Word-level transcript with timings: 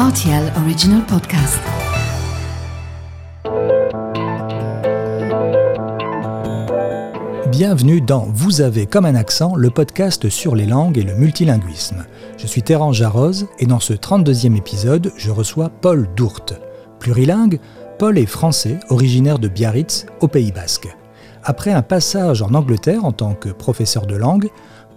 RTL 0.00 0.50
Original 0.56 1.04
Podcast. 1.04 1.60
Bienvenue 7.48 8.00
dans 8.00 8.24
Vous 8.32 8.62
avez 8.62 8.86
comme 8.86 9.04
un 9.04 9.14
accent, 9.14 9.56
le 9.56 9.68
podcast 9.68 10.30
sur 10.30 10.56
les 10.56 10.64
langues 10.64 10.96
et 10.96 11.02
le 11.02 11.14
multilinguisme. 11.16 12.06
Je 12.38 12.46
suis 12.46 12.62
Terence 12.62 12.96
Jarroz 12.96 13.46
et 13.58 13.66
dans 13.66 13.78
ce 13.78 13.92
32e 13.92 14.56
épisode, 14.56 15.12
je 15.18 15.30
reçois 15.30 15.68
Paul 15.68 16.08
Dourte. 16.16 16.54
Plurilingue, 16.98 17.60
Paul 17.98 18.16
est 18.16 18.24
français, 18.24 18.80
originaire 18.88 19.38
de 19.38 19.48
Biarritz, 19.48 20.06
au 20.22 20.28
Pays 20.28 20.50
Basque. 20.50 20.88
Après 21.44 21.72
un 21.72 21.82
passage 21.82 22.40
en 22.40 22.54
Angleterre 22.54 23.04
en 23.04 23.12
tant 23.12 23.34
que 23.34 23.50
professeur 23.50 24.06
de 24.06 24.16
langue, 24.16 24.48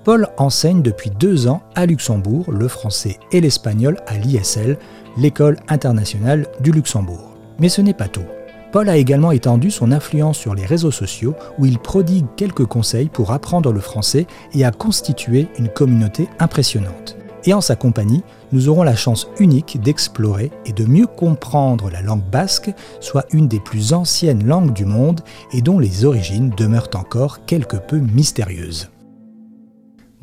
Paul 0.03 0.27
enseigne 0.37 0.81
depuis 0.81 1.11
deux 1.11 1.47
ans 1.47 1.61
à 1.75 1.85
Luxembourg 1.85 2.51
le 2.51 2.67
français 2.67 3.19
et 3.31 3.39
l'espagnol 3.39 3.97
à 4.05 4.17
l'ISL, 4.17 4.77
l'école 5.17 5.55
internationale 5.69 6.47
du 6.59 6.71
Luxembourg. 6.71 7.31
Mais 7.57 7.69
ce 7.69 7.81
n'est 7.81 7.93
pas 7.93 8.09
tout. 8.09 8.25
Paul 8.73 8.89
a 8.89 8.97
également 8.97 9.31
étendu 9.31 9.71
son 9.71 9.93
influence 9.93 10.37
sur 10.37 10.55
les 10.55 10.65
réseaux 10.65 10.91
sociaux 10.91 11.35
où 11.57 11.65
il 11.65 11.79
prodigue 11.79 12.25
quelques 12.35 12.65
conseils 12.65 13.07
pour 13.07 13.31
apprendre 13.31 13.71
le 13.71 13.79
français 13.79 14.27
et 14.53 14.65
a 14.65 14.71
constitué 14.71 15.47
une 15.57 15.69
communauté 15.69 16.27
impressionnante. 16.39 17.15
Et 17.45 17.53
en 17.53 17.61
sa 17.61 17.75
compagnie, 17.77 18.23
nous 18.51 18.67
aurons 18.67 18.83
la 18.83 18.95
chance 18.95 19.27
unique 19.39 19.79
d'explorer 19.81 20.51
et 20.65 20.73
de 20.73 20.85
mieux 20.85 21.07
comprendre 21.07 21.89
la 21.89 22.01
langue 22.01 22.23
basque, 22.29 22.71
soit 22.99 23.25
une 23.31 23.47
des 23.47 23.59
plus 23.59 23.93
anciennes 23.93 24.45
langues 24.45 24.73
du 24.73 24.85
monde 24.85 25.21
et 25.53 25.61
dont 25.61 25.79
les 25.79 26.03
origines 26.03 26.49
demeurent 26.57 26.89
encore 26.95 27.45
quelque 27.45 27.77
peu 27.77 27.99
mystérieuses. 27.99 28.92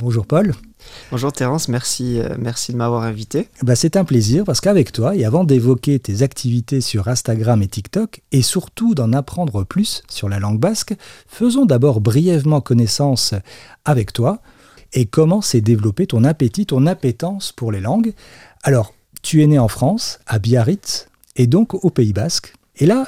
Bonjour 0.00 0.26
Paul. 0.26 0.54
Bonjour 1.10 1.30
Terence, 1.30 1.68
merci, 1.68 2.20
euh, 2.20 2.34
merci 2.38 2.72
de 2.72 2.78
m'avoir 2.78 3.02
invité. 3.02 3.48
Bah, 3.62 3.76
c'est 3.76 3.96
un 3.96 4.04
plaisir 4.06 4.44
parce 4.44 4.62
qu'avec 4.62 4.92
toi, 4.92 5.14
et 5.14 5.26
avant 5.26 5.44
d'évoquer 5.44 5.98
tes 5.98 6.22
activités 6.22 6.80
sur 6.80 7.08
Instagram 7.08 7.60
et 7.60 7.68
TikTok, 7.68 8.22
et 8.32 8.40
surtout 8.40 8.94
d'en 8.94 9.12
apprendre 9.12 9.62
plus 9.62 10.02
sur 10.08 10.30
la 10.30 10.38
langue 10.38 10.58
basque, 10.58 10.94
faisons 11.28 11.66
d'abord 11.66 12.00
brièvement 12.00 12.62
connaissance 12.62 13.34
avec 13.84 14.14
toi 14.14 14.40
et 14.94 15.04
comment 15.04 15.42
s'est 15.42 15.60
développé 15.60 16.06
ton 16.06 16.24
appétit, 16.24 16.64
ton 16.64 16.86
appétence 16.86 17.52
pour 17.52 17.70
les 17.70 17.80
langues. 17.80 18.14
Alors, 18.62 18.94
tu 19.20 19.42
es 19.42 19.46
né 19.46 19.58
en 19.58 19.68
France, 19.68 20.18
à 20.26 20.38
Biarritz, 20.38 21.08
et 21.36 21.46
donc 21.46 21.74
au 21.74 21.90
Pays 21.90 22.14
basque. 22.14 22.54
Et 22.76 22.86
là, 22.86 23.06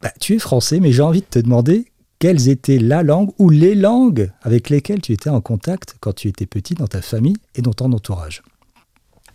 bah, 0.00 0.10
tu 0.20 0.34
es 0.34 0.38
français, 0.38 0.80
mais 0.80 0.90
j'ai 0.90 1.02
envie 1.02 1.20
de 1.20 1.26
te 1.26 1.38
demander 1.38 1.84
quelles 2.24 2.48
étaient 2.48 2.78
la 2.78 3.02
langue 3.02 3.32
ou 3.38 3.50
les 3.50 3.74
langues 3.74 4.30
avec 4.40 4.70
lesquelles 4.70 5.02
tu 5.02 5.12
étais 5.12 5.28
en 5.28 5.42
contact 5.42 5.96
quand 6.00 6.14
tu 6.14 6.28
étais 6.28 6.46
petit 6.46 6.72
dans 6.72 6.86
ta 6.86 7.02
famille 7.02 7.36
et 7.54 7.60
dans 7.60 7.74
ton 7.74 7.92
entourage 7.92 8.42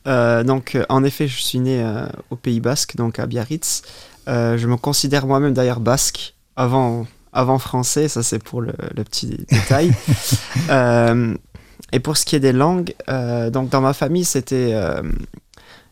euh, 0.07 0.43
donc, 0.43 0.73
euh, 0.73 0.85
en 0.89 1.03
effet, 1.03 1.27
je 1.27 1.39
suis 1.39 1.59
né 1.59 1.83
euh, 1.83 2.07
au 2.31 2.35
Pays 2.35 2.61
Basque, 2.61 2.95
donc 2.95 3.19
à 3.19 3.27
Biarritz. 3.27 3.83
je 4.25 4.65
me 4.65 4.75
considère 4.75 5.27
moi-même 5.27 5.53
d'ailleurs 5.53 5.81
basque 5.81 6.33
avant, 6.55 7.05
avant 7.31 7.59
français, 7.59 8.07
ça 8.07 8.23
c'est 8.23 8.41
pour 8.41 8.61
le, 8.61 8.73
petit 9.03 9.45
détail. 9.51 9.91
et 11.91 11.99
pour 11.99 12.17
ce 12.17 12.25
qui 12.25 12.35
est 12.35 12.39
des 12.39 12.53
langues, 12.53 12.95
donc 13.51 13.69
dans 13.69 13.81
ma 13.81 13.93
famille, 13.93 14.25
c'était 14.25 14.73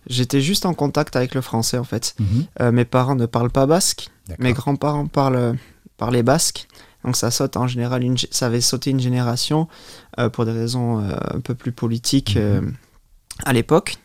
j'étais 0.08 0.42
juste 0.42 0.66
en 0.66 0.74
contact 0.74 1.16
avec 1.16 1.36
le 1.36 1.42
français 1.42 1.78
en 1.78 1.84
fait. 1.84 2.16
Mhm. 2.20 2.72
mes 2.72 2.86
parents 2.86 3.16
ne 3.16 3.28
parlent 3.28 3.52
pas 3.52 3.68
basque, 3.68 4.10
mes 4.40 4.54
grands-parents 4.54 5.06
parlent, 5.06 5.56
parlent 5.98 6.24
basque. 6.24 6.68
Donc 7.08 7.16
ça 7.16 7.32
saute 7.32 7.56
en 7.56 7.68
général, 7.68 8.04
une, 8.04 8.18
ça 8.32 8.48
avait 8.48 8.60
sauté 8.60 8.90
une 8.90 9.00
génération 9.00 9.70
euh, 10.20 10.28
pour 10.28 10.44
des 10.44 10.52
raisons 10.52 11.00
euh, 11.00 11.16
un 11.36 11.40
peu 11.40 11.56
plus 11.56 11.72
politiques 11.72 12.36
mhm. 12.36 12.42
euh, 12.42 12.62
à 13.46 13.54
l'époque. 13.54 13.96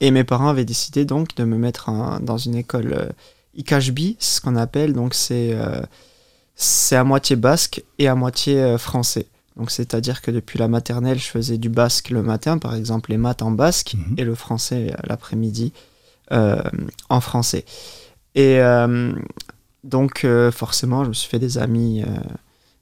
Et 0.00 0.10
mes 0.10 0.22
parents 0.22 0.48
avaient 0.48 0.66
décidé 0.66 1.06
donc 1.06 1.34
de 1.36 1.44
me 1.44 1.56
mettre 1.56 1.90
dans 2.20 2.36
une 2.36 2.54
école 2.54 3.14
IKHB, 3.56 4.16
ce 4.18 4.42
qu'on 4.42 4.54
appelle, 4.54 4.92
donc 4.92 5.14
c'est 5.14 5.56
c'est 6.54 6.96
à 6.96 7.04
moitié 7.04 7.36
basque 7.36 7.82
et 7.98 8.06
à 8.06 8.14
moitié 8.14 8.76
français. 8.76 9.28
Donc 9.56 9.70
c'est-à-dire 9.70 10.20
que 10.20 10.30
depuis 10.30 10.58
la 10.58 10.68
maternelle, 10.68 11.18
je 11.18 11.28
faisais 11.28 11.56
du 11.56 11.70
basque 11.70 12.10
le 12.10 12.22
matin, 12.22 12.58
par 12.58 12.74
exemple 12.74 13.10
les 13.10 13.16
maths 13.16 13.40
en 13.40 13.50
basque, 13.50 13.94
mhm. 13.94 14.16
et 14.18 14.24
le 14.24 14.34
français 14.34 14.94
l'après-midi 15.04 15.72
en 16.30 17.20
français. 17.22 17.64
Et 18.34 18.60
donc 19.86 20.24
euh, 20.24 20.50
forcément, 20.50 21.04
je 21.04 21.08
me 21.10 21.14
suis 21.14 21.28
fait 21.28 21.38
des 21.38 21.58
amis 21.58 22.02
euh, 22.02 22.06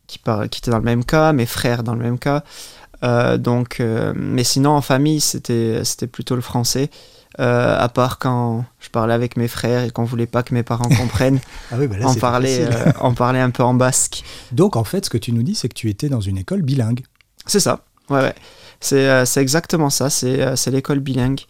qui, 0.06 0.18
qui 0.50 0.58
étaient 0.58 0.70
dans 0.70 0.78
le 0.78 0.84
même 0.84 1.04
cas, 1.04 1.32
mes 1.32 1.46
frères 1.46 1.82
dans 1.82 1.94
le 1.94 2.02
même 2.02 2.18
cas. 2.18 2.42
Euh, 3.02 3.36
donc, 3.36 3.82
mais 4.14 4.44
sinon, 4.44 4.70
en 4.70 4.80
famille, 4.80 5.20
c'était 5.20 6.06
plutôt 6.10 6.34
le 6.34 6.40
français. 6.40 6.90
à 7.38 7.88
part 7.92 8.18
quand 8.18 8.64
je 8.80 8.88
parlais 8.88 9.12
avec 9.12 9.36
mes 9.36 9.48
frères 9.48 9.84
et 9.84 9.90
qu'on 9.90 10.04
voulait 10.04 10.26
pas 10.26 10.42
que 10.42 10.54
mes 10.54 10.62
parents 10.62 10.88
comprennent, 10.88 11.40
ah 11.70 11.76
oui, 11.78 11.86
bah 11.86 11.96
on, 12.02 12.14
parlait, 12.14 12.66
on 13.00 13.12
parlait 13.12 13.40
un 13.40 13.50
peu 13.50 13.62
en 13.62 13.74
basque. 13.74 14.24
Donc 14.52 14.76
en 14.76 14.84
fait, 14.84 15.04
ce 15.04 15.10
que 15.10 15.18
tu 15.18 15.32
nous 15.32 15.42
dis, 15.42 15.54
c'est 15.54 15.68
que 15.68 15.74
tu 15.74 15.90
étais 15.90 16.08
dans 16.08 16.20
une 16.20 16.38
école 16.38 16.62
bilingue. 16.62 17.04
C'est 17.46 17.60
ça, 17.60 17.84
ouais, 18.08 18.20
ouais. 18.20 18.34
C'est 18.80 19.36
exactement 19.36 19.90
ça, 19.90 20.08
c'est 20.08 20.66
l'école 20.68 21.00
bilingue 21.00 21.42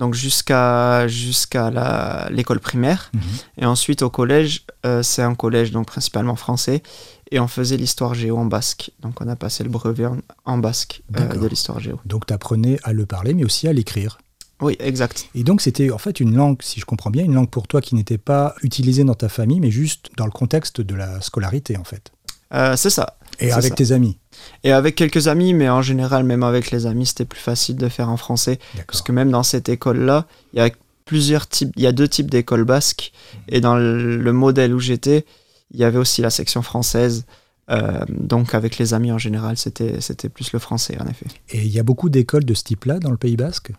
donc 0.00 0.14
jusqu'à 0.14 1.06
jusqu'à 1.06 2.28
l'école 2.30 2.58
primaire. 2.58 3.12
Mhm. 3.14 3.22
Et 3.58 3.66
ensuite 3.66 4.02
au 4.02 4.10
collège, 4.10 4.64
euh, 4.84 5.02
c'est 5.02 5.22
un 5.22 5.34
collège 5.34 5.70
donc 5.70 5.86
principalement 5.86 6.36
français. 6.36 6.82
Et 7.30 7.38
on 7.38 7.46
faisait 7.46 7.76
l'histoire 7.76 8.14
géo 8.14 8.36
en 8.36 8.46
basque. 8.46 8.90
Donc 9.00 9.20
on 9.20 9.28
a 9.28 9.36
passé 9.36 9.62
le 9.62 9.70
brevet 9.70 10.06
en, 10.44 10.58
basque 10.58 11.02
euh, 11.16 11.28
de 11.36 11.46
l'histoire 11.46 11.78
géo. 11.78 12.00
Donc 12.04 12.26
tu 12.26 12.32
apprenais 12.32 12.78
à 12.82 12.92
le 12.92 13.06
parler, 13.06 13.34
mais 13.34 13.44
aussi 13.44 13.68
à 13.68 13.72
l'écrire. 13.72 14.18
Oui, 14.60 14.76
exact. 14.80 15.28
Et 15.34 15.44
donc 15.44 15.60
c'était 15.60 15.90
en 15.90 15.98
fait 15.98 16.18
une 16.18 16.34
langue, 16.34 16.60
si 16.60 16.80
je 16.80 16.86
comprends 16.86 17.10
bien, 17.10 17.24
une 17.24 17.34
langue 17.34 17.48
pour 17.48 17.68
toi 17.68 17.80
qui 17.80 17.94
n'était 17.94 18.18
pas 18.18 18.54
utilisée 18.62 19.04
dans 19.04 19.14
ta 19.14 19.28
famille, 19.28 19.60
mais 19.60 19.70
juste 19.70 20.10
dans 20.16 20.26
le 20.26 20.32
contexte 20.32 20.80
de 20.80 20.94
la 20.94 21.20
scolarité 21.20 21.76
en 21.76 21.84
fait. 21.84 22.10
Euh, 22.52 22.76
c'est 22.76 22.90
ça. 22.90 23.16
Et 23.38 23.52
avec 23.52 23.74
tes 23.74 23.92
amis 23.92 24.18
Et 24.64 24.72
avec 24.72 24.94
quelques 24.94 25.28
amis, 25.28 25.54
mais 25.54 25.68
en 25.68 25.82
général, 25.82 26.24
même 26.24 26.42
avec 26.42 26.70
les 26.70 26.86
amis, 26.86 27.06
c'était 27.06 27.24
plus 27.24 27.40
facile 27.40 27.76
de 27.76 27.88
faire 27.88 28.10
en 28.10 28.16
français. 28.16 28.58
Parce 28.86 29.02
que 29.02 29.12
même 29.12 29.30
dans 29.30 29.42
cette 29.42 29.68
école-là, 29.68 30.26
il 30.52 30.58
y 30.58 30.62
a 30.62 30.70
plusieurs 31.06 31.48
types, 31.48 31.72
il 31.76 31.82
y 31.82 31.86
a 31.86 31.92
deux 31.92 32.08
types 32.08 32.30
d'écoles 32.30 32.64
basques. 32.64 33.12
Et 33.48 33.60
dans 33.60 33.76
le, 33.76 34.32
modèle 34.32 34.74
où 34.74 34.78
j'étais, 34.78 35.24
il 35.72 35.80
y 35.80 35.84
avait 35.84 35.98
aussi 35.98 36.22
la 36.22 36.30
section 36.30 36.62
française. 36.62 37.24
Euh, 37.70 38.04
donc 38.08 38.54
avec 38.54 38.78
les 38.78 38.94
amis 38.94 39.12
en 39.12 39.18
général, 39.18 39.56
c'était, 39.56 40.00
c'était 40.00 40.28
plus 40.28 40.52
le 40.52 40.58
français 40.58 40.98
en 41.00 41.06
effet. 41.06 41.26
Et 41.50 41.62
il 41.62 41.72
y 41.72 41.78
a 41.78 41.82
beaucoup 41.84 42.10
d'écoles 42.10 42.44
de 42.44 42.54
ce 42.54 42.64
type-là 42.64 42.98
dans 42.98 43.10
le 43.10 43.16
Pays 43.16 43.36
basque? 43.36 43.72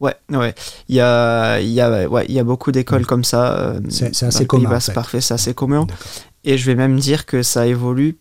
Ouais, 0.00 0.14
ouais. 0.30 0.54
Il 0.88 0.96
y 0.96 1.00
a, 1.00 1.58
il 1.60 1.70
y 1.70 1.80
a, 1.80 2.06
ouais, 2.08 2.26
il 2.28 2.34
y 2.34 2.38
a 2.38 2.44
beaucoup 2.44 2.70
d'écoles 2.70 3.06
comme 3.06 3.24
ça. 3.24 3.58
Euh, 3.58 3.80
c'est, 3.88 4.22
assez 4.22 4.46
commun. 4.46 4.64
Pays 4.64 4.70
basque, 4.70 4.92
parfait, 4.92 5.20
c'est 5.20 5.34
assez 5.34 5.54
commun. 5.54 5.86
Et 6.46 6.56
je 6.56 6.64
vais 6.64 6.76
même 6.76 6.98
dire 6.98 7.26
que 7.26 7.42
ça 7.42 7.66
évolue 7.66 8.16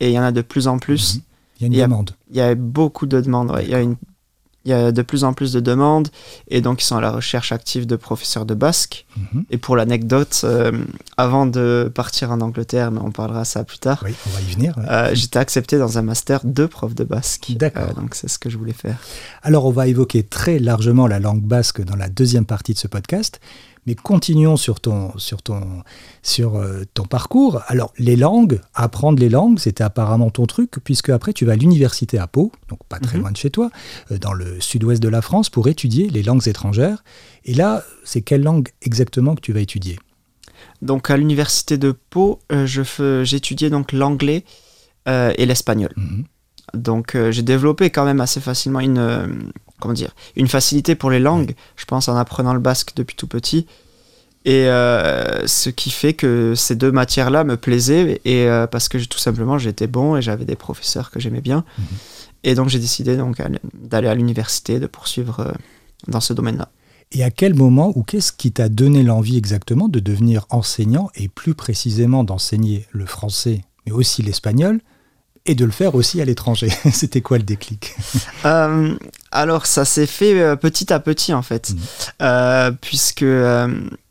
et 0.00 0.08
il 0.08 0.12
y 0.12 0.18
en 0.18 0.22
a 0.22 0.32
de 0.32 0.42
plus 0.42 0.66
en 0.66 0.78
plus. 0.78 1.16
Mhm. 1.16 1.20
Il 1.60 1.62
y 1.62 1.64
a 1.64 1.84
une 1.84 1.90
demande. 1.90 2.10
Il 2.30 2.36
y 2.36 2.40
a 2.40 2.54
beaucoup 2.54 3.06
de 3.06 3.20
demandes. 3.20 3.54
Il, 3.62 3.68
y 3.68 3.74
a 3.74 3.80
une, 3.80 3.96
il 4.64 4.70
y 4.70 4.74
a 4.74 4.92
de 4.92 5.02
plus 5.02 5.24
en 5.24 5.34
plus 5.34 5.52
de 5.52 5.60
demandes 5.60 6.08
et 6.48 6.62
donc 6.62 6.82
ils 6.82 6.86
sont 6.86 6.96
à 6.96 7.02
la 7.02 7.10
recherche 7.10 7.52
active 7.52 7.86
de 7.86 7.96
professeurs 7.96 8.46
de 8.46 8.54
basque. 8.54 9.04
Mhm. 9.16 9.44
Et 9.50 9.58
pour 9.58 9.76
l'anecdote, 9.76 10.40
euh, 10.44 10.72
avant 11.18 11.44
de 11.44 11.92
partir 11.94 12.30
en 12.30 12.40
Angleterre, 12.40 12.90
mais 12.90 13.00
on 13.02 13.10
parlera 13.10 13.44
ça 13.44 13.62
plus 13.62 13.78
tard. 13.78 14.02
Oui, 14.06 14.14
on 14.26 14.30
va 14.30 14.40
y 14.40 14.54
venir. 14.54 14.74
Euh, 14.78 15.10
j'étais 15.12 15.38
accepté 15.38 15.76
dans 15.76 15.98
un 15.98 16.02
master 16.02 16.40
de 16.44 16.64
prof 16.64 16.94
de 16.94 17.04
basque. 17.04 17.52
D'accord. 17.56 17.90
Euh, 17.90 17.92
donc 17.92 18.14
c'est 18.14 18.28
ce 18.28 18.38
que 18.38 18.48
je 18.48 18.56
voulais 18.56 18.72
faire. 18.72 18.96
Alors 19.42 19.66
on 19.66 19.70
va 19.70 19.86
évoquer 19.86 20.22
très 20.22 20.58
largement 20.58 21.06
la 21.06 21.18
langue 21.18 21.42
basque 21.42 21.82
dans 21.82 21.96
la 21.96 22.08
deuxième 22.08 22.46
partie 22.46 22.72
de 22.72 22.78
ce 22.78 22.88
podcast. 22.88 23.38
Mais 23.86 23.94
continuons 23.94 24.56
sur 24.56 24.80
ton, 24.80 25.16
sur 25.18 25.42
ton, 25.42 25.82
sur 26.22 26.56
euh, 26.56 26.84
ton 26.94 27.04
parcours. 27.04 27.62
Alors, 27.66 27.92
les 27.98 28.16
langues, 28.16 28.60
apprendre 28.74 29.18
les 29.18 29.28
langues, 29.28 29.58
c'était 29.58 29.84
apparemment 29.84 30.30
ton 30.30 30.46
truc, 30.46 30.72
puisque 30.84 31.08
après, 31.08 31.32
tu 31.32 31.44
vas 31.44 31.52
à 31.52 31.56
l'université 31.56 32.18
à 32.18 32.26
Pau, 32.26 32.52
donc 32.68 32.78
pas 32.88 32.98
très 32.98 33.16
mhm. 33.16 33.22
loin 33.22 33.32
de 33.32 33.36
chez 33.36 33.50
toi, 33.50 33.70
euh, 34.10 34.18
dans 34.18 34.32
le 34.32 34.60
sud-ouest 34.60 35.02
de 35.02 35.08
la 35.08 35.22
France, 35.22 35.48
pour 35.48 35.68
étudier 35.68 36.10
les 36.10 36.22
langues 36.22 36.46
étrangères. 36.46 37.02
Et 37.44 37.54
là, 37.54 37.82
c'est 38.04 38.20
quelle 38.20 38.42
langue 38.42 38.68
exactement 38.82 39.34
que 39.34 39.40
tu 39.40 39.52
vas 39.52 39.60
étudier? 39.60 39.98
Donc, 40.82 41.10
à 41.10 41.16
l'université 41.16 41.78
de 41.78 41.92
Pau, 41.92 42.40
euh, 42.52 42.66
j'étudiais 43.24 43.70
donc 43.70 43.92
l'anglais 43.92 44.44
et 45.06 45.44
l'espagnol. 45.44 45.90
Mhm. 45.96 46.24
Donc, 46.74 47.16
j'ai 47.30 47.42
développé 47.42 47.90
quand 47.90 48.04
même 48.04 48.20
assez 48.20 48.38
facilement 48.40 48.78
une 48.78 49.50
comment 49.80 49.94
dire, 49.94 50.14
une 50.36 50.48
facilité 50.48 50.94
pour 50.94 51.10
les 51.10 51.18
langues, 51.18 51.54
je 51.76 51.84
pense, 51.84 52.08
en 52.08 52.16
apprenant 52.16 52.54
le 52.54 52.60
basque 52.60 52.92
depuis 52.94 53.16
tout 53.16 53.26
petit. 53.26 53.66
Et 54.44 54.68
euh, 54.68 55.46
ce 55.46 55.68
qui 55.68 55.90
fait 55.90 56.14
que 56.14 56.54
ces 56.56 56.74
deux 56.74 56.92
matières-là 56.92 57.44
me 57.44 57.56
plaisaient, 57.56 58.20
et 58.24 58.46
euh, 58.46 58.66
parce 58.66 58.88
que 58.88 58.96
tout 58.98 59.18
simplement 59.18 59.58
j'étais 59.58 59.86
bon 59.86 60.16
et 60.16 60.22
j'avais 60.22 60.46
des 60.46 60.56
professeurs 60.56 61.10
que 61.10 61.20
j'aimais 61.20 61.42
bien. 61.42 61.64
Mhm. 61.78 61.84
Et 62.44 62.54
donc 62.54 62.68
j'ai 62.68 62.78
décidé 62.78 63.16
donc 63.16 63.36
d'aller 63.74 64.08
à 64.08 64.14
l'université, 64.14 64.80
de 64.80 64.86
poursuivre 64.86 65.40
euh, 65.40 65.52
dans 66.08 66.20
ce 66.20 66.32
domaine-là. 66.32 66.70
Et 67.12 67.22
à 67.22 67.30
quel 67.30 67.54
moment 67.54 67.92
ou 67.96 68.02
qu'est-ce 68.02 68.32
qui 68.32 68.52
t'a 68.52 68.68
donné 68.68 69.02
l'envie 69.02 69.36
exactement 69.36 69.88
de 69.88 70.00
devenir 70.00 70.46
enseignant 70.48 71.10
et 71.16 71.28
plus 71.28 71.54
précisément 71.54 72.24
d'enseigner 72.24 72.86
le 72.92 73.04
français, 73.04 73.62
mais 73.84 73.92
aussi 73.92 74.22
l'espagnol, 74.22 74.80
et 75.46 75.54
de 75.54 75.64
le 75.64 75.70
faire 75.70 75.94
aussi 75.94 76.20
à 76.20 76.24
l'étranger. 76.24 76.68
C'était 76.92 77.20
quoi 77.20 77.38
le 77.38 77.44
déclic? 77.44 77.94
Euh, 78.44 78.94
Alors, 79.30 79.66
ça 79.66 79.84
s'est 79.84 80.06
fait 80.06 80.40
euh, 80.40 80.56
petit 80.56 80.92
à 80.92 81.00
petit, 81.00 81.32
en 81.34 81.42
fait. 81.42 81.72
Mmh. 82.20 82.76
puisque, 82.80 83.24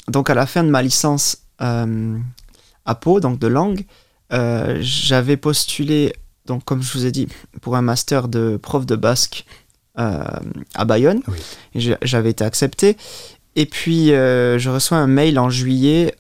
donc, 0.08 0.30
à 0.30 0.34
la 0.34 0.46
fin 0.46 0.64
de 0.64 0.70
ma 0.70 0.82
licence 0.82 1.38
à 1.60 2.96
Pau, 3.00 3.20
donc 3.20 3.40
de 3.40 3.48
langue, 3.48 3.86
j'avais 4.32 5.38
postulé, 5.38 6.14
donc, 6.46 6.64
comme 6.66 6.82
je 6.82 6.94
vous 6.94 7.06
ai 7.06 7.12
dit, 7.12 7.28
pour 7.62 7.76
un 7.76 7.82
master 7.82 8.28
de 8.28 8.58
prof 8.58 8.86
de 8.86 8.96
basque 8.96 9.46
à 9.96 10.86
Bayonne. 10.86 11.22
J'avais 11.76 12.30
été 12.32 12.44
accepté. 12.44 12.98
Et 13.56 13.66
puis, 13.66 14.08
je 14.08 14.70
reçois 14.70 14.98
un 14.98 15.08
mail 15.08 15.40
en 15.40 15.50
juillet 15.50 16.14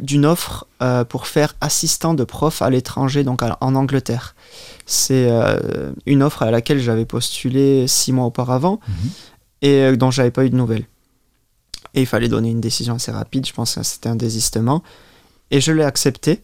d'une 0.00 0.26
offre 0.26 0.66
euh, 0.82 1.04
pour 1.04 1.26
faire 1.26 1.54
assistant 1.60 2.14
de 2.14 2.24
prof 2.24 2.62
à 2.62 2.70
l'étranger, 2.70 3.24
donc 3.24 3.42
en 3.42 3.74
Angleterre. 3.74 4.34
C'est 4.86 5.28
euh, 5.30 5.92
une 6.06 6.22
offre 6.22 6.42
à 6.42 6.50
laquelle 6.50 6.80
j'avais 6.80 7.04
postulé 7.04 7.86
six 7.86 8.12
mois 8.12 8.26
auparavant 8.26 8.80
mhm. 8.88 8.94
et 9.62 9.74
euh, 9.82 9.96
dont 9.96 10.10
j'avais 10.10 10.30
pas 10.30 10.44
eu 10.44 10.50
de 10.50 10.56
nouvelles. 10.56 10.86
Et 11.94 12.00
il 12.00 12.06
fallait 12.06 12.28
donner 12.28 12.50
une 12.50 12.60
décision 12.60 12.94
assez 12.94 13.12
rapide, 13.12 13.46
je 13.46 13.52
pense 13.52 13.74
que 13.74 13.82
c'était 13.82 14.08
un 14.08 14.16
désistement. 14.16 14.82
Et 15.50 15.60
je 15.60 15.72
l'ai 15.72 15.84
accepté. 15.84 16.42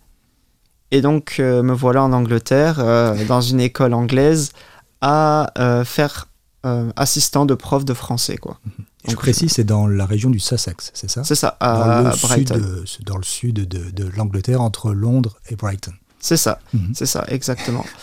Et 0.90 1.00
donc 1.00 1.38
me 1.38 1.72
voilà 1.72 2.02
en 2.02 2.12
Angleterre, 2.12 2.76
dans 3.26 3.40
une 3.40 3.60
école 3.60 3.92
anglaise, 3.94 4.52
à 5.00 5.52
faire 5.84 6.28
assistant 6.96 7.46
de 7.46 7.54
prof 7.54 7.84
de 7.84 7.94
français. 7.94 8.36
quoi. 8.36 8.58
Mhm. 8.64 8.84
Je 9.08 9.16
précise, 9.16 9.52
c'est 9.52 9.64
dans 9.64 9.86
la 9.86 10.06
région 10.06 10.30
du 10.30 10.38
Sussex, 10.38 10.90
c'est 10.94 11.10
ça? 11.10 11.24
C'est 11.24 11.34
ça, 11.34 11.56
à 11.60 12.02
dans 12.02 12.10
le 12.10 12.16
Brighton. 12.16 12.82
Sud, 12.84 13.04
dans 13.04 13.16
le 13.16 13.22
sud 13.22 13.68
de, 13.68 14.10
l'Angleterre, 14.16 14.60
entre 14.60 14.92
Londres 14.92 15.36
et 15.48 15.56
Brighton. 15.56 15.92
C'est 16.18 16.36
ça, 16.36 16.58
mhm. 16.72 16.92
c'est 16.94 17.06
ça, 17.06 17.24
exactement. 17.28 17.84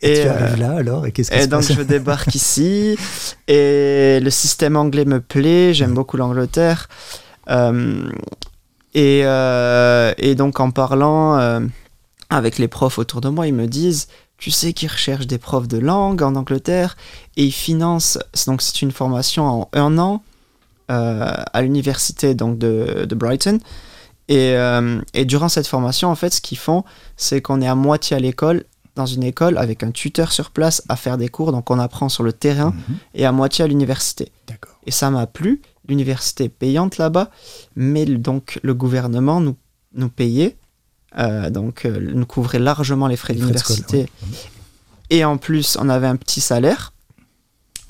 Et, 0.00 0.22
tu 0.22 0.28
arrives 0.28 0.60
là 0.60 0.76
alors 0.76 1.06
Et 1.06 1.12
qu'est-ce 1.12 1.28
qui 1.32 1.42
se 1.42 1.46
donc 1.48 1.62
je 1.62 1.82
débarque 1.82 2.32
ici 2.32 2.96
et 3.48 4.20
le 4.22 4.30
système 4.30 4.76
anglais 4.76 5.04
me 5.04 5.20
plaît, 5.20 5.74
j'aime 5.74 5.92
beaucoup 5.92 6.16
l'Angleterre. 6.16 6.88
Euh, 7.50 8.08
et, 8.94 9.22
euh, 9.24 10.14
et, 10.18 10.36
donc 10.36 10.60
en 10.60 10.70
parlant 10.70 11.36
euh, 11.38 11.60
avec 12.30 12.58
les 12.58 12.68
profs 12.68 12.98
autour 12.98 13.20
de 13.20 13.28
moi, 13.28 13.48
ils 13.48 13.54
me 13.54 13.66
disent 13.66 14.06
tu 14.38 14.52
sais 14.52 14.72
qu'ils 14.72 14.88
recherchent 14.88 15.26
des 15.26 15.38
profs 15.38 15.66
de 15.66 15.78
langue 15.78 16.22
en 16.22 16.36
Angleterre 16.36 16.96
et 17.36 17.44
ils 17.44 17.52
financent, 17.52 18.18
donc 18.46 18.62
c'est 18.62 18.82
une 18.82 18.92
formation 18.92 19.46
en 19.46 19.68
un 19.72 19.98
an 19.98 20.22
euh, 20.22 20.27
à 20.88 21.62
l'université 21.62 22.34
donc 22.34 22.58
de, 22.58 23.06
Brighton. 23.14 23.58
Et, 24.28 24.52
euh, 24.56 25.00
et, 25.14 25.24
durant 25.24 25.48
cette 25.48 25.66
formation, 25.66 26.10
en 26.10 26.14
fait, 26.14 26.34
ce 26.34 26.40
qu'ils 26.40 26.58
font, 26.58 26.84
c'est 27.16 27.40
qu'on 27.40 27.62
est 27.62 27.66
à 27.66 27.74
moitié 27.74 28.16
à 28.16 28.20
l'école, 28.20 28.64
dans 28.94 29.06
une 29.06 29.22
école, 29.22 29.56
avec 29.56 29.82
un 29.82 29.90
tuteur 29.90 30.32
sur 30.32 30.50
place 30.50 30.82
à 30.88 30.96
faire 30.96 31.16
des 31.16 31.28
cours. 31.28 31.50
Donc 31.50 31.70
on 31.70 31.78
apprend 31.78 32.08
sur 32.08 32.22
le 32.22 32.32
terrain 32.32 32.70
mhm. 32.70 32.96
et 33.14 33.24
à 33.24 33.32
moitié 33.32 33.64
à 33.64 33.68
l'université. 33.68 34.30
Et 34.86 34.90
ça 34.90 35.10
m'a 35.10 35.26
plu. 35.26 35.62
L'université 35.88 36.50
payante 36.50 36.98
là-bas, 36.98 37.30
mais 37.74 38.04
donc 38.04 38.60
le 38.62 38.74
gouvernement 38.74 39.40
nous, 39.40 39.56
nous 39.94 40.10
payait. 40.10 40.56
Euh, 41.18 41.48
donc 41.48 41.86
nous 41.86 42.26
couvrait 42.26 42.58
largement 42.58 43.06
les 43.06 43.16
frais 43.16 43.32
d'université. 43.32 44.10
Et 45.08 45.24
en 45.24 45.38
plus, 45.38 45.78
on 45.80 45.88
avait 45.88 46.06
un 46.06 46.16
petit 46.16 46.42
salaire 46.42 46.92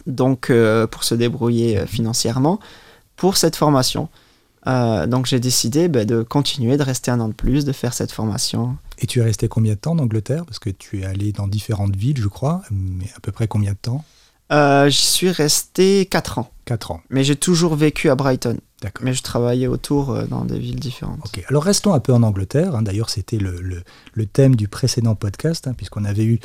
donc 0.07 0.53
pour 0.91 1.05
se 1.05 1.15
débrouiller 1.17 1.85
financièrement 1.87 2.61
pour 3.19 3.37
cette 3.37 3.57
formation. 3.57 4.09
Euh, 4.67 5.07
donc 5.07 5.27
j'ai 5.27 5.41
décidé 5.41 5.89
bah, 5.89 6.05
de 6.05 6.23
continuer, 6.23 6.77
de 6.77 6.83
rester 6.83 7.11
un 7.11 7.21
an 7.21 7.29
de 7.29 7.35
plus, 7.35 7.65
de 7.65 7.73
faire 7.73 7.93
cette 7.93 8.13
formation. 8.13 8.77
Et 8.99 9.07
tu 9.07 9.21
es 9.21 9.23
resté 9.23 9.49
combien 9.49 9.75
de 9.75 9.79
temps 9.79 9.93
en 9.93 9.99
Angleterre? 9.99 10.45
Parce 10.47 10.59
que 10.59 10.71
tu 10.71 11.01
es 11.01 11.05
allé 11.05 11.33
dans 11.33 11.47
différentes 11.47 11.95
villes, 11.95 12.19
je 12.21 12.29
crois, 12.29 12.63
mais 12.71 13.07
à 13.17 13.21
peu 13.21 13.33
près 13.33 13.47
combien 13.47 13.73
de 13.73 13.79
temps? 13.79 14.05
Euh, 14.51 14.89
J'y 14.89 15.05
suis 15.05 15.31
resté 15.31 16.07
4 16.07 16.39
ans. 16.39 16.51
4 16.65 16.91
ans. 16.91 17.01
Mais 17.11 17.23
j'ai 17.23 17.37
toujours 17.37 17.77
vécu 17.77 18.09
à 18.09 18.15
Brighton. 18.15 18.59
D'accord. 18.81 19.05
Mais 19.05 19.13
je 19.13 19.23
travaillais 19.23 19.67
autour 19.67 20.11
euh, 20.11 20.25
dans 20.27 20.45
des 20.45 20.59
villes 20.59 20.79
différentes. 20.79 21.19
Ok, 21.25 21.43
alors 21.49 21.65
restons 21.65 21.93
un 21.95 22.01
peu 22.01 22.13
en 22.13 22.23
Angleterre. 22.23 22.77
Hein. 22.77 22.83
D'ailleurs, 22.83 23.11
c'était 23.11 23.39
le, 23.39 23.83
le, 24.15 24.27
thème 24.27 24.55
du 24.55 24.69
précédent 24.69 25.15
podcast, 25.17 25.67
hein, 25.67 25.75
puisqu'on 25.77 26.05
avait 26.05 26.25
eu 26.25 26.39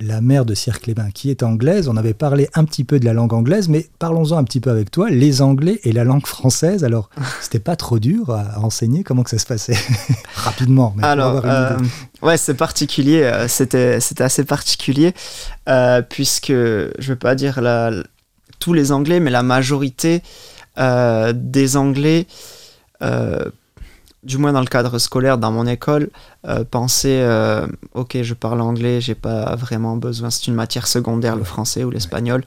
la 0.00 0.20
mère 0.20 0.44
de 0.44 0.54
Sir 0.54 0.80
Clébin, 0.80 1.10
qui 1.10 1.30
est 1.30 1.42
anglaise. 1.42 1.88
On 1.88 1.96
avait 1.96 2.14
parlé 2.14 2.48
un 2.54 2.64
petit 2.64 2.84
peu 2.84 3.00
de 3.00 3.04
la 3.04 3.12
langue 3.12 3.32
anglaise, 3.32 3.68
mais 3.68 3.88
parlons-en 3.98 4.36
un 4.36 4.44
petit 4.44 4.60
peu 4.60 4.70
avec 4.70 4.90
toi, 4.90 5.10
les 5.10 5.42
anglais 5.42 5.80
et 5.84 5.92
la 5.92 6.04
langue 6.04 6.26
française. 6.26 6.84
Alors, 6.84 7.10
c'était 7.40 7.58
pas 7.58 7.76
trop 7.76 7.98
dur 7.98 8.30
à, 8.30 8.60
enseigner 8.60 9.02
Comment 9.02 9.22
que 9.22 9.30
ça 9.30 9.38
se 9.38 9.46
passait 9.46 9.76
Rapidement. 10.34 10.94
Mais 10.96 11.04
Alors, 11.04 11.42
euh, 11.44 11.76
ouais, 12.22 12.36
c'est 12.36 12.54
particulier. 12.54 13.22
Euh, 13.22 13.48
c'était, 13.48 14.00
c'était 14.00 14.24
assez 14.24 14.44
particulier, 14.44 15.14
euh, 15.68 16.02
puisque, 16.02 16.48
je 16.48 17.08
vais 17.08 17.16
pas 17.16 17.34
dire 17.34 17.60
la, 17.60 17.90
tous 18.58 18.72
les 18.72 18.92
anglais, 18.92 19.20
mais 19.20 19.30
la 19.30 19.42
majorité 19.42 20.22
des 20.76 21.76
anglais 21.76 22.28
du 24.28 24.36
moins 24.36 24.52
dans 24.52 24.60
le 24.60 24.66
cadre 24.66 24.98
scolaire, 24.98 25.38
dans 25.38 25.50
mon 25.50 25.66
école, 25.66 26.10
euh, 26.46 26.62
penser 26.62 27.18
euh, 27.22 27.66
ok, 27.94 28.18
je 28.22 28.34
parle 28.34 28.60
anglais, 28.60 29.00
j'ai 29.00 29.14
pas 29.14 29.56
vraiment 29.56 29.96
besoin, 29.96 30.28
c'est 30.28 30.46
une 30.46 30.54
matière 30.54 30.86
secondaire, 30.86 31.34
le 31.34 31.44
français 31.44 31.82
ou 31.82 31.90
l'espagnol. 31.90 32.44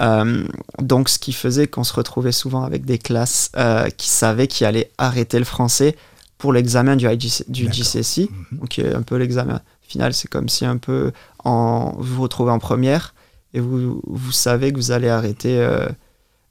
Euh, 0.00 0.44
donc, 0.80 1.08
ce 1.08 1.20
qui 1.20 1.32
faisait 1.32 1.68
qu'on 1.68 1.84
se 1.84 1.94
retrouvait 1.94 2.32
souvent 2.32 2.64
avec 2.64 2.84
des 2.84 2.98
classes 2.98 3.52
qui 3.96 4.08
savaient 4.08 4.48
qu'ils 4.48 4.66
allaient 4.66 4.90
arrêter 4.98 5.38
le 5.38 5.44
français 5.44 5.96
pour 6.36 6.52
l'examen 6.52 6.96
du, 6.96 7.06
du 7.48 7.72
GCSE, 7.72 8.28
mhm. 8.28 8.58
donc 8.58 8.78
un 8.80 9.02
peu 9.02 9.16
l'examen 9.16 9.60
final, 9.86 10.12
c'est 10.12 10.28
comme 10.28 10.48
si 10.48 10.66
un 10.66 10.78
peu 10.78 11.12
en, 11.44 11.94
vous 11.96 12.16
vous 12.16 12.22
retrouvez 12.22 12.50
en 12.50 12.58
première 12.58 13.14
et 13.52 13.60
vous, 13.60 14.00
vous 14.04 14.32
savez 14.32 14.72
que 14.72 14.76
vous 14.76 14.90
allez 14.90 15.08
arrêter 15.08 15.64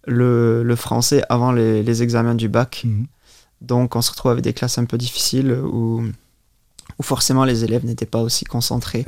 le, 0.08 0.64
le, 0.64 0.76
français 0.78 1.22
avant 1.28 1.52
les, 1.52 1.84
les 1.84 2.02
examens 2.02 2.36
du 2.36 2.48
bac. 2.48 2.84
Mhm. 2.86 3.08
Donc 3.64 3.96
on 3.96 4.02
se 4.02 4.12
retrouve 4.12 4.32
avec 4.32 4.44
des 4.44 4.54
classes 4.54 4.78
un 4.78 4.86
peu 4.86 4.98
difficiles 4.98 5.52
où, 5.52 6.04
où 7.00 7.04
forcément 7.04 7.46
les 7.46 7.64
élèves 7.64 7.86
n'étaient 7.86 8.06
pas 8.06 8.22
aussi 8.22 8.46
concentrés 8.46 9.06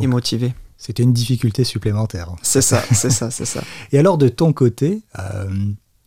et 0.00 0.06
motivés. 0.06 0.54
C'était 0.76 1.04
une 1.04 1.12
difficulté 1.12 1.62
supplémentaire. 1.62 2.34
C'est 2.42 2.60
ça, 2.60 2.82
c'est 2.92 3.10
ça, 3.10 3.30
c'est 3.30 3.44
ça. 3.44 3.62
Et 3.92 3.98
alors 3.98 4.18
de 4.18 4.28
ton 4.28 4.52
côté, 4.52 5.02
euh, 5.16 5.48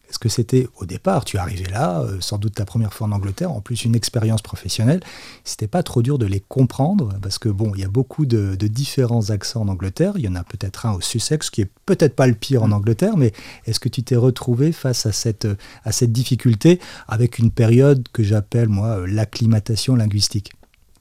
est-ce 0.09 0.19
que 0.19 0.29
c'était 0.29 0.67
au 0.77 0.85
départ, 0.85 1.25
tu 1.25 1.37
arrivais 1.37 1.69
là, 1.69 2.01
euh, 2.01 2.17
sans 2.19 2.37
doute 2.37 2.55
ta 2.55 2.65
première 2.65 2.93
fois 2.93 3.07
en 3.07 3.11
Angleterre, 3.11 3.51
en 3.51 3.61
plus 3.61 3.85
une 3.85 3.95
expérience 3.95 4.41
professionnelle, 4.41 5.01
c'était 5.43 5.67
pas 5.67 5.83
trop 5.83 6.01
dur 6.01 6.17
de 6.17 6.25
les 6.25 6.39
comprendre 6.39 7.13
Parce 7.21 7.39
que 7.39 7.49
bon, 7.49 7.71
il 7.75 7.81
y 7.81 7.83
a 7.83 7.89
beaucoup 7.89 8.25
de, 8.25 8.55
différents 8.55 9.29
accents 9.29 9.61
en 9.61 9.67
Angleterre, 9.67 10.13
il 10.15 10.23
y 10.23 10.27
en 10.27 10.35
a 10.35 10.43
peut-être 10.43 10.85
un 10.85 10.93
au 10.93 11.01
Sussex 11.01 11.49
qui 11.49 11.61
est 11.61 11.69
peut-être 11.85 12.15
pas 12.15 12.27
le 12.27 12.33
pire 12.33 12.63
en 12.63 12.69
mm. 12.69 12.73
Angleterre, 12.73 13.17
mais 13.17 13.33
est-ce 13.65 13.79
que 13.79 13.89
tu 13.89 14.03
t'es 14.03 14.15
retrouvé 14.15 14.71
face 14.71 15.05
à 15.05 15.11
cette, 15.11 15.47
à 15.83 15.91
cette 15.91 16.11
difficulté 16.11 16.79
avec 17.07 17.39
une 17.39 17.51
période 17.51 18.07
que 18.11 18.23
j'appelle 18.23 18.69
moi 18.69 18.99
euh, 18.99 19.07
l'acclimatation 19.07 19.95
linguistique? 19.95 20.51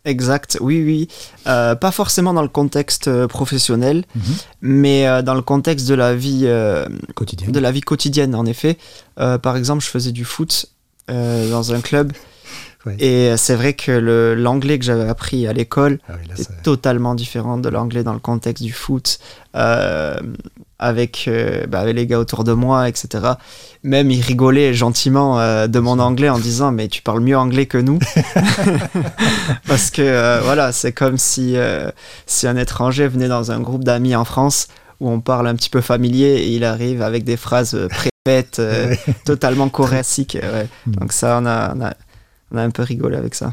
Exact, 0.05 0.59
oui, 0.61 0.83
oui. 0.83 1.09
Euh, 1.47 1.75
pas 1.75 1.91
forcément 1.91 2.35
dans 2.35 2.43
le 2.43 2.49
contexte 2.49 3.09
euh, 3.09 3.27
professionnel, 3.27 4.05
mhm. 4.15 4.23
mais 4.61 5.07
euh, 5.07 5.23
dans 5.23 5.35
le 5.35 5.41
contexte 5.41 5.89
de 5.89 5.95
la 5.95 6.15
vie 6.15 6.47
quotidienne. 7.15 7.53
De 7.53 7.61
la 7.61 7.73
vie 7.73 7.81
quotidienne, 7.81 8.35
en 8.35 8.45
effet. 8.47 8.79
par 9.17 9.57
exemple, 9.57 9.83
je 9.83 9.89
faisais 9.89 10.13
du 10.13 10.25
foot 10.25 10.67
dans 11.09 11.73
un 11.73 11.81
club. 11.81 12.13
Et 12.99 13.37
c'est 13.37 13.55
vrai 13.55 13.73
que 13.73 14.35
l'anglais 14.37 14.79
que 14.79 14.85
j'avais 14.85 15.09
appris 15.09 15.47
à 15.47 15.53
l'école 15.53 15.99
ah 16.09 16.15
est 16.39 16.63
totalement 16.63 17.15
différent 17.15 17.59
de 17.59 17.69
l'anglais 17.69 18.03
dans 18.03 18.13
le 18.13 18.19
contexte 18.19 18.63
du 18.63 18.73
foot. 18.73 19.19
Euh, 19.57 20.19
bah, 20.85 20.91
avec, 20.91 21.25
les 21.27 22.07
gars 22.07 22.19
autour 22.19 22.45
de 22.45 22.53
moi, 22.53 22.89
etc. 22.89 23.25
Même 23.83 24.11
ils 24.11 24.21
rigolaient 24.21 24.75
gentiment 24.75 25.39
euh, 25.39 25.67
de 25.67 25.79
mon 25.79 25.99
anglais 25.99 26.29
en 26.29 26.39
disant 26.39 26.73
mais 26.73 26.89
tu 26.89 27.01
parles 27.01 27.21
mieux 27.21 27.39
anglais 27.39 27.67
que 27.67 27.79
nous. 27.79 27.99
Parce 29.67 29.91
que 29.91 30.03
euh, 30.03 30.41
voilà, 30.43 30.73
c'est 30.73 30.93
comme 30.93 31.17
si, 31.17 31.57
si 32.27 32.47
un 32.47 32.57
étranger 32.57 33.09
venait 33.09 33.29
dans 33.29 33.51
un 33.51 33.61
groupe 33.61 33.85
d'amis 33.85 34.15
en 34.15 34.25
France 34.25 34.69
où 35.01 35.09
on 35.09 35.21
parle 35.21 35.49
un 35.49 35.55
petit 35.55 35.71
peu 35.71 35.81
familier 35.81 36.35
et 36.35 36.49
il 36.55 36.65
arrive 36.65 37.03
avec 37.03 37.25
des 37.25 37.37
phrases 37.37 37.79
préfaites, 37.89 38.61
totalement 39.25 39.69
choréciques. 39.69 40.39
Hmm. 40.87 40.93
Donc 40.93 41.13
ça, 41.13 41.39
on 41.41 41.47
a, 41.47 41.75
on 41.75 41.81
a 41.83 41.95
un 42.53 42.71
peu 42.71 42.83
rigolé 42.83 43.17
avec 43.17 43.35
ça. 43.35 43.53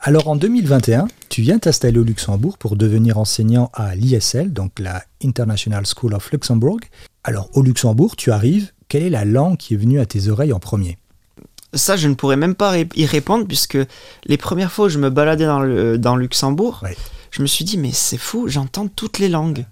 Alors 0.00 0.28
en 0.28 0.36
2021, 0.36 1.08
tu 1.28 1.42
viens 1.42 1.58
t'installer 1.58 1.98
au 1.98 2.04
Luxembourg 2.04 2.58
pour 2.58 2.76
devenir 2.76 3.18
enseignant 3.18 3.70
à 3.74 3.94
l'ISL, 3.94 4.52
donc 4.52 4.78
la 4.78 5.02
International 5.22 5.84
School 5.84 6.14
of 6.14 6.30
Luxembourg. 6.32 6.80
Alors 7.24 7.50
au 7.52 7.62
Luxembourg, 7.62 8.16
tu 8.16 8.30
arrives, 8.30 8.72
quelle 8.88 9.02
est 9.02 9.10
la 9.10 9.24
langue 9.24 9.56
qui 9.56 9.74
est 9.74 9.76
venue 9.76 10.00
à 10.00 10.06
tes 10.06 10.28
oreilles 10.28 10.52
en 10.52 10.58
premier? 10.58 10.96
Ça, 11.74 11.96
je 11.96 12.08
ne 12.08 12.14
pourrais 12.14 12.36
même 12.36 12.54
pas 12.54 12.78
y 12.78 13.06
répondre 13.06 13.46
puisque 13.46 13.78
les 14.24 14.36
premières 14.36 14.72
fois 14.72 14.86
où 14.86 14.88
je 14.88 14.98
me 14.98 15.10
baladais 15.10 15.46
dans 15.46 15.60
le 15.60 15.98
dans 15.98 16.16
Luxembourg, 16.16 16.84
je 17.30 17.42
me 17.42 17.46
suis 17.46 17.64
dit 17.64 17.78
mais 17.78 17.92
c'est 17.92 18.18
fou, 18.18 18.48
j'entends 18.48 18.88
toutes 18.88 19.18
les 19.18 19.28
langues 19.28 19.66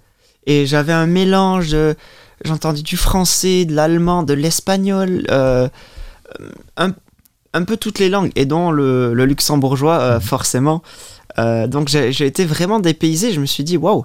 et 0.47 0.67
j'avais 0.67 0.93
un 0.93 1.07
mélange. 1.07 1.77
J'entendais 2.45 2.83
du 2.83 2.97
français, 2.97 3.65
de 3.65 3.75
l'allemand, 3.75 4.23
de 4.23 4.33
l'espagnol, 4.33 5.27
euh, 5.29 5.69
un, 6.77 6.93
un 7.53 7.65
peu 7.65 7.77
toutes 7.77 7.99
les 7.99 8.09
langues, 8.09 8.31
et 8.37 8.45
dont 8.45 8.71
le, 8.71 9.13
luxembourgeois, 9.25 9.99
euh, 9.99 10.15
mhm. 10.17 10.21
forcément. 10.21 10.83
donc 11.37 11.89
j'ai 11.89 12.27
été 12.27 12.45
vraiment 12.45 12.81
dépaysé. 12.81 13.33
Je 13.33 13.41
me 13.41 13.47
suis 13.47 13.65
dit, 13.65 13.77
waouh, 13.77 14.05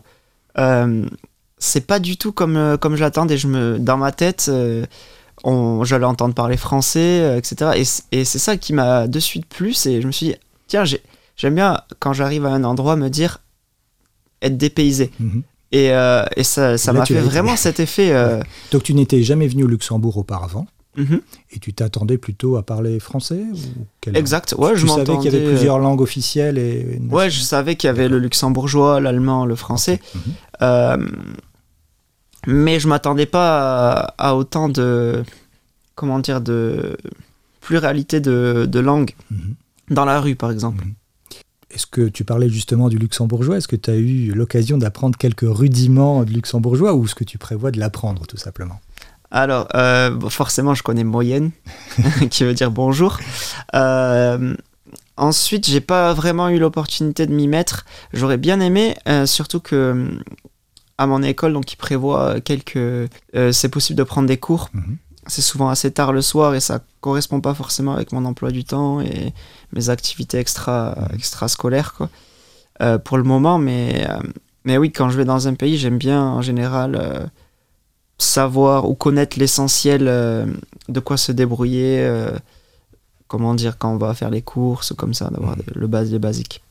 c'est 1.58 1.88
pas 1.88 2.00
du 2.00 2.18
tout 2.18 2.32
comme, 2.32 2.78
comme 2.80 2.96
je 2.96 3.02
l'attendais. 3.02 3.38
Je 3.38 3.48
me, 3.48 3.80
dans 3.80 3.98
ma 3.98 4.12
tête, 4.12 4.52
j'allais 5.44 6.06
entendre 6.06 6.34
parler 6.34 6.58
français, 6.58 7.38
etc. 7.38 7.72
Et, 8.12 8.18
et 8.20 8.26
c'est 8.26 8.40
ça 8.40 8.58
qui 8.58 8.74
m'a 8.74 9.08
de 9.08 9.20
suite 9.20 9.46
plu. 9.48 9.74
Et 9.86 10.02
je 10.02 10.08
me 10.08 10.12
suis 10.12 10.28
dit, 10.28 10.36
tiens, 10.68 10.84
j'aime 11.36 11.56
bien 11.56 11.82
quand 12.00 12.14
j'arrive 12.14 12.46
à 12.46 12.50
un 12.50 12.64
endroit 12.64 12.96
me 12.96 13.10
dire 13.10 13.40
être 14.44 14.58
dépaysé. 14.58 15.12
Mhm. 15.20 15.44
Et, 15.72 15.92
euh, 15.92 16.24
et, 16.38 16.44
ça 16.44 16.78
m'a 16.94 17.06
fait 17.06 17.20
vraiment 17.20 17.56
cet 17.56 17.80
effet. 17.80 18.12
Euh, 18.12 18.42
Donc 18.72 18.84
tu 18.84 18.94
n'étais 18.94 19.24
jamais 19.24 19.48
venu 19.48 19.64
au 19.64 19.68
Luxembourg 19.68 20.18
auparavant? 20.18 20.68
Mhm. 20.96 21.22
et 21.52 21.60
tu 21.60 21.74
t'attendais 21.74 22.18
plutôt 22.18 22.58
à 22.58 22.64
parler 22.64 23.00
français 23.00 23.46
ou 23.54 24.10
Exact, 24.14 24.56
ouais, 24.58 24.74
tu 24.74 24.82
je 24.82 24.88
savais 24.88 25.18
qu'il 25.18 25.34
y 25.34 25.36
avait 25.36 25.48
plusieurs 25.48 25.80
langues 25.80 26.02
officielles 26.02 26.58
et... 26.58 27.02
Ouais, 27.10 27.30
je 27.30 27.40
savais 27.42 27.76
qu'il 27.76 27.88
y 27.88 27.90
avait 27.90 28.10
le 28.10 28.20
luxembourgeois, 28.20 29.00
l'allemand, 29.00 29.46
le 29.46 29.56
français. 29.56 30.00
Mhm. 30.14 30.22
Euh, 30.62 30.98
mais 32.48 32.80
je 32.80 32.88
m'attendais 32.88 33.26
pas 33.26 34.14
à, 34.18 34.36
autant 34.36 34.70
de... 34.70 35.24
Comment 35.96 36.20
dire 36.20 36.42
De 36.42 36.98
pluralité 37.62 38.20
de, 38.20 38.68
de 38.70 38.80
langues 38.80 39.16
dans 39.90 40.06
la 40.06 40.20
rue, 40.20 40.36
par 40.36 40.52
exemple. 40.52 40.84
Est-ce 41.74 41.88
que 41.88 42.08
tu 42.08 42.24
parlais 42.24 42.50
justement 42.50 42.88
du 42.88 42.98
luxembourgeois? 42.98 43.58
Est-ce 43.58 43.68
que 43.68 43.76
tu 43.76 43.90
as 43.90 43.96
eu 43.96 44.32
l'occasion 44.32 44.78
d'apprendre 44.78 45.18
quelques 45.18 45.46
rudiments 45.48 46.24
de 46.24 46.32
luxembourgeois 46.32 46.94
ou 46.94 47.06
est-ce 47.06 47.16
que 47.16 47.24
tu 47.24 47.40
prévois 47.40 47.72
de 47.72 47.80
l'apprendre 47.80 48.28
tout 48.28 48.38
simplement? 48.38 48.80
Alors, 49.34 49.68
euh, 49.74 50.18
forcément, 50.30 50.76
je 50.76 50.84
connais 50.84 51.04
moyenne, 51.04 51.52
qui 52.30 52.46
veut 52.46 52.54
dire 52.54 52.72
bonjour. 52.72 53.20
Euh, 53.76 54.56
ensuite, 55.18 55.68
j'ai 55.68 55.82
pas 55.82 56.14
vraiment 56.14 56.50
eu 56.50 56.60
l'opportunité 56.60 57.26
de 57.26 57.34
m'y 57.34 57.48
mettre. 57.48 57.86
J'aurais 58.14 58.38
bien 58.38 58.62
aimé, 58.62 58.96
euh, 59.10 59.26
surtout 59.26 59.60
que 59.60 60.08
à 60.98 61.08
mon 61.08 61.24
école, 61.24 61.52
donc, 61.54 61.66
qui 61.66 61.76
prévoit 61.76 62.40
quelques. 62.40 63.10
c'est 63.52 63.70
possible 63.70 63.98
de 63.98 64.04
prendre 64.04 64.28
des 64.28 64.38
cours. 64.38 64.70
Mhm 64.74 64.98
c'est 65.28 65.42
souvent 65.42 65.70
assez 65.70 65.92
tard 65.92 66.12
le 66.12 66.22
soir 66.22 66.56
et 66.56 66.60
ça 66.60 66.82
correspond 67.02 67.42
pas 67.42 67.54
forcément 67.54 67.94
avec 67.94 68.12
mon 68.12 68.26
emploi 68.26 68.52
du 68.52 68.64
temps 68.64 69.02
et 69.02 69.34
mes 69.72 69.90
activités 69.90 70.38
extra, 70.38 70.98
extra 71.14 71.48
scolaires 71.48 71.94
quoi. 71.94 72.10
Euh, 72.82 72.98
pour 72.98 73.18
le 73.18 73.24
moment 73.24 73.60
mais 73.60 74.06
euh, 74.10 74.20
mais 74.66 74.78
oui 74.78 74.92
quand 74.92 75.10
je 75.10 75.18
vais 75.18 75.26
dans 75.26 75.48
un 75.48 75.54
pays 75.54 75.78
j'aime 75.78 75.98
bien 75.98 76.22
en 76.22 76.42
général 76.42 76.96
euh, 76.96 77.26
savoir 78.18 78.90
ou 78.90 78.96
connaître 78.96 79.40
l'essentiel 79.40 80.06
de 80.06 81.00
quoi 81.00 81.18
se 81.18 81.32
débrouiller 81.32 82.08
comment 83.28 83.56
dire 83.56 83.78
quand 83.78 83.92
on 83.92 83.98
va 83.98 84.14
faire 84.14 84.30
les 84.30 84.42
courses 84.42 84.94
comme 84.96 85.14
ça 85.14 85.30
d'avoir 85.30 85.58
mmh. 85.58 85.62
le 85.76 85.88
base 85.88 86.12
les 86.12 86.20
basiques 86.20 86.64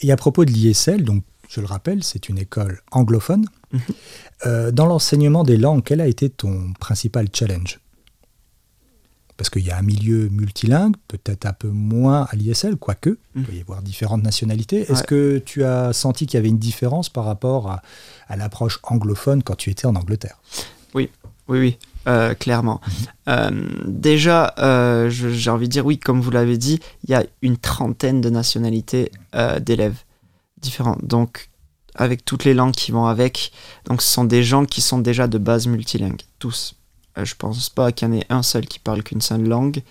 et 0.00 0.10
à 0.10 0.16
propos 0.16 0.44
de 0.44 0.50
l'ISL 0.50 1.04
donc 1.04 1.22
je 1.48 1.60
le 1.60 1.66
rappelle 1.66 2.02
c'est 2.02 2.28
une 2.28 2.38
école 2.38 2.80
anglophone 2.90 3.46
mmh. 3.72 3.78
Euh, 4.44 4.70
dans 4.70 4.86
l'enseignement 4.86 5.44
des 5.44 5.56
langues, 5.56 5.82
quel 5.82 6.00
a 6.00 6.06
été 6.06 6.28
ton 6.28 6.72
principal 6.78 7.28
challenge? 7.32 7.80
Parce 9.36 9.50
qu'il 9.50 9.64
y 9.66 9.70
a 9.70 9.76
un 9.76 9.82
milieu 9.82 10.28
multilingue, 10.30 10.96
peut-être 11.08 11.44
un 11.46 11.52
peu 11.52 11.68
moins 11.68 12.26
à 12.30 12.36
l'ISL, 12.36 12.76
quoique, 12.76 13.18
il 13.34 13.42
peut 13.42 13.52
y 13.52 13.60
avoir 13.60 13.82
différentes 13.82 14.22
nationalités. 14.22 14.90
Est-ce 14.90 15.02
que 15.02 15.38
tu 15.38 15.62
as 15.64 15.92
senti 15.92 16.26
qu'il 16.26 16.38
y 16.38 16.40
avait 16.40 16.48
une 16.48 16.58
différence 16.58 17.08
par 17.10 17.24
rapport 17.24 17.70
à, 18.28 18.36
l'approche 18.36 18.78
anglophone 18.82 19.42
quand 19.42 19.56
tu 19.56 19.70
étais 19.70 19.86
en 19.86 19.94
Angleterre? 19.94 20.38
Oui, 20.94 21.10
oui, 21.48 21.58
oui. 21.58 21.78
Euh, 22.08 22.34
clairement. 22.34 22.80
Mhm. 22.86 22.92
Euh, 23.28 23.68
déjà, 23.86 24.54
j'ai 25.10 25.50
envie 25.50 25.66
de 25.66 25.72
dire 25.72 25.84
oui, 25.84 25.98
comme 25.98 26.20
vous 26.20 26.30
l'avez 26.30 26.56
dit, 26.56 26.80
il 27.04 27.10
y 27.10 27.14
a 27.14 27.24
une 27.42 27.58
trentaine 27.58 28.20
de 28.20 28.30
nationalités 28.30 29.10
d'élèves 29.60 29.98
différentes. 30.62 31.04
Donc, 31.04 31.50
avec 31.96 32.24
toutes 32.24 32.44
les 32.44 32.54
langues 32.54 32.74
qui 32.74 32.92
vont 32.92 33.06
avec. 33.06 33.52
Donc 33.86 34.02
ce 34.02 34.12
sont 34.12 34.24
des 34.24 34.42
gens 34.42 34.64
qui 34.64 34.80
sont 34.80 34.98
déjà 34.98 35.26
de 35.26 35.38
base 35.38 35.66
multilingues, 35.66 36.22
tous. 36.38 36.76
Euh, 37.18 37.24
je 37.24 37.34
pense 37.34 37.70
pas 37.70 37.92
qu'il 37.92 38.08
y 38.08 38.10
en 38.10 38.14
ait 38.14 38.26
un 38.28 38.42
seul 38.42 38.66
qui 38.66 38.78
parle 38.78 39.02
qu'une 39.02 39.20
seule 39.20 39.46
langue. 39.46 39.82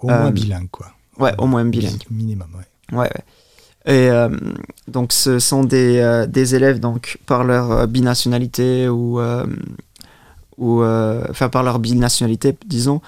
Au 0.00 0.08
moins 0.08 0.26
euh, 0.26 0.30
bilingue, 0.30 0.70
quoi. 0.70 0.92
Ouais, 1.18 1.32
au 1.38 1.46
moins 1.46 1.64
bilingue. 1.64 2.02
Minimum, 2.10 2.48
ouais. 2.56 2.98
Ouais, 2.98 3.04
ouais. 3.04 3.24
Et 3.86 4.10
euh, 4.10 4.30
donc 4.88 5.12
ce 5.12 5.38
sont 5.38 5.62
des, 5.62 6.24
des, 6.26 6.54
élèves 6.54 6.80
donc 6.80 7.18
par 7.26 7.44
leur 7.44 7.86
binationalité 7.86 8.88
ou, 8.88 9.20
ou 10.56 10.82
enfin 10.82 11.50
par 11.50 11.62
leur 11.62 11.78
binationalité, 11.78 12.56
disons, 12.64 13.02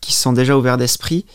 qui 0.00 0.12
sont 0.12 0.32
déjà 0.32 0.56
ouverts 0.56 0.78
d'esprit. 0.78 1.26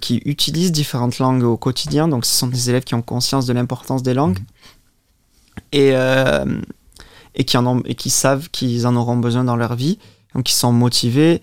qui 0.00 0.22
utilisent 0.24 0.72
différentes 0.72 1.18
langues 1.18 1.42
au 1.42 1.58
quotidien. 1.58 2.08
Donc, 2.08 2.24
ce 2.24 2.34
sont 2.34 2.46
des 2.46 2.70
élèves 2.70 2.84
qui 2.84 2.94
ont 2.94 3.02
conscience 3.02 3.44
de 3.44 3.52
l'importance 3.52 4.02
des 4.02 4.14
langues. 4.14 4.38
Mhm 4.38 4.46
et, 5.72 5.92
et, 7.34 7.44
qui 7.44 7.56
en 7.58 7.66
ont, 7.66 7.82
et 7.84 7.94
qui 7.94 8.08
savent 8.08 8.48
qu'ils 8.50 8.86
en 8.86 8.96
auront 8.96 9.18
besoin 9.18 9.44
dans 9.44 9.56
leur 9.56 9.74
vie. 9.74 9.98
Donc 10.34 10.50
ils 10.50 10.54
sont 10.54 10.72
motivés 10.72 11.40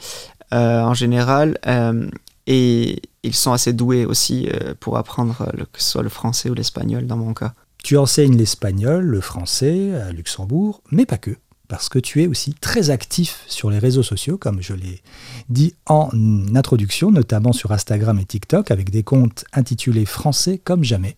euh, 0.53 0.81
en 0.81 0.93
général 0.93 1.57
euh, 1.67 2.09
et 2.47 3.01
ils 3.23 3.35
sont 3.35 3.51
assez 3.51 3.73
doués 3.73 4.05
aussi 4.05 4.49
pour 4.79 4.97
apprendre 4.97 5.51
que 5.71 5.81
ce 5.81 5.91
soit 5.91 6.03
le 6.03 6.09
français 6.09 6.49
ou 6.49 6.53
l'espagnol 6.53 7.05
dans 7.05 7.17
mon 7.17 7.33
cas. 7.33 7.53
Tu 7.83 7.97
enseignes 7.97 8.35
l'espagnol, 8.35 9.05
le 9.05 9.21
français 9.21 9.93
à 9.93 10.11
Luxembourg, 10.11 10.81
mais 10.89 11.05
pas 11.05 11.17
que 11.17 11.35
parce 11.69 11.87
que 11.87 11.99
tu 11.99 12.23
es 12.23 12.27
aussi 12.27 12.55
très 12.55 12.89
actif 12.89 13.43
sur 13.47 13.69
les 13.69 13.77
réseaux 13.77 14.03
sociaux, 14.03 14.37
comme 14.37 14.59
je 14.59 14.73
l'ai 14.73 15.01
dit 15.49 15.75
en 15.85 16.09
introduction, 16.55 17.11
notamment 17.11 17.53
sur 17.53 17.71
Instagram 17.71 18.19
et 18.19 18.25
TikTok, 18.25 18.71
avec 18.71 18.89
des 18.89 19.03
comptes 19.03 19.45
intitulés 19.53 20.05
Français 20.05 20.57
comme 20.57 20.83
jamais. 20.83 21.15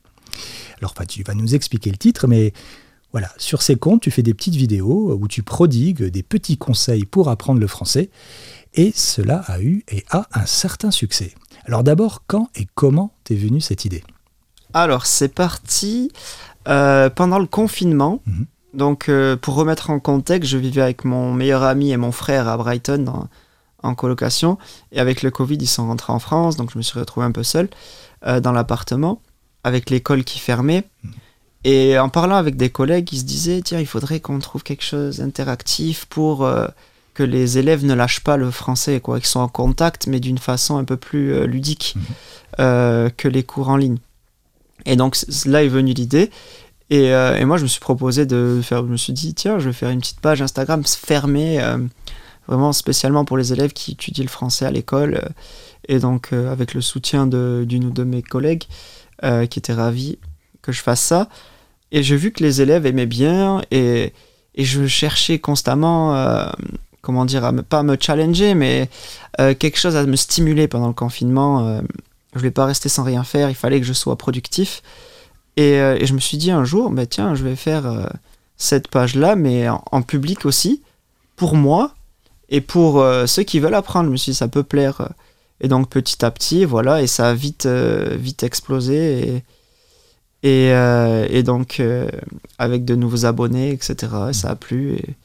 Alors, 0.79 0.93
tu 1.07 1.23
vas 1.23 1.35
nous 1.35 1.55
expliquer 1.55 1.89
le 1.89 1.97
titre, 1.97 2.27
mais 2.27 2.53
voilà, 3.11 3.29
sur 3.37 3.61
ces 3.61 3.75
comptes, 3.75 4.01
tu 4.01 4.11
fais 4.11 4.23
des 4.23 4.33
petites 4.33 4.55
vidéos 4.55 5.17
où 5.19 5.27
tu 5.27 5.43
prodigues 5.43 6.03
des 6.03 6.23
petits 6.23 6.57
conseils 6.57 7.05
pour 7.05 7.29
apprendre 7.29 7.59
le 7.59 7.67
français, 7.67 8.09
et 8.73 8.91
cela 8.95 9.37
a 9.47 9.59
eu 9.61 9.83
et 9.89 10.05
a 10.09 10.27
un 10.33 10.45
certain 10.45 10.91
succès. 10.91 11.33
Alors 11.65 11.83
d'abord, 11.83 12.23
quand 12.27 12.49
et 12.55 12.67
comment 12.73 13.13
t'es 13.23 13.35
venue 13.35 13.61
cette 13.61 13.85
idée? 13.85 14.03
Alors, 14.73 15.05
c'est 15.05 15.33
parti 15.33 16.11
euh, 16.67 17.09
pendant 17.09 17.39
le 17.39 17.45
confinement. 17.45 18.21
Mhm. 18.25 18.45
Donc, 18.73 19.09
euh, 19.09 19.35
pour 19.35 19.55
remettre 19.55 19.89
en 19.89 19.99
contexte, 19.99 20.49
je 20.49 20.57
vivais 20.57 20.81
avec 20.81 21.03
mon 21.03 21.33
meilleur 21.33 21.63
ami 21.63 21.91
et 21.91 21.97
mon 21.97 22.13
frère 22.13 22.47
à 22.47 22.55
Brighton 22.55 23.27
en 23.83 23.95
colocation. 23.95 24.57
Et 24.93 24.99
avec 24.99 25.23
le 25.23 25.31
Covid, 25.31 25.57
ils 25.57 25.67
sont 25.67 25.87
rentrés 25.87 26.13
en 26.13 26.19
France, 26.19 26.55
donc 26.55 26.71
je 26.71 26.77
me 26.77 26.83
suis 26.83 26.97
retrouvé 26.97 27.25
un 27.25 27.31
peu 27.31 27.43
seul 27.43 27.69
euh, 28.25 28.39
dans 28.39 28.53
l'appartement, 28.53 29.21
avec 29.65 29.89
l'école 29.89 30.23
qui 30.23 30.39
fermait. 30.39 30.85
Mhm. 31.03 31.11
Et 31.63 31.97
en 31.99 32.09
parlant 32.09 32.35
avec 32.35 32.57
des 32.57 32.69
collègues, 32.69 33.13
ils 33.13 33.19
se 33.19 33.23
disaient, 33.23 33.61
tiens, 33.61 33.79
il 33.79 33.85
faudrait 33.85 34.19
qu'on 34.19 34.39
trouve 34.39 34.63
quelque 34.63 34.83
chose 34.83 35.17
d'interactif 35.17 36.05
pour 36.05 36.43
euh, 36.43 36.67
que 37.13 37.23
les 37.23 37.59
élèves 37.59 37.85
ne 37.85 37.93
lâchent 37.93 38.21
pas 38.21 38.37
le 38.37 38.49
français, 38.49 38.99
quoi, 38.99 39.19
qu'ils 39.19 39.27
soient 39.27 39.43
en 39.43 39.47
contact, 39.47 40.07
mais 40.07 40.19
d'une 40.19 40.39
façon 40.39 40.77
un 40.77 40.85
peu 40.85 40.97
plus 40.97 41.33
euh, 41.33 41.45
ludique 41.45 41.93
mhm. 41.95 42.03
euh, 42.59 43.09
que 43.15 43.27
les 43.27 43.43
cours 43.43 43.69
en 43.69 43.77
ligne. 43.77 43.97
Et 44.85 44.95
donc 44.95 45.15
là 45.45 45.63
est 45.63 45.67
venue 45.67 45.93
l'idée. 45.93 46.31
Et, 46.89 47.05
et, 47.05 47.45
moi, 47.45 47.55
je 47.55 47.63
me 47.63 47.69
suis 47.69 47.79
proposé 47.79 48.25
de 48.25 48.59
faire, 48.61 48.85
je 48.85 48.91
me 48.91 48.97
suis 48.97 49.13
dit, 49.13 49.33
tiens, 49.33 49.59
je 49.59 49.69
vais 49.69 49.73
faire 49.73 49.91
une 49.91 50.01
petite 50.01 50.19
page 50.19 50.41
Instagram 50.41 50.83
fermée, 50.83 51.57
vraiment 52.49 52.73
spécialement 52.73 53.23
pour 53.23 53.37
les 53.37 53.53
élèves 53.53 53.71
qui 53.71 53.91
étudient 53.91 54.25
le 54.25 54.29
français 54.29 54.65
à 54.65 54.71
l'école. 54.71 55.29
et 55.87 55.99
donc, 55.99 56.33
avec 56.33 56.73
le 56.73 56.81
soutien 56.81 57.27
d'une 57.27 57.85
ou 57.85 57.91
deux 57.91 58.03
de 58.03 58.09
mes 58.09 58.21
collègues 58.21 58.63
qui 59.21 59.59
étaient 59.59 59.71
ravis 59.71 60.17
que 60.61 60.73
je 60.73 60.81
fasse 60.81 60.99
ça. 60.99 61.29
Et 61.91 62.03
j'ai 62.03 62.15
vu 62.15 62.31
que 62.31 62.43
les 62.43 62.61
élèves 62.61 62.85
aimaient 62.85 63.05
bien 63.05 63.61
et, 63.71 64.13
je 64.57 64.85
cherchais 64.85 65.39
constamment, 65.39 66.15
euh, 66.15 66.45
comment 67.01 67.25
dire, 67.25 67.45
à 67.45 67.51
me, 67.51 67.63
pas 67.63 67.83
me 67.83 67.97
challenger, 67.99 68.53
mais 68.53 68.89
euh, 69.39 69.53
quelque 69.55 69.77
chose 69.77 69.95
à 69.95 70.05
me 70.05 70.15
stimuler 70.15 70.67
pendant 70.67 70.87
le 70.87 70.93
confinement. 70.93 71.65
Euh, 71.65 71.81
je 72.33 72.39
voulais 72.39 72.51
pas 72.51 72.65
rester 72.65 72.89
sans 72.89 73.03
rien 73.03 73.23
faire, 73.23 73.49
il 73.49 73.55
fallait 73.55 73.79
que 73.79 73.85
je 73.85 73.93
sois 73.93 74.17
productif. 74.17 74.83
Et, 75.57 75.73
et 75.73 76.05
je 76.05 76.13
me 76.13 76.19
suis 76.19 76.37
dit 76.37 76.51
un 76.51 76.63
jour, 76.63 76.89
bah, 76.91 77.05
tiens, 77.05 77.35
je 77.35 77.43
vais 77.43 77.57
faire 77.57 78.09
cette 78.55 78.87
page-là, 78.87 79.35
mais 79.35 79.67
en, 79.69 80.01
public 80.01 80.45
aussi, 80.45 80.81
pour 81.35 81.55
moi 81.55 81.93
et 82.49 82.61
pour 82.61 83.03
ceux 83.25 83.43
qui 83.43 83.59
veulent 83.59 83.75
apprendre. 83.75 84.07
Je 84.07 84.11
me 84.11 84.17
suis 84.17 84.31
dit, 84.31 84.37
ça 84.37 84.47
peut 84.47 84.63
plaire. 84.63 85.09
Et 85.59 85.67
donc 85.67 85.89
petit 85.89 86.23
à 86.23 86.31
petit, 86.31 86.63
voilà, 86.63 87.01
et 87.01 87.07
ça 87.07 87.29
a 87.29 87.33
vite, 87.33 87.67
vite 87.67 88.43
explosé. 88.43 89.43
Euh, 90.49 91.27
et, 91.29 91.43
donc, 91.43 91.79
euh, 91.79 92.09
avec 92.57 92.85
de 92.85 92.95
nouveaux 92.95 93.25
abonnés, 93.25 93.71
etc., 93.71 93.95
ça 94.31 94.51
a 94.51 94.55
plu. 94.55 94.93
Et... 94.93 95.15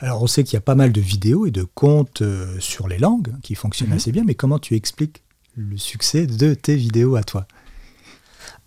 Alors, 0.00 0.22
on 0.22 0.26
sait 0.26 0.44
qu'il 0.44 0.54
y 0.54 0.56
a 0.56 0.62
pas 0.62 0.74
mal 0.74 0.92
de 0.92 1.00
vidéos 1.00 1.46
et 1.46 1.50
de 1.50 1.64
comptes 1.64 2.22
euh, 2.22 2.58
sur 2.60 2.88
les 2.88 2.98
langues 2.98 3.32
qui 3.42 3.54
fonctionnent 3.54 3.90
mhm. 3.90 3.96
assez 3.96 4.12
bien, 4.12 4.24
mais 4.24 4.34
comment 4.34 4.58
tu 4.58 4.74
expliques 4.74 5.22
le 5.56 5.76
succès 5.76 6.26
de 6.26 6.54
tes 6.54 6.76
vidéos 6.76 7.16
à 7.16 7.22
toi? 7.22 7.46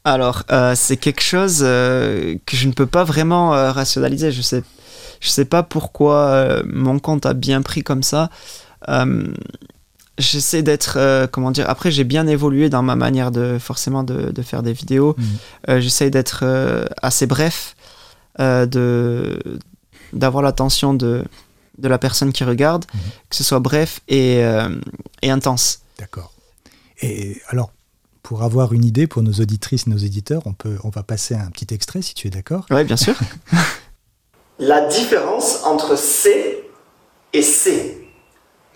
Alors, 0.04 0.44
c'est 0.76 0.96
quelque 0.96 1.22
chose 1.22 1.60
que 1.60 2.38
je 2.54 2.68
ne 2.68 2.72
peux 2.72 2.86
pas 2.86 3.04
vraiment 3.04 3.50
rationaliser. 3.50 4.32
Je 4.32 4.42
sais, 4.42 4.64
je 5.20 5.28
sais 5.28 5.44
pas 5.44 5.64
pourquoi 5.64 6.64
mon 6.64 6.98
compte 7.00 7.26
a 7.26 7.34
bien 7.34 7.62
pris 7.62 7.84
comme 7.84 8.04
ça. 8.04 8.30
J'essaie 10.18 10.64
d'être, 10.64 11.28
comment 11.32 11.52
dire, 11.52 11.70
après 11.70 11.92
j'ai 11.92 12.04
bien 12.04 12.28
évolué 12.28 12.70
dans 12.70 12.82
ma 12.82 12.96
manière 12.96 13.32
de 13.32 13.58
forcément 13.60 14.04
de, 14.04 14.32
de 14.32 14.42
faire 14.42 14.64
des 14.64 14.74
vidéos. 14.74 15.16
Mmh. 15.18 15.80
j'essaie 15.80 16.10
d'être 16.10 16.44
assez 17.02 17.26
bref, 17.28 17.76
de 18.40 19.40
d'avoir 20.14 20.42
l'attention 20.42 20.94
de, 20.94 21.24
de 21.78 21.88
la 21.88 21.98
personne 21.98 22.32
qui 22.32 22.44
regarde, 22.44 22.86
mmh. 22.86 22.98
que 23.30 23.36
ce 23.36 23.44
soit 23.44 23.60
bref 23.60 24.00
et, 24.08 24.42
et 25.22 25.30
intense. 25.30 25.82
D'accord. 26.00 26.34
Et 27.02 27.42
alors, 27.50 27.72
pour 28.28 28.44
avoir 28.44 28.74
une 28.74 28.84
idée 28.84 29.08
pour 29.08 29.24
nos 29.24 29.32
auditrices, 29.32 29.88
nos 29.88 29.96
éditeurs, 29.96 30.42
on, 30.46 30.52
peut, 30.52 30.78
on 30.84 30.90
va 30.90 31.02
passer 31.02 31.34
un 31.34 31.50
petit 31.50 31.74
extrait 31.74 32.02
si 32.02 32.14
tu 32.14 32.28
es 32.28 32.30
d'accord. 32.30 32.66
Oui, 32.72 32.84
bien 32.84 32.98
sûr. 32.98 33.16
La 34.60 34.86
différence 34.88 35.64
entre 35.64 35.98
C 35.98 36.64
et 37.32 37.42
C. 37.42 37.97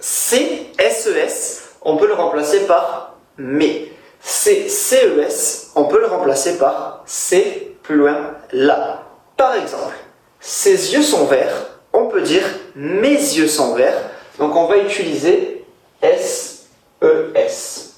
C, 0.02 0.72
S-E-S, 0.78 1.76
on 1.84 1.96
peut 1.96 2.08
le 2.08 2.16
remplacer 2.16 2.62
par 2.62 3.16
mais. 3.38 3.88
C-E-S, 4.20 5.72
on 5.76 5.86
peut 5.86 6.00
le 6.00 6.08
remplacer 6.08 6.58
par 6.58 7.04
C, 7.06 7.78
plus 7.84 7.96
loin, 7.96 8.36
là. 8.52 9.04
Par 9.38 9.56
exemple, 9.56 9.96
ses 10.40 10.94
yeux 10.94 11.02
sont 11.04 11.26
verts, 11.26 11.80
on 11.94 12.08
peut 12.08 12.22
dire 12.22 12.44
mes 12.76 13.14
yeux 13.14 13.48
sont 13.48 13.76
verts. 13.76 14.10
Donc 14.40 14.56
on 14.56 14.66
va 14.66 14.78
utiliser 14.78 15.66
S-E-S. 16.02 17.94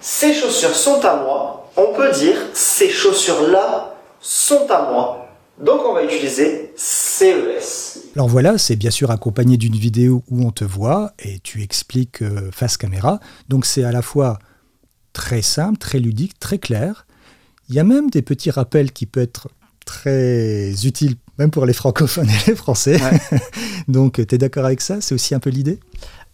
Ces 0.00 0.34
chaussures 0.34 0.74
sont 0.74 1.04
à 1.04 1.16
moi. 1.16 1.68
On 1.76 1.92
peut 1.92 2.10
dire 2.10 2.36
ces 2.52 2.88
chaussures-là 2.88 3.94
sont 4.20 4.70
à 4.70 4.82
moi. 4.82 5.21
Donc 5.62 5.80
on 5.88 5.94
va 5.94 6.02
utiliser 6.02 6.72
CES. 6.76 8.08
Alors 8.16 8.28
voilà, 8.28 8.58
c'est 8.58 8.74
bien 8.74 8.90
sûr 8.90 9.12
accompagné 9.12 9.56
d'une 9.56 9.76
vidéo 9.76 10.24
où 10.28 10.44
on 10.44 10.50
te 10.50 10.64
voit 10.64 11.12
et 11.20 11.38
tu 11.38 11.62
expliques 11.62 12.22
euh, 12.22 12.50
face 12.50 12.76
caméra. 12.76 13.20
Donc 13.48 13.64
c'est 13.64 13.84
à 13.84 13.92
la 13.92 14.02
fois 14.02 14.40
très 15.12 15.40
simple, 15.40 15.78
très 15.78 16.00
ludique, 16.00 16.38
très 16.40 16.58
clair. 16.58 17.06
Il 17.68 17.76
y 17.76 17.78
a 17.78 17.84
même 17.84 18.10
des 18.10 18.22
petits 18.22 18.50
rappels 18.50 18.90
qui 18.90 19.06
peuvent 19.06 19.22
être 19.22 19.48
très 19.86 20.72
utiles 20.84 21.14
même 21.38 21.50
pour 21.50 21.64
les 21.64 21.72
francophones 21.72 22.28
et 22.28 22.50
les 22.50 22.56
français. 22.56 23.00
Donc 23.88 24.14
tu 24.26 24.34
es 24.34 24.38
d'accord 24.38 24.64
avec 24.64 24.80
ça? 24.80 25.00
C'est 25.00 25.14
aussi 25.14 25.34
un 25.34 25.40
peu 25.40 25.50
l'idée? 25.50 25.78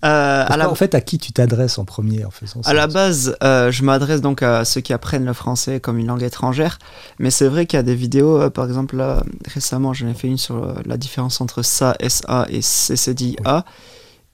Euh, 0.05 0.47
En 0.49 0.75
fait, 0.75 0.95
à 0.95 1.00
qui 1.00 1.19
tu 1.19 1.33
t'adresses 1.33 1.78
en 1.78 1.85
premier 1.85 2.25
en 2.25 2.31
faisant 2.31 2.62
ça 2.62 2.71
À 2.71 2.75
la 2.75 2.87
base, 2.87 3.37
euh, 3.43 3.73
je 3.73 3.83
m'adresse 3.83 4.21
donc 4.21 4.43
à 4.43 4.64
ceux 4.64 4.81
qui 4.81 4.93
apprennent 4.93 5.25
le 5.25 5.33
français 5.33 5.81
comme 5.81 5.99
une 5.99 6.07
langue 6.07 6.23
étrangère. 6.23 6.78
Mais 7.19 7.31
c'est 7.31 7.49
vrai 7.49 7.67
qu'il 7.67 7.76
y 7.76 7.81
a 7.81 7.85
des 7.85 7.95
vidéos, 7.95 8.40
euh, 8.40 8.50
par 8.50 8.67
exemple, 8.67 8.97
là, 8.97 9.25
récemment, 9.47 9.93
j'en 9.93 10.09
ai 10.09 10.14
fait 10.14 10.28
une 10.28 10.38
sur 10.38 10.75
la 10.85 10.97
différence 10.97 11.40
entre 11.40 11.62
ça, 11.62 11.97
SA 12.07 12.47
et 12.49 12.61
CCDA, 12.61 13.64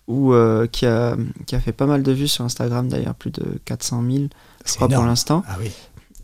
ou 0.06 0.34
qui, 0.70 0.86
a, 0.86 1.16
qui 1.46 1.54
a 1.56 1.60
fait 1.60 1.72
pas 1.72 1.86
mal 1.86 2.02
de 2.02 2.12
vues 2.12 2.28
sur 2.28 2.44
Instagram 2.44 2.88
d'ailleurs, 2.88 3.14
plus 3.14 3.30
de 3.30 3.44
400 3.64 4.02
000, 4.08 4.24
je 4.66 4.74
crois, 4.74 4.88
pour 4.88 5.04
l'instant. 5.04 5.42
Ah 5.48 5.56
oui. 5.60 5.70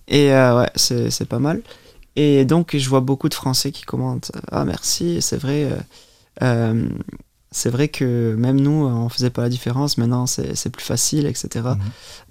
Et 0.09 0.31
ouais, 0.31 0.71
c'est 0.77 1.29
pas 1.29 1.39
mal. 1.39 1.63
Et 2.17 2.45
donc, 2.45 2.77
je 2.77 2.89
vois 2.89 3.01
beaucoup 3.01 3.29
de 3.29 3.35
Français 3.35 3.73
qui 3.73 3.85
commentent 3.85 4.33
Ah, 4.51 4.65
merci, 4.65 5.23
c'est 5.23 5.39
vrai 5.39 5.69
c'est 7.53 7.71
vrai 7.71 7.89
que 7.89 8.35
même 8.39 8.61
nous, 8.61 8.71
on 8.71 9.09
faisait 9.09 9.31
pas 9.31 9.43
la 9.43 9.49
différence. 9.49 9.99
Maintenant, 9.99 10.27
c'est 10.27 10.71
plus 10.71 10.85
facile, 10.85 11.27
etc. 11.27 11.49
Mhm. 11.71 11.79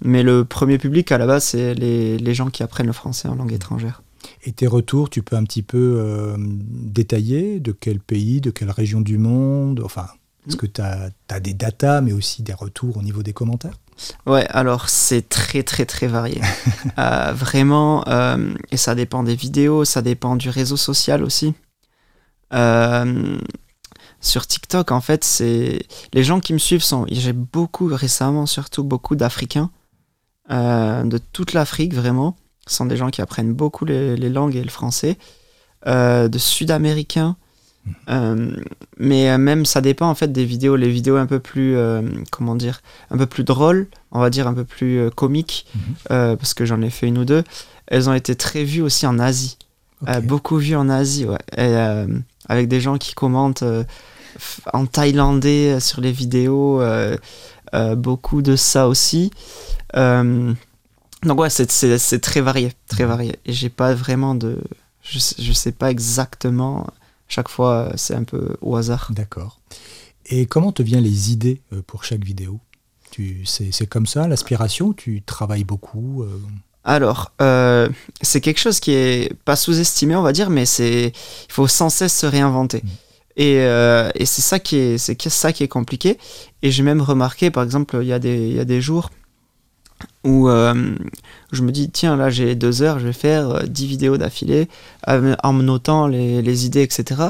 Mais 0.02 0.22
le 0.22 0.44
premier 0.44 0.78
public, 0.78 1.12
à 1.12 1.18
la 1.18 1.26
base, 1.26 1.44
c'est 1.44 1.74
les, 1.74 2.18
les, 2.18 2.34
gens 2.34 2.48
qui 2.48 2.62
apprennent 2.62 2.86
le 2.86 2.92
français 2.92 3.28
en 3.28 3.34
langue 3.34 3.52
étrangère. 3.52 4.02
Et 4.44 4.52
tes 4.52 4.66
retours, 4.66 5.10
tu 5.10 5.22
peux 5.22 5.36
un 5.36 5.44
petit 5.44 5.62
peu 5.62 5.96
euh, 5.98 6.36
détailler 6.38 7.60
de 7.60 7.72
quel 7.72 8.00
pays, 8.00 8.40
de 8.40 8.50
quelle 8.50 8.70
région 8.70 9.00
du 9.00 9.18
monde? 9.18 9.82
Enfin, 9.84 10.06
est-ce 10.46 10.56
mhm. 10.56 10.60
que 10.60 10.66
tu 10.66 10.80
as, 10.80 11.10
as, 11.28 11.40
des 11.40 11.54
datas, 11.54 12.00
mais 12.00 12.12
aussi 12.12 12.42
des 12.42 12.54
retours 12.54 12.96
au 12.96 13.02
niveau 13.02 13.22
des 13.22 13.32
commentaires? 13.32 13.78
Ouais, 14.26 14.46
alors 14.48 14.88
c'est 14.88 15.28
très 15.28 15.62
très 15.62 15.84
très 15.84 16.06
varié. 16.06 16.40
Euh, 16.98 17.32
vraiment, 17.34 18.04
euh, 18.08 18.54
et 18.70 18.76
ça 18.76 18.94
dépend 18.94 19.22
des 19.22 19.34
vidéos, 19.34 19.84
ça 19.84 20.02
dépend 20.02 20.36
du 20.36 20.50
réseau 20.50 20.76
social 20.76 21.22
aussi. 21.22 21.54
Euh, 22.52 23.38
sur 24.20 24.46
TikTok, 24.46 24.92
en 24.92 25.00
fait, 25.00 25.24
c'est 25.24 25.80
les 26.12 26.22
gens 26.22 26.40
qui 26.40 26.52
me 26.52 26.58
suivent 26.58 26.82
sont. 26.82 27.06
J'ai 27.10 27.32
beaucoup 27.32 27.86
récemment, 27.86 28.46
surtout 28.46 28.84
beaucoup 28.84 29.16
d'Africains 29.16 29.70
euh, 30.50 31.04
de 31.04 31.18
toute 31.18 31.52
l'Afrique, 31.52 31.94
vraiment. 31.94 32.36
Ce 32.66 32.76
sont 32.76 32.86
des 32.86 32.96
gens 32.96 33.10
qui 33.10 33.22
apprennent 33.22 33.52
beaucoup 33.52 33.84
les, 33.84 34.16
langues 34.28 34.56
et 34.56 34.62
le 34.62 34.70
français, 34.70 35.16
euh, 35.86 36.28
de 36.28 36.38
Sud-Américains. 36.38 37.36
Euh, 38.10 38.54
mais 38.98 39.38
même 39.38 39.64
ça 39.64 39.80
dépend 39.80 40.10
en 40.10 40.14
fait 40.14 40.30
des 40.30 40.44
vidéos, 40.44 40.76
les 40.76 40.90
vidéos 40.90 41.16
un 41.16 41.24
peu 41.24 41.40
plus 41.40 41.76
comment 42.30 42.54
dire, 42.54 42.82
un 43.10 43.16
peu 43.16 43.26
plus 43.26 43.42
drôles, 43.42 43.88
on 44.12 44.20
va 44.20 44.28
dire 44.28 44.46
un 44.46 44.52
peu 44.52 44.64
plus 44.64 45.10
comiques, 45.12 45.66
mhm. 45.74 46.36
parce 46.36 46.52
que 46.52 46.66
j'en 46.66 46.82
ai 46.82 46.90
fait 46.90 47.06
une 47.06 47.18
ou 47.18 47.24
deux. 47.24 47.42
Elles 47.86 48.10
ont 48.10 48.14
été 48.14 48.36
très 48.36 48.64
vues 48.64 48.82
aussi 48.82 49.06
en 49.06 49.18
Asie, 49.18 49.56
beaucoup 50.24 50.58
vues 50.58 50.76
en 50.76 50.90
Asie, 50.90 51.24
ouais. 51.24 51.38
Et, 51.56 51.74
avec 52.50 52.68
des 52.68 52.80
gens 52.80 52.98
qui 52.98 53.14
commentent 53.14 53.64
en 54.72 54.86
thaïlandais 54.86 55.74
euh, 55.74 55.80
sur 55.80 56.00
les 56.00 56.12
vidéos, 56.12 56.80
euh, 56.80 57.16
euh, 57.74 57.94
beaucoup 57.94 58.42
de 58.42 58.56
ça 58.56 58.88
aussi. 58.88 59.30
donc 59.94 60.56
ouais, 61.24 61.50
c'est 61.50 62.20
très 62.20 62.40
varié, 62.40 62.72
très 62.88 63.04
varié. 63.04 63.38
Et 63.46 63.52
j'ai 63.52 63.68
pas 63.68 63.94
vraiment 63.94 64.34
de... 64.34 64.58
Je 65.02 65.18
je 65.18 65.52
sais 65.52 65.72
pas 65.72 65.90
exactement. 65.90 66.86
Chaque 67.28 67.48
fois, 67.48 67.92
c'est 67.96 68.14
un 68.14 68.24
peu 68.24 68.56
au 68.60 68.76
hasard. 68.76 69.10
D'accord. 69.14 69.60
Et 70.26 70.46
comment 70.46 70.72
te 70.72 70.82
viennent 70.82 71.04
les 71.04 71.32
idées 71.32 71.62
pour 71.86 72.04
chaque 72.04 72.24
vidéo? 72.24 72.60
C'est 73.44 73.86
comme 73.86 74.06
ça, 74.06 74.28
l'aspiration? 74.28 74.92
Tu 74.92 75.22
travailles 75.22 75.64
beaucoup 75.64 76.24
alors, 76.84 77.32
c'est 78.22 78.40
quelque 78.40 78.60
chose 78.60 78.80
qui 78.80 78.92
est 78.92 79.34
pas 79.44 79.56
sous-estimé, 79.56 80.16
on 80.16 80.22
va 80.22 80.32
dire, 80.32 80.50
mais 80.50 80.66
c'est 80.66 81.12
il 81.48 81.52
faut 81.52 81.68
sans 81.68 81.90
cesse 81.90 82.16
se 82.16 82.26
réinventer. 82.26 82.82
Mmh. 82.82 82.88
Euh, 83.40 84.10
et, 84.14 84.26
c'est 84.26 84.42
ça, 84.42 84.58
qui 84.58 84.76
est, 84.76 84.98
c'est 84.98 85.28
ça 85.28 85.52
qui 85.52 85.62
est 85.62 85.68
compliqué. 85.68 86.18
Et 86.62 86.70
j'ai 86.70 86.82
même 86.82 87.00
remarqué, 87.00 87.50
par 87.50 87.62
exemple, 87.62 87.98
il 88.00 88.08
y, 88.08 88.12
a 88.12 88.18
des, 88.18 88.48
il 88.48 88.54
y 88.54 88.60
a 88.60 88.64
des 88.64 88.80
jours 88.80 89.10
où 90.24 90.48
euh, 90.48 90.94
je 91.52 91.62
me 91.62 91.72
dis, 91.72 91.90
tiens, 91.90 92.16
là 92.16 92.30
j'ai 92.30 92.54
deux 92.54 92.80
heures, 92.80 92.98
je 92.98 93.06
vais 93.06 93.12
faire 93.12 93.64
10 93.68 93.84
euh, 93.84 93.86
vidéos 93.86 94.16
d'affilée 94.16 94.68
en 95.06 95.52
me 95.52 95.62
notant 95.62 96.06
les, 96.06 96.40
les, 96.42 96.66
idées, 96.66 96.82
etc. 96.82 97.22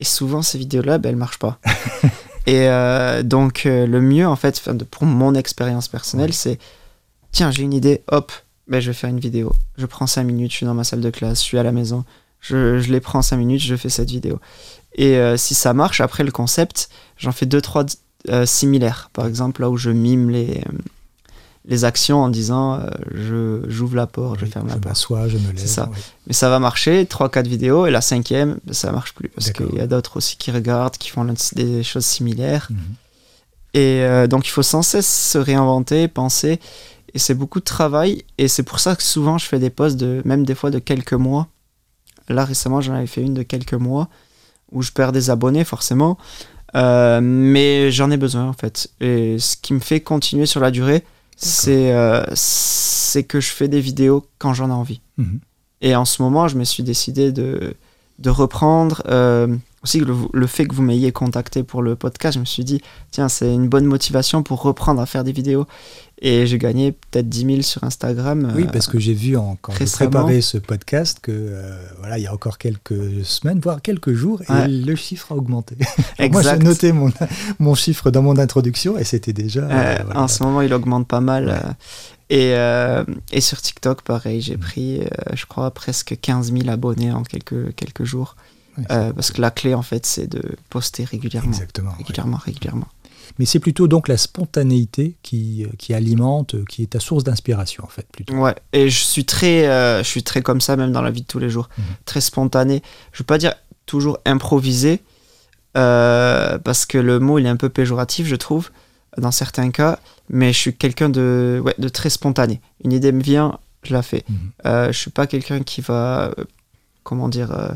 Et 0.00 0.04
souvent, 0.04 0.42
ces 0.42 0.58
vidéos-là, 0.58 0.98
ben, 0.98 1.10
elles 1.10 1.16
marchent 1.16 1.38
pas. 1.38 1.58
et 2.46 2.66
donc, 3.24 3.62
le 3.64 4.00
mieux, 4.00 4.26
en 4.26 4.36
fait, 4.36 4.62
pour 4.90 5.04
mon 5.04 5.34
expérience 5.34 5.88
personnelle, 5.88 6.32
c'est, 6.32 6.58
tiens, 7.30 7.50
j'ai 7.50 7.62
une 7.62 7.72
idée, 7.72 8.02
hop, 8.08 8.32
ben, 8.72 8.80
je 8.80 8.90
vais 8.90 8.94
faire 8.94 9.10
une 9.10 9.20
vidéo. 9.20 9.52
Je 9.76 9.84
prends 9.84 10.06
5 10.06 10.24
minutes, 10.24 10.50
je 10.50 10.56
suis 10.56 10.66
dans 10.66 10.72
ma 10.72 10.82
salle 10.82 11.02
de 11.02 11.10
classe, 11.10 11.40
je 11.40 11.44
suis 11.44 11.58
à 11.58 11.62
la 11.62 11.72
maison, 11.72 12.06
je, 12.40 12.78
je 12.78 12.90
les 12.90 13.00
prends 13.00 13.20
5 13.20 13.36
minutes, 13.36 13.60
je 13.60 13.76
fais 13.76 13.90
cette 13.90 14.10
vidéo. 14.10 14.40
Et 14.94 15.18
euh, 15.18 15.36
si 15.36 15.54
ça 15.54 15.74
marche, 15.74 16.00
après 16.00 16.24
le 16.24 16.30
concept, 16.30 16.88
j'en 17.18 17.32
fais 17.32 17.44
deux, 17.44 17.60
trois 17.60 17.84
euh, 18.30 18.46
similaires. 18.46 19.10
Par 19.12 19.26
exemple, 19.26 19.60
là 19.60 19.68
où 19.68 19.76
je 19.76 19.90
mime 19.90 20.30
les, 20.30 20.62
euh, 20.66 20.78
les 21.66 21.84
actions 21.84 22.22
en 22.22 22.30
disant 22.30 22.80
je 23.10 23.60
j'ouvre 23.68 23.94
la 23.94 24.06
porte, 24.06 24.40
je 24.40 24.46
ferme 24.46 24.68
la 24.68 24.72
porte. 24.72 24.84
Je 24.84 24.88
m'assois, 24.88 25.28
je 25.28 25.36
me 25.36 25.48
lève. 25.48 25.58
C'est 25.58 25.66
ça. 25.66 25.90
Mais 26.26 26.32
ça 26.32 26.48
va 26.48 26.58
marcher, 26.58 27.04
trois, 27.04 27.28
quatre 27.28 27.48
vidéos, 27.48 27.84
et 27.84 27.90
la 27.90 28.00
cinquième, 28.00 28.58
ça 28.70 28.90
marche 28.90 29.12
plus. 29.12 29.28
Parce 29.28 29.52
qu'il 29.52 29.74
y 29.74 29.80
a 29.80 29.86
d'autres 29.86 30.16
aussi 30.16 30.38
qui 30.38 30.50
regardent, 30.50 30.96
qui 30.96 31.10
font 31.10 31.26
des 31.52 31.82
choses 31.82 32.06
similaires. 32.06 32.68
Mhm. 32.70 32.78
Et 33.74 34.28
donc 34.28 34.46
il 34.46 34.50
faut 34.50 34.62
sans 34.62 34.82
cesse 34.82 35.30
se 35.32 35.36
réinventer, 35.36 36.08
penser. 36.08 36.58
Et 37.14 37.18
c'est 37.18 37.34
beaucoup 37.34 37.60
de 37.60 37.64
travail. 37.64 38.24
Et 38.38 38.48
c'est 38.48 38.62
pour 38.62 38.80
ça 38.80 38.96
que 38.96 39.02
souvent 39.02 39.38
je 39.38 39.46
fais 39.46 39.58
des 39.58 39.70
posts 39.70 39.96
de 39.96 40.22
même 40.24 40.44
des 40.44 40.54
fois 40.54 40.70
de 40.70 40.78
quelques 40.78 41.12
mois. 41.12 41.48
Là 42.28 42.44
récemment 42.44 42.80
j'en 42.80 42.94
avais 42.94 43.06
fait 43.06 43.22
une 43.22 43.34
de 43.34 43.42
quelques 43.42 43.74
mois 43.74 44.08
où 44.70 44.82
je 44.82 44.92
perds 44.92 45.12
des 45.12 45.30
abonnés 45.30 45.64
forcément. 45.64 46.18
Euh, 46.74 47.20
mais 47.22 47.90
j'en 47.90 48.10
ai 48.10 48.16
besoin 48.16 48.48
en 48.48 48.52
fait. 48.52 48.90
Et 49.00 49.38
ce 49.38 49.56
qui 49.56 49.74
me 49.74 49.80
fait 49.80 50.00
continuer 50.00 50.46
sur 50.46 50.60
la 50.60 50.70
durée, 50.70 51.04
c'est 51.36 51.92
euh, 51.92 52.24
c'est 52.34 53.24
que 53.24 53.40
je 53.40 53.50
fais 53.50 53.68
des 53.68 53.80
vidéos 53.80 54.26
quand 54.38 54.54
j'en 54.54 54.70
ai 54.70 54.72
envie. 54.72 55.00
Mhm. 55.18 55.40
Et 55.82 55.96
en 55.96 56.04
ce 56.04 56.22
moment, 56.22 56.48
je 56.48 56.56
me 56.56 56.64
suis 56.64 56.82
décidé 56.82 57.32
de, 57.32 57.74
de 58.18 58.30
reprendre. 58.30 59.02
Euh, 59.08 59.48
aussi, 59.82 59.98
le, 59.98 60.14
le, 60.32 60.46
fait 60.46 60.64
que 60.66 60.74
vous 60.76 60.82
m'ayez 60.82 61.10
contacté 61.10 61.64
pour 61.64 61.82
le 61.82 61.96
podcast, 61.96 62.36
je 62.36 62.40
me 62.40 62.44
suis 62.44 62.64
dit, 62.64 62.80
tiens, 63.10 63.28
c'est 63.28 63.52
une 63.52 63.68
bonne 63.68 63.84
motivation 63.84 64.44
pour 64.44 64.62
reprendre 64.62 65.00
à 65.00 65.06
faire 65.06 65.24
des 65.24 65.32
vidéos. 65.32 65.66
Et 66.24 66.46
j'ai 66.46 66.58
gagné 66.58 66.92
peut-être 66.92 67.28
10 67.28 67.46
000 67.46 67.62
sur 67.62 67.82
Instagram. 67.82 68.52
Oui, 68.54 68.64
parce 68.72 68.86
que 68.86 69.00
j'ai 69.00 69.12
vu 69.12 69.36
en, 69.36 69.58
quand 69.60 69.72
j'ai 69.76 69.86
préparé 69.86 70.40
ce 70.40 70.56
podcast 70.56 71.18
que 71.20 71.32
euh, 71.32 71.76
voilà, 71.98 72.16
il 72.16 72.22
y 72.22 72.28
a 72.28 72.32
encore 72.32 72.58
quelques 72.58 73.24
semaines, 73.24 73.58
voire 73.58 73.82
quelques 73.82 74.12
jours, 74.12 74.40
et 74.42 74.68
le 74.68 74.94
chiffre 74.94 75.32
a 75.32 75.34
augmenté. 75.34 75.76
moi, 76.30 76.42
j'ai 76.42 76.58
noté 76.58 76.92
mon, 76.92 77.12
mon 77.58 77.74
chiffre 77.74 78.12
dans 78.12 78.22
mon 78.22 78.38
introduction 78.38 78.96
et 78.96 79.02
c'était 79.02 79.32
déjà. 79.32 79.62
Euh, 79.62 79.98
en 80.14 80.28
ce 80.28 80.44
moment, 80.44 80.62
il 80.62 80.72
augmente 80.72 81.08
pas 81.08 81.20
mal. 81.20 81.60
Euh, 82.30 83.04
et, 83.32 83.36
et, 83.36 83.40
sur 83.40 83.60
TikTok, 83.60 84.02
pareil, 84.02 84.40
j'ai 84.40 84.56
mm. 84.56 84.60
pris, 84.60 85.00
je 85.34 85.44
crois, 85.46 85.72
presque 85.72 86.16
15 86.20 86.52
000 86.52 86.68
abonnés 86.68 87.10
en 87.10 87.24
quelques, 87.24 87.74
quelques 87.74 88.04
jours. 88.04 88.36
parce 88.88 89.32
que 89.32 89.40
la 89.40 89.50
clé, 89.50 89.74
en 89.74 89.82
fait, 89.82 90.06
c'est 90.06 90.28
de 90.28 90.40
poster 90.70 91.02
régulièrement. 91.02 91.50
Exactement. 91.50 91.94
Régulièrement, 91.98 92.36
régulièrement. 92.36 92.86
Mais 93.38 93.46
c'est 93.46 93.58
plutôt 93.58 93.88
donc 93.88 94.08
la 94.08 94.16
spontanéité 94.16 95.16
qui, 95.22 95.66
qui 95.78 95.94
alimente, 95.94 96.64
qui 96.66 96.82
est 96.82 96.88
ta 96.88 97.00
source 97.00 97.24
d'inspiration, 97.24 97.84
en 97.84 97.88
fait, 97.88 98.06
plutôt. 98.12 98.34
Ouais, 98.34 98.54
et 98.72 98.90
je 98.90 99.04
suis 99.04 99.24
très, 99.24 99.64
je 100.02 100.08
suis 100.08 100.22
très 100.22 100.42
comme 100.42 100.60
ça, 100.60 100.76
même 100.76 100.92
dans 100.92 101.02
la 101.02 101.10
vie 101.10 101.22
de 101.22 101.26
tous 101.26 101.38
les 101.38 101.50
jours. 101.50 101.68
Mhm. 101.78 101.84
Très 102.04 102.20
spontané. 102.20 102.82
Je 103.12 103.18
veux 103.18 103.26
pas 103.26 103.38
dire 103.38 103.54
toujours 103.86 104.18
improvisé, 104.24 105.00
parce 105.74 106.86
que 106.86 106.98
le 106.98 107.18
mot, 107.18 107.38
il 107.38 107.46
est 107.46 107.50
un 107.50 107.56
peu 107.56 107.68
péjoratif, 107.68 108.26
je 108.26 108.36
trouve, 108.36 108.70
dans 109.16 109.32
certains 109.32 109.70
cas 109.70 109.98
mais 110.32 110.52
je 110.52 110.58
suis 110.58 110.74
quelqu'un 110.74 111.08
de, 111.08 111.60
ouais, 111.64 111.74
de 111.78 111.88
très 111.88 112.10
spontané. 112.10 112.60
Une 112.84 112.92
idée 112.92 113.12
me 113.12 113.22
vient, 113.22 113.58
je 113.82 113.92
la 113.92 114.02
fais. 114.02 114.24
Je 114.26 114.32
mhm. 114.32 114.50
euh, 114.66 114.92
je 114.92 114.98
suis 114.98 115.10
pas 115.10 115.26
quelqu'un 115.26 115.62
qui 115.62 115.80
va, 115.80 116.32
euh, 116.38 116.44
comment 117.04 117.28
dire, 117.28 117.52
euh, 117.52 117.68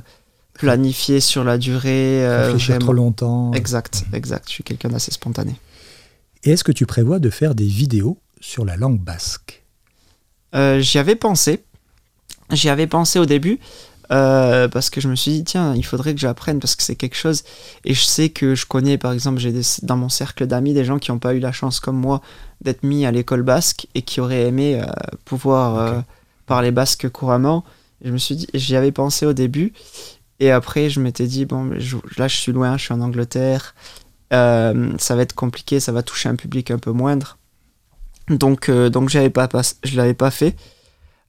planifier 0.59 1.21
sur 1.21 1.45
la 1.45 1.59
durée. 1.59 2.27
Réfléchir 2.47 2.79
trop 2.79 2.92
longtemps. 2.92 3.53
Exact, 3.53 4.05
exact. 4.12 4.45
Je 4.49 4.55
suis 4.55 4.64
quelqu'un 4.64 4.88
d'assez 4.88 5.12
spontané. 5.12 5.55
Et 6.45 6.51
est-ce 6.51 6.64
que 6.64 6.73
tu 6.73 6.87
prévois 6.87 7.19
de 7.19 7.31
faire 7.31 7.55
des 7.55 7.66
vidéos 7.66 8.19
sur 8.40 8.64
la 8.64 8.77
langue 8.77 9.01
basque? 9.01 9.62
J'y 10.53 10.99
avais 10.99 11.16
pensé. 11.16 11.64
J'y 12.51 12.69
avais 12.69 12.87
pensé 12.87 13.19
au 13.19 13.27
début. 13.27 13.61
Euh, 14.12 14.69
parce 14.69 14.90
que 14.90 15.01
je 15.01 15.09
me 15.09 15.16
suis 15.16 15.33
dit, 15.33 15.45
tiens, 15.45 15.75
il 15.75 15.85
faudrait 15.85 16.14
que 16.14 16.21
j'apprenne 16.21 16.61
parce 16.61 16.77
que 16.77 16.83
c'est 16.83 16.97
quelque 16.97 17.16
chose. 17.16 17.42
Et 17.85 17.95
je 17.95 18.03
sais 18.03 18.29
que 18.29 18.55
je 18.55 18.66
connais, 18.66 18.99
par 18.99 19.12
exemple, 19.12 19.38
j'ai 19.38 19.53
dans 19.83 19.97
mon 19.97 20.09
cercle 20.09 20.47
d'amis 20.47 20.75
des 20.75 20.85
gens 20.85 20.99
qui 20.99 21.11
n'ont 21.11 21.19
pas 21.19 21.35
eu 21.35 21.40
la 21.40 21.53
chance 21.53 21.81
comme 21.81 21.97
moi 21.97 22.21
d'être 22.61 22.83
mis 22.83 23.05
à 23.05 23.11
l'école 23.11 23.42
basque 23.42 23.87
et 23.95 24.03
qui 24.03 24.21
auraient 24.21 24.47
aimé 24.47 24.81
euh, 24.81 24.87
pouvoir 25.25 25.79
euh, 25.79 26.01
parler 26.47 26.71
basque 26.71 27.09
couramment. 27.09 27.64
je 28.05 28.12
me 28.12 28.19
suis 28.19 28.37
dit, 28.37 28.47
j'y 28.55 28.77
avais 28.77 28.92
pensé 28.92 29.27
au 29.27 29.33
début. 29.33 29.73
Et 30.40 30.51
après, 30.51 30.90
je 30.90 31.01
m'étais 31.01 31.27
dit, 31.27 31.46
bon, 31.46 31.70
là, 32.16 32.29
je 32.29 32.37
suis 32.37 32.53
loin, 32.53 32.77
je 32.77 32.85
suis 32.85 32.94
en 32.94 33.01
Angleterre. 33.01 33.75
ça 34.31 34.72
va 35.16 35.22
être 35.22 35.35
compliqué, 35.35 35.81
ça 35.81 35.92
va 35.92 36.03
toucher 36.03 36.29
un 36.29 36.37
public 36.37 36.70
un 36.70 36.79
peu 36.79 36.92
moindre. 36.92 37.38
Donc, 38.29 38.70
donc 38.70 39.09
j'avais 39.09 39.31
pas, 39.31 39.49
je 39.85 39.96
l'avais 39.96 40.14
pas 40.14 40.31
fait. 40.31 40.57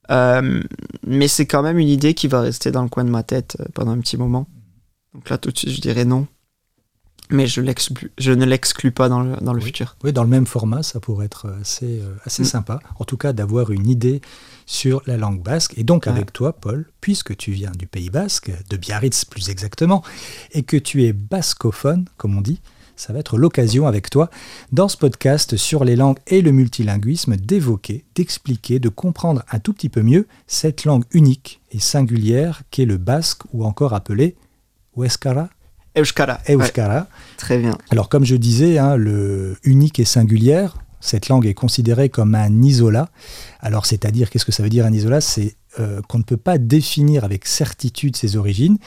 Euh, 0.10 0.62
mais 1.06 1.28
c'est 1.28 1.46
quand 1.46 1.64
même 1.64 1.78
une 1.78 1.88
idée 1.88 2.14
qui 2.14 2.28
va 2.28 2.42
rester 2.42 2.72
dans 2.72 2.84
le 2.84 2.90
coin 2.90 3.04
de 3.04 3.10
ma 3.10 3.24
tête 3.24 3.58
euh, 3.60 3.66
pendant 3.74 3.92
un 3.92 4.00
petit 4.00 4.18
moment. 4.18 4.48
Donc 5.14 5.30
là, 5.30 5.38
tout 5.38 5.52
de 5.52 5.58
suite, 5.58 5.72
je 5.72 5.82
dirais 5.82 6.06
non. 6.06 6.28
Mais 7.30 7.48
je, 7.48 7.62
je 8.18 8.32
ne 8.32 8.46
l'exclus 8.46 8.92
pas 8.92 9.10
dans 9.10 9.22
le, 9.22 9.36
dans 9.38 9.54
le 9.54 9.60
futur. 9.60 9.98
Oui, 10.04 10.14
dans 10.14 10.24
le 10.24 10.30
même 10.30 10.46
format, 10.46 10.84
ça 10.84 11.00
pourrait 11.00 11.26
être 11.26 11.54
assez, 11.60 12.00
euh, 12.00 12.16
assez 12.26 12.44
mm. 12.44 12.48
sympa. 12.48 12.80
En 13.00 13.06
tout 13.06 13.18
cas, 13.18 13.34
d'avoir 13.34 13.72
une 13.72 13.90
idée 13.90 14.22
sur 14.66 15.02
la 15.08 15.18
langue 15.18 15.42
basque. 15.42 15.74
Et 15.78 15.84
donc, 15.84 16.08
avec 16.08 16.32
toi, 16.32 16.54
Paul, 16.54 16.90
puisque 17.02 17.36
tu 17.36 17.52
viens 17.52 17.72
du 17.72 17.88
Pays 17.88 18.10
basque, 18.10 18.52
de 18.70 18.78
Biarritz 18.78 19.26
plus 19.26 19.50
exactement, 19.50 20.04
et 20.52 20.64
que 20.64 20.78
tu 20.78 21.04
es 21.06 21.14
bascophone, 21.14 22.06
comme 22.18 22.38
on 22.38 22.42
dit, 22.42 22.62
ça 22.98 23.14
va 23.14 23.20
être 23.20 23.38
l'occasion 23.38 23.88
avec 23.88 24.10
toi, 24.10 24.30
dans 24.72 24.88
ce 24.88 24.98
podcast 24.98 25.56
sur 25.56 25.86
les 25.86 25.96
langues 25.96 26.18
et 26.28 26.42
le 26.42 26.52
multilinguisme, 26.52 27.38
d'évoquer, 27.38 28.04
d'expliquer, 28.16 28.80
de 28.80 28.90
comprendre 28.90 29.44
un 29.52 29.60
tout 29.60 29.74
petit 29.74 29.90
peu 29.90 30.02
mieux 30.02 30.28
cette 30.48 30.84
langue 30.84 31.06
unique 31.12 31.62
et 31.72 31.80
singulière 31.80 32.64
qu'est 32.72 32.86
le 32.86 32.98
basque 32.98 33.44
ou 33.54 33.66
encore 33.66 33.94
appelé 33.94 34.36
Euskara. 35.98 36.40
Euskara. 36.50 37.08
Très 37.38 37.58
bien. 37.58 37.78
Alors 37.92 38.10
comme 38.10 38.26
je 38.26 38.36
disais, 38.36 38.78
hein, 38.78 38.96
le 38.96 39.58
unique 39.64 40.00
et 40.00 40.06
singulière, 40.06 40.78
cette 41.00 41.30
langue 41.30 41.46
est 41.46 41.54
considérée 41.54 42.10
comme 42.10 42.36
un 42.36 42.62
isola. 42.62 43.10
Alors 43.60 43.86
c'est-à-dire, 43.86 44.30
qu'est-ce 44.30 44.46
que 44.46 44.52
ça 44.52 44.64
veut 44.64 44.70
dire 44.70 44.86
un 44.86 44.94
isola? 44.94 45.22
C'est 45.22 45.56
euh, 45.80 46.02
qu'on 46.08 46.18
ne 46.18 46.24
peut 46.24 46.38
pas 46.38 46.58
définir 46.58 47.24
avec 47.24 47.46
certitude 47.46 48.16
ses 48.16 48.36
origines 48.36 48.78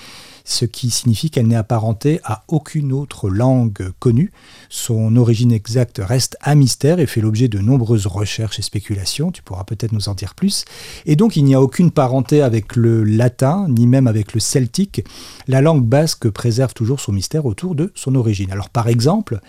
ce 0.45 0.65
qui 0.65 0.91
signifie 0.91 1.31
qu'elle 1.31 1.47
n'est 1.47 1.57
apparentée 1.57 2.21
à 2.25 2.45
aucune 2.49 2.93
autre 2.93 3.29
langue 3.29 3.91
connue. 3.99 4.33
Son 4.69 5.17
origine 5.17 5.53
exacte 5.53 6.01
reste 6.03 6.37
un 6.45 6.55
mystère 6.55 7.01
et 7.01 7.07
fait 7.07 7.21
l'objet 7.21 7.49
de 7.49 7.59
nombreuses 7.59 8.07
recherches 8.07 8.59
et 8.59 8.63
spéculations, 8.63 9.31
tu 9.31 9.43
pourras 9.43 9.65
peut-être 9.65 9.93
nous 9.93 10.09
en 10.09 10.15
dire 10.15 10.35
plus. 10.35 10.65
Et 11.07 11.17
donc 11.17 11.37
il 11.37 11.45
n'y 11.45 11.55
a 11.55 11.61
aucune 11.61 11.91
parenté 11.91 12.43
avec 12.43 12.77
le 12.77 13.05
latin, 13.05 13.67
ni 13.69 13.87
même 13.87 14.07
avec 14.07 14.35
le 14.35 14.41
celtique. 14.41 15.05
La 15.49 15.61
langue 15.61 15.85
basque 15.85 16.29
préserve 16.31 16.75
toujours 16.75 17.01
son 17.01 17.13
mystère 17.13 17.47
autour 17.47 17.75
de 17.75 17.93
son 17.95 18.15
origine. 18.15 18.51
Alors 18.51 18.71
par 18.71 18.89
exemple, 18.89 19.41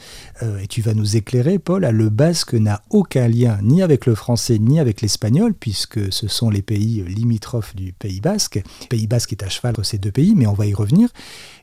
euh, 0.43 0.59
et 0.59 0.67
tu 0.67 0.81
vas 0.81 0.93
nous 0.93 1.15
éclairer 1.15 1.59
Paul, 1.59 1.85
le 1.85 2.09
basque 2.09 2.53
n'a 2.53 2.81
aucun 2.89 3.27
lien 3.27 3.59
ni 3.61 3.81
avec 3.81 4.05
le 4.05 4.15
français 4.15 4.59
ni 4.59 4.79
avec 4.79 5.01
l'espagnol, 5.01 5.53
puisque 5.53 6.11
ce 6.11 6.27
sont 6.27 6.49
les 6.49 6.61
pays 6.61 7.03
limitrophes 7.07 7.75
du 7.75 7.93
Pays 7.93 8.21
basque. 8.21 8.61
Le 8.81 8.87
Pays 8.87 9.07
basque 9.07 9.31
est 9.33 9.43
à 9.43 9.49
cheval 9.49 9.71
entre 9.71 9.83
ces 9.83 9.97
deux 9.97 10.11
pays, 10.11 10.33
mais 10.35 10.47
on 10.47 10.53
va 10.53 10.65
y 10.65 10.73
revenir. 10.81 11.09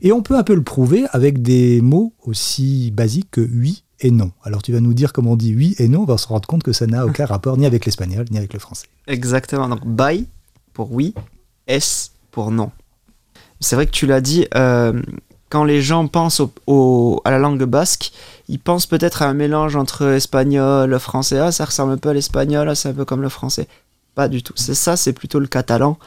Et 0.01 0.13
on 0.13 0.23
peut 0.23 0.37
un 0.37 0.43
peu 0.43 0.55
le 0.55 0.63
prouver 0.63 1.05
avec 1.13 1.43
des 1.43 1.81
mots 1.81 2.13
aussi 2.25 2.91
basiques 2.91 3.31
que 3.31 3.41
oui 3.41 3.85
et 4.01 4.11
non. 4.11 4.33
Alors 4.45 4.63
tu 4.63 4.73
vas 4.73 4.81
nous 4.81 4.95
dire 4.95 5.13
comment 5.13 5.33
on 5.33 5.37
dit 5.37 5.55
oui 5.55 5.75
et 5.79 5.89
non, 5.89 6.03
on 6.03 6.05
va 6.05 6.19
se 6.19 6.29
rendre 6.29 6.47
compte 6.47 6.63
que 6.63 6.73
ça 6.73 6.87
n'a 6.87 7.05
aucun 7.05 7.27
rapport 7.27 7.57
ni 7.57 7.67
avec 7.67 7.85
l'espagnol 7.85 8.27
ni 8.31 8.39
avec 8.39 8.53
le 8.53 8.59
français. 8.59 8.87
Exactement, 9.07 9.69
donc 9.69 9.87
bye 9.87 10.27
pour 10.73 10.93
oui, 10.93 11.15
s 11.67 12.13
pour 12.31 12.51
non. 12.51 12.71
C'est 13.61 13.75
vrai 13.75 13.87
que 13.87 13.91
tu 13.91 14.07
l'as 14.07 14.21
dit, 14.21 14.47
euh, 14.55 14.93
quand 15.51 15.65
les 15.65 15.83
gens 15.83 16.07
pensent 16.07 16.41
au, 16.67 17.21
à 17.25 17.31
la 17.31 17.39
langue 17.39 17.65
basque, 17.65 18.13
ils 18.49 18.61
pensent 18.61 18.87
peut-être 18.87 19.23
à 19.23 19.27
un 19.27 19.35
mélange 19.35 19.77
entre 19.77 20.07
espagnol, 20.13 20.99
français, 20.99 21.39
ah, 21.39 21.53
ça 21.53 21.65
ressemble 21.65 21.93
un 21.93 21.97
peu 21.97 22.11
à 22.11 22.15
l'espagnol, 22.15 22.69
ah, 22.69 22.75
c'est 22.75 22.91
un 22.91 22.95
peu 22.95 23.05
comme 23.05 23.23
le 23.23 23.29
français. 23.29 23.67
Pas 24.15 24.29
du 24.29 24.43
tout. 24.43 24.53
C'est 24.57 24.75
ça, 24.75 24.97
c'est 24.97 25.13
plutôt 25.13 25.39
le 25.39 25.47
catalan, 25.47 25.99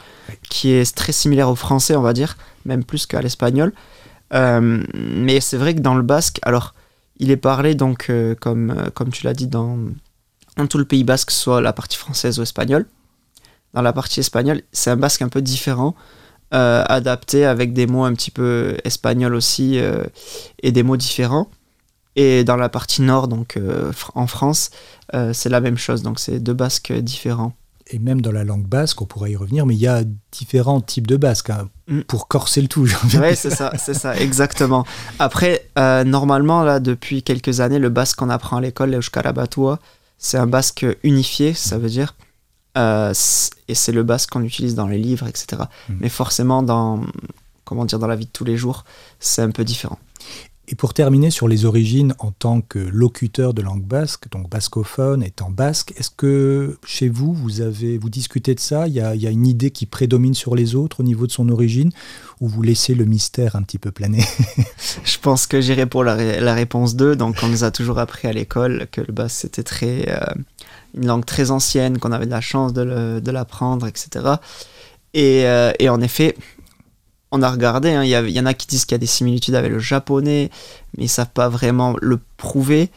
qui 0.48 0.70
est 0.70 0.94
très 0.94 1.12
similaire 1.12 1.48
au 1.48 1.54
français, 1.54 1.96
on 1.96 2.02
va 2.02 2.12
dire, 2.12 2.36
même 2.64 2.84
plus 2.84 3.06
qu'à 3.06 3.20
l'espagnol. 3.20 3.72
Euh, 4.34 4.82
mais 4.94 5.40
c'est 5.40 5.56
vrai 5.56 5.74
que 5.74 5.80
dans 5.80 5.94
le 5.94 6.02
basque, 6.02 6.38
alors, 6.42 6.74
il 7.18 7.30
est 7.30 7.36
parlé, 7.36 7.74
donc, 7.74 8.06
euh, 8.08 8.34
comme, 8.34 8.70
euh, 8.70 8.90
comme 8.94 9.10
tu 9.10 9.24
l'as 9.26 9.34
dit, 9.34 9.46
dans, 9.46 9.78
dans 10.56 10.66
tout 10.66 10.78
le 10.78 10.84
pays 10.84 11.04
basque, 11.04 11.30
soit 11.30 11.60
la 11.60 11.72
partie 11.72 11.98
française 11.98 12.38
ou 12.38 12.42
espagnole. 12.42 12.86
Dans 13.74 13.82
la 13.82 13.92
partie 13.92 14.20
espagnole, 14.20 14.62
c'est 14.72 14.90
un 14.90 14.96
basque 14.96 15.22
un 15.22 15.28
peu 15.28 15.40
différent, 15.40 15.94
adapté 16.50 17.46
avec 17.46 17.72
des 17.72 17.86
mots 17.86 18.04
un 18.04 18.12
petit 18.12 18.30
peu 18.30 18.76
espagnols 18.84 19.34
aussi, 19.34 19.80
et 20.62 20.72
des 20.72 20.82
mots 20.82 20.98
différents. 20.98 21.48
Et 22.14 22.44
dans 22.44 22.56
la 22.56 22.68
partie 22.68 23.00
nord, 23.00 23.28
donc 23.28 23.58
en 24.14 24.26
France, 24.26 24.68
c'est 25.32 25.48
la 25.48 25.62
même 25.62 25.78
chose, 25.78 26.02
donc 26.02 26.20
c'est 26.20 26.38
deux 26.38 26.52
basques 26.52 26.92
différents 26.92 27.54
et 27.92 27.98
même 27.98 28.22
dans 28.22 28.32
la 28.32 28.42
langue 28.42 28.66
basque, 28.66 29.02
on 29.02 29.04
pourrait 29.04 29.32
y 29.32 29.36
revenir, 29.36 29.66
mais 29.66 29.74
il 29.74 29.80
y 29.80 29.86
a 29.86 30.02
différents 30.32 30.80
types 30.80 31.06
de 31.06 31.16
basque, 31.16 31.50
hein, 31.50 31.68
mm. 31.88 32.00
pour 32.02 32.26
corser 32.26 32.62
le 32.62 32.68
tout. 32.68 32.88
Oui, 33.04 33.36
c'est 33.36 33.50
ça, 33.50 33.72
c'est 33.78 33.94
ça, 33.94 34.16
exactement. 34.16 34.86
Après, 35.18 35.68
euh, 35.78 36.02
normalement, 36.02 36.62
là, 36.62 36.80
depuis 36.80 37.22
quelques 37.22 37.60
années, 37.60 37.78
le 37.78 37.90
basque 37.90 38.18
qu'on 38.18 38.30
apprend 38.30 38.56
à 38.56 38.60
l'école, 38.62 38.90
l'Euskara 38.90 39.32
Batua, 39.32 39.78
c'est 40.16 40.38
un 40.38 40.46
basque 40.46 40.86
unifié, 41.02 41.52
ça 41.52 41.78
veut 41.78 41.90
dire. 41.90 42.16
Euh, 42.78 43.12
et 43.68 43.74
c'est 43.74 43.92
le 43.92 44.02
basque 44.02 44.30
qu'on 44.30 44.42
utilise 44.42 44.74
dans 44.74 44.86
les 44.86 44.98
livres, 44.98 45.26
etc. 45.28 45.62
Mm. 45.88 45.94
Mais 46.00 46.08
forcément, 46.08 46.62
dans, 46.62 47.02
comment 47.64 47.84
dire, 47.84 47.98
dans 47.98 48.06
la 48.06 48.16
vie 48.16 48.26
de 48.26 48.30
tous 48.32 48.44
les 48.44 48.56
jours, 48.56 48.84
c'est 49.20 49.42
un 49.42 49.50
peu 49.50 49.64
différent. 49.64 49.98
Et 50.72 50.74
pour 50.74 50.94
terminer 50.94 51.30
sur 51.30 51.48
les 51.48 51.66
origines 51.66 52.14
en 52.18 52.30
tant 52.30 52.62
que 52.62 52.78
locuteur 52.78 53.52
de 53.52 53.60
langue 53.60 53.84
basque, 53.84 54.30
donc 54.30 54.48
bascophone 54.48 55.22
étant 55.22 55.50
basque, 55.50 55.92
est-ce 55.98 56.08
que 56.08 56.78
chez 56.86 57.10
vous, 57.10 57.34
vous 57.34 57.60
avez 57.60 57.98
vous 57.98 58.08
discutez 58.08 58.54
de 58.54 58.60
ça? 58.60 58.88
Il 58.88 58.94
y, 58.94 59.00
a, 59.00 59.12
une 59.12 59.46
idée 59.46 59.70
qui 59.70 59.84
prédomine 59.84 60.32
sur 60.32 60.54
les 60.54 60.74
autres 60.74 61.00
au 61.00 61.02
niveau 61.02 61.26
de 61.26 61.32
son 61.32 61.50
origine? 61.50 61.90
Ou 62.40 62.48
vous 62.48 62.62
laissez 62.62 62.94
le 62.94 63.04
mystère 63.04 63.54
un 63.54 63.62
petit 63.64 63.76
peu 63.76 63.90
planer? 63.90 64.24
Je 65.04 65.18
pense 65.18 65.46
que 65.46 65.60
j'irai 65.60 65.84
pour 65.84 66.04
la, 66.04 66.54
réponse 66.54 66.96
2. 66.96 67.16
Donc 67.16 67.36
on 67.42 67.48
nous 67.48 67.64
a 67.64 67.70
toujours 67.70 67.98
appris 67.98 68.26
à 68.26 68.32
l'école 68.32 68.86
que 68.90 69.02
le 69.02 69.12
basque 69.12 69.42
c'était 69.42 69.64
très 69.64 70.08
euh, 70.08 70.24
une 70.94 71.06
langue 71.06 71.26
très 71.26 71.50
ancienne, 71.50 71.98
qu'on 71.98 72.12
avait 72.12 72.24
de 72.24 72.30
la 72.30 72.40
chance 72.40 72.72
de 72.72 73.30
l'apprendre, 73.30 73.86
etc. 73.86 74.36
Et, 75.12 75.44
euh, 75.44 75.72
et 75.78 75.90
en 75.90 76.00
effet, 76.00 76.34
on 77.32 77.42
a 77.42 77.50
regardé, 77.50 77.90
hein, 77.90 78.04
il 78.04 78.10
y, 78.10 78.40
en 78.40 78.46
a 78.46 78.54
qui 78.54 78.66
disent 78.66 78.84
qu'il 78.84 78.94
y 78.94 78.96
a 78.96 78.98
des 78.98 79.06
similitudes 79.06 79.54
avec 79.54 79.72
le 79.72 79.78
japonais, 79.78 80.50
mais 80.96 81.04
ils 81.04 81.08
savent 81.08 81.32
pas 81.32 81.48
vraiment 81.48 81.96
le 82.00 82.20
prouver. 82.36 82.90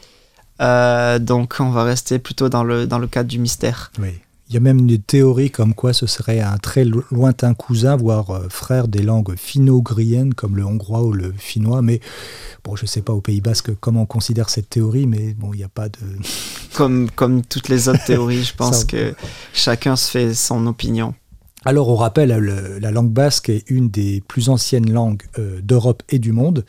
Euh, 0.60 1.18
donc 1.18 1.56
on 1.58 1.70
va 1.70 1.84
rester 1.84 2.18
plutôt 2.18 2.48
dans 2.48 2.62
le, 2.62 2.86
dans 2.86 2.98
le 2.98 3.06
cadre 3.06 3.28
du 3.28 3.38
mystère. 3.38 3.90
Oui. 3.98 4.10
Il 4.48 4.54
y 4.54 4.58
a 4.58 4.60
même 4.60 4.86
des 4.86 5.00
théories 5.00 5.50
comme 5.50 5.74
quoi 5.74 5.92
ce 5.92 6.06
serait 6.06 6.40
un 6.40 6.58
très 6.58 6.84
lointain 6.84 7.52
cousin, 7.54 7.96
voire 7.96 8.30
euh, 8.30 8.46
frère 8.48 8.86
des 8.86 9.02
langues 9.02 9.34
finno-ugriennes 9.36 10.34
comme 10.34 10.56
le 10.56 10.64
hongrois 10.64 11.02
ou 11.02 11.12
le 11.12 11.32
finnois. 11.36 11.82
Mais 11.82 12.00
bon, 12.62 12.76
je 12.76 12.82
ne 12.82 12.86
sais 12.86 13.02
pas 13.02 13.12
au 13.12 13.20
Pays 13.20 13.40
Basque 13.40 13.74
comment 13.80 14.02
on 14.02 14.06
considère 14.06 14.50
cette 14.50 14.70
théorie, 14.70 15.06
mais 15.06 15.34
bon, 15.34 15.52
il 15.52 15.56
n'y 15.56 15.64
a 15.64 15.68
pas 15.68 15.88
de. 15.88 15.98
Comme, 16.74 17.10
comme 17.10 17.42
toutes 17.42 17.68
les 17.68 17.88
autres 17.88 18.04
théories, 18.04 18.44
je 18.44 18.54
pense 18.56 18.84
que 18.84 19.14
chacun 19.52 19.96
se 19.96 20.10
fait 20.10 20.34
son 20.34 20.66
opinion. 20.66 21.14
Alors 21.64 21.88
on 21.88 21.96
rappelle, 21.96 22.28
la 22.28 22.90
langue 22.90 23.12
basque 23.12 23.48
est 23.48 23.68
une 23.68 23.90
des 23.90 24.22
plus 24.28 24.48
anciennes 24.48 24.90
langues 24.92 25.22
euh, 25.38 25.60
d'Europe 25.62 26.02
et 26.08 26.18
du 26.18 26.32
monde, 26.32 26.64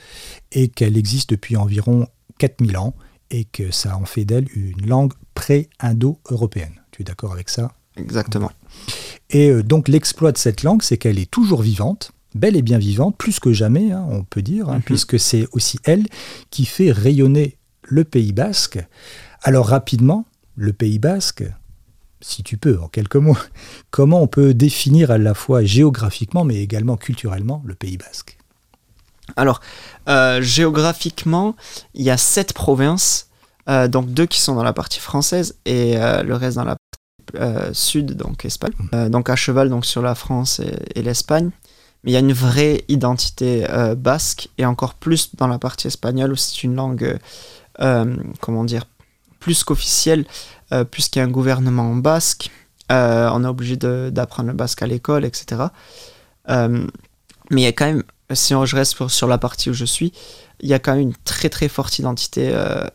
et 0.52 0.70
qu'elle 0.70 0.98
existe 0.98 1.30
depuis 1.30 1.56
environ 1.56 2.08
4000 2.40 2.78
ans, 2.78 2.96
et 3.30 3.46
que 3.46 3.72
ça 3.72 3.98
en 3.98 4.06
fait 4.06 4.26
d'elle 4.26 4.48
une 4.56 4.88
langue 4.88 5.14
pré-indo-européenne. 5.36 6.82
Tu 6.92 7.02
es 7.02 7.06
d'accord 7.06 7.34
avec 7.34 7.50
ça? 7.50 7.74
Exactement. 7.96 8.52
Et 9.30 9.50
euh, 9.50 9.64
donc 9.64 9.88
l'exploit 9.88 10.32
de 10.32 10.38
cette 10.38 10.64
langue, 10.64 10.82
c'est 10.82 10.98
qu'elle 10.98 11.20
est 11.20 11.30
toujours 11.30 11.62
vivante, 11.62 12.12
bel 12.34 12.56
et 12.56 12.62
bien 12.62 12.78
vivante, 12.78 13.18
plus 13.18 13.40
que 13.40 13.54
jamais, 13.54 13.92
hein, 13.92 14.06
on 14.10 14.24
peut 14.24 14.42
dire, 14.42 14.70
hein, 14.70 14.78
mhm. 14.78 14.84
puisque 14.84 15.20
c'est 15.20 15.48
aussi 15.52 15.80
elle 15.84 16.06
qui 16.50 16.66
fait 16.66 16.92
rayonner 16.92 17.58
le 17.84 18.04
Pays 18.04 18.34
basque. 18.34 18.80
Alors 19.44 19.68
rapidement, 19.68 20.26
le 20.56 20.74
Pays 20.74 21.00
basque, 21.00 21.44
si 22.22 22.44
tu 22.44 22.58
peux, 22.58 22.80
en 22.82 22.88
quelques 22.88 23.16
mots, 23.16 23.38
comment 23.92 24.22
on 24.22 24.28
peut 24.28 24.54
définir 24.54 25.12
à 25.12 25.18
la 25.18 25.34
fois 25.34 25.64
géographiquement 25.64 26.44
mais 26.44 26.56
également 26.56 26.98
culturellement 26.98 27.62
le 27.66 27.76
Pays 27.76 27.98
basque? 27.98 28.38
Alors, 29.36 29.60
euh, 30.08 30.42
géographiquement, 30.42 31.56
il 31.94 32.04
y 32.04 32.10
a 32.10 32.18
sept 32.18 32.54
provinces, 32.54 33.30
euh, 33.68 33.88
donc 33.88 34.08
deux 34.08 34.26
qui 34.26 34.40
sont 34.40 34.56
dans 34.56 34.64
la 34.64 34.74
partie 34.74 35.00
française 35.00 35.58
et 35.66 35.98
euh, 35.98 36.24
le 36.24 36.36
reste 36.36 36.56
dans 36.56 36.64
la 36.64 36.76
partie 36.76 37.74
sud, 37.74 38.14
donc 38.14 38.46
Espagne. 38.46 38.72
Mmh. 38.94 39.10
donc 39.10 39.30
à 39.30 39.36
cheval 39.36 39.70
donc 39.70 39.86
sur 39.86 40.02
la 40.02 40.16
France 40.16 40.62
et, 40.96 41.02
l'Espagne. 41.02 41.50
Mais 42.04 42.12
il 42.12 42.14
y 42.14 42.18
a 42.18 42.22
une 42.22 42.32
vraie 42.32 42.86
identité 42.88 43.66
basque 43.98 44.48
et 44.58 44.66
encore 44.66 44.94
plus 44.94 45.36
dans 45.36 45.48
la 45.48 45.60
partie 45.60 45.88
espagnole 45.88 46.32
où 46.32 46.36
c'est 46.38 46.64
une 46.64 46.76
langue, 46.76 47.20
comment 48.40 48.64
dire, 48.64 48.86
plus 49.42 49.66
qu'officielle, 49.66 50.26
puisqu'il 50.92 51.20
y 51.20 51.22
a 51.22 51.26
un 51.26 51.30
gouvernement 51.30 51.96
basque. 51.96 52.52
on 52.90 53.44
est 53.44 53.48
obligé 53.48 53.78
d'apprendre 53.78 54.50
le 54.50 54.56
basque 54.56 54.82
à 54.82 54.88
l'école, 54.88 55.26
etc. 55.26 55.64
mais 56.48 56.82
il 57.52 57.60
y 57.60 57.68
a 57.68 57.72
quand 57.72 57.86
même 57.86 58.04
si 58.36 58.54
je 58.54 58.76
reste 58.76 59.08
sur 59.08 59.28
la 59.28 59.38
partie 59.38 59.70
où 59.70 59.74
je 59.74 59.86
suis, 59.86 60.12
il 60.60 60.70
y 60.70 60.74
a 60.74 60.80
quand 60.80 60.94
même 60.94 61.02
une 61.02 61.16
très 61.24 61.50
très 61.50 61.68
forte 61.68 62.00
identité, 62.00 62.50
euh, 62.54 62.86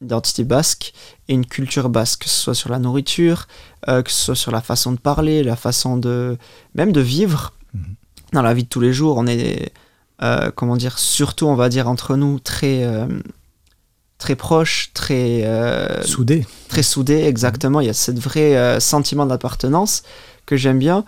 identité 0.00 0.44
basque 0.44 0.92
et 1.28 1.34
une 1.34 1.46
culture 1.46 1.88
basque, 1.88 2.22
que 2.22 2.28
ce 2.28 2.36
soit 2.36 2.54
sur 2.54 2.70
la 2.70 2.78
nourriture, 2.78 3.48
euh, 3.88 4.02
que 4.02 4.10
ce 4.10 4.26
soit 4.26 4.36
sur 4.36 4.52
la 4.52 4.60
façon 4.60 4.92
de 4.92 4.98
parler, 4.98 5.42
la 5.42 5.56
façon 5.56 5.96
de 5.96 6.36
même 6.74 6.92
de 6.92 7.00
vivre. 7.00 7.54
Mhm. 7.74 7.94
Dans 8.34 8.42
la 8.42 8.54
vie 8.54 8.64
de 8.64 8.68
tous 8.68 8.80
les 8.80 8.92
jours, 8.92 9.16
on 9.16 9.26
est, 9.26 9.72
euh, 10.22 10.50
comment 10.54 10.76
dire, 10.76 10.98
surtout 10.98 11.46
on 11.46 11.54
va 11.54 11.68
dire 11.68 11.88
entre 11.88 12.16
nous, 12.16 12.38
très 12.38 12.84
très 14.18 14.36
proches, 14.36 14.90
très 14.94 15.44
soudés. 16.04 16.46
Très 16.68 16.82
soudés, 16.82 17.24
exactement. 17.24 17.80
Il 17.80 17.86
y 17.86 17.90
a 17.90 17.94
ce 17.94 18.10
vrai 18.10 18.80
sentiment 18.80 19.26
d'appartenance 19.26 20.02
que 20.46 20.56
j'aime 20.56 20.78
bien. 20.78 21.04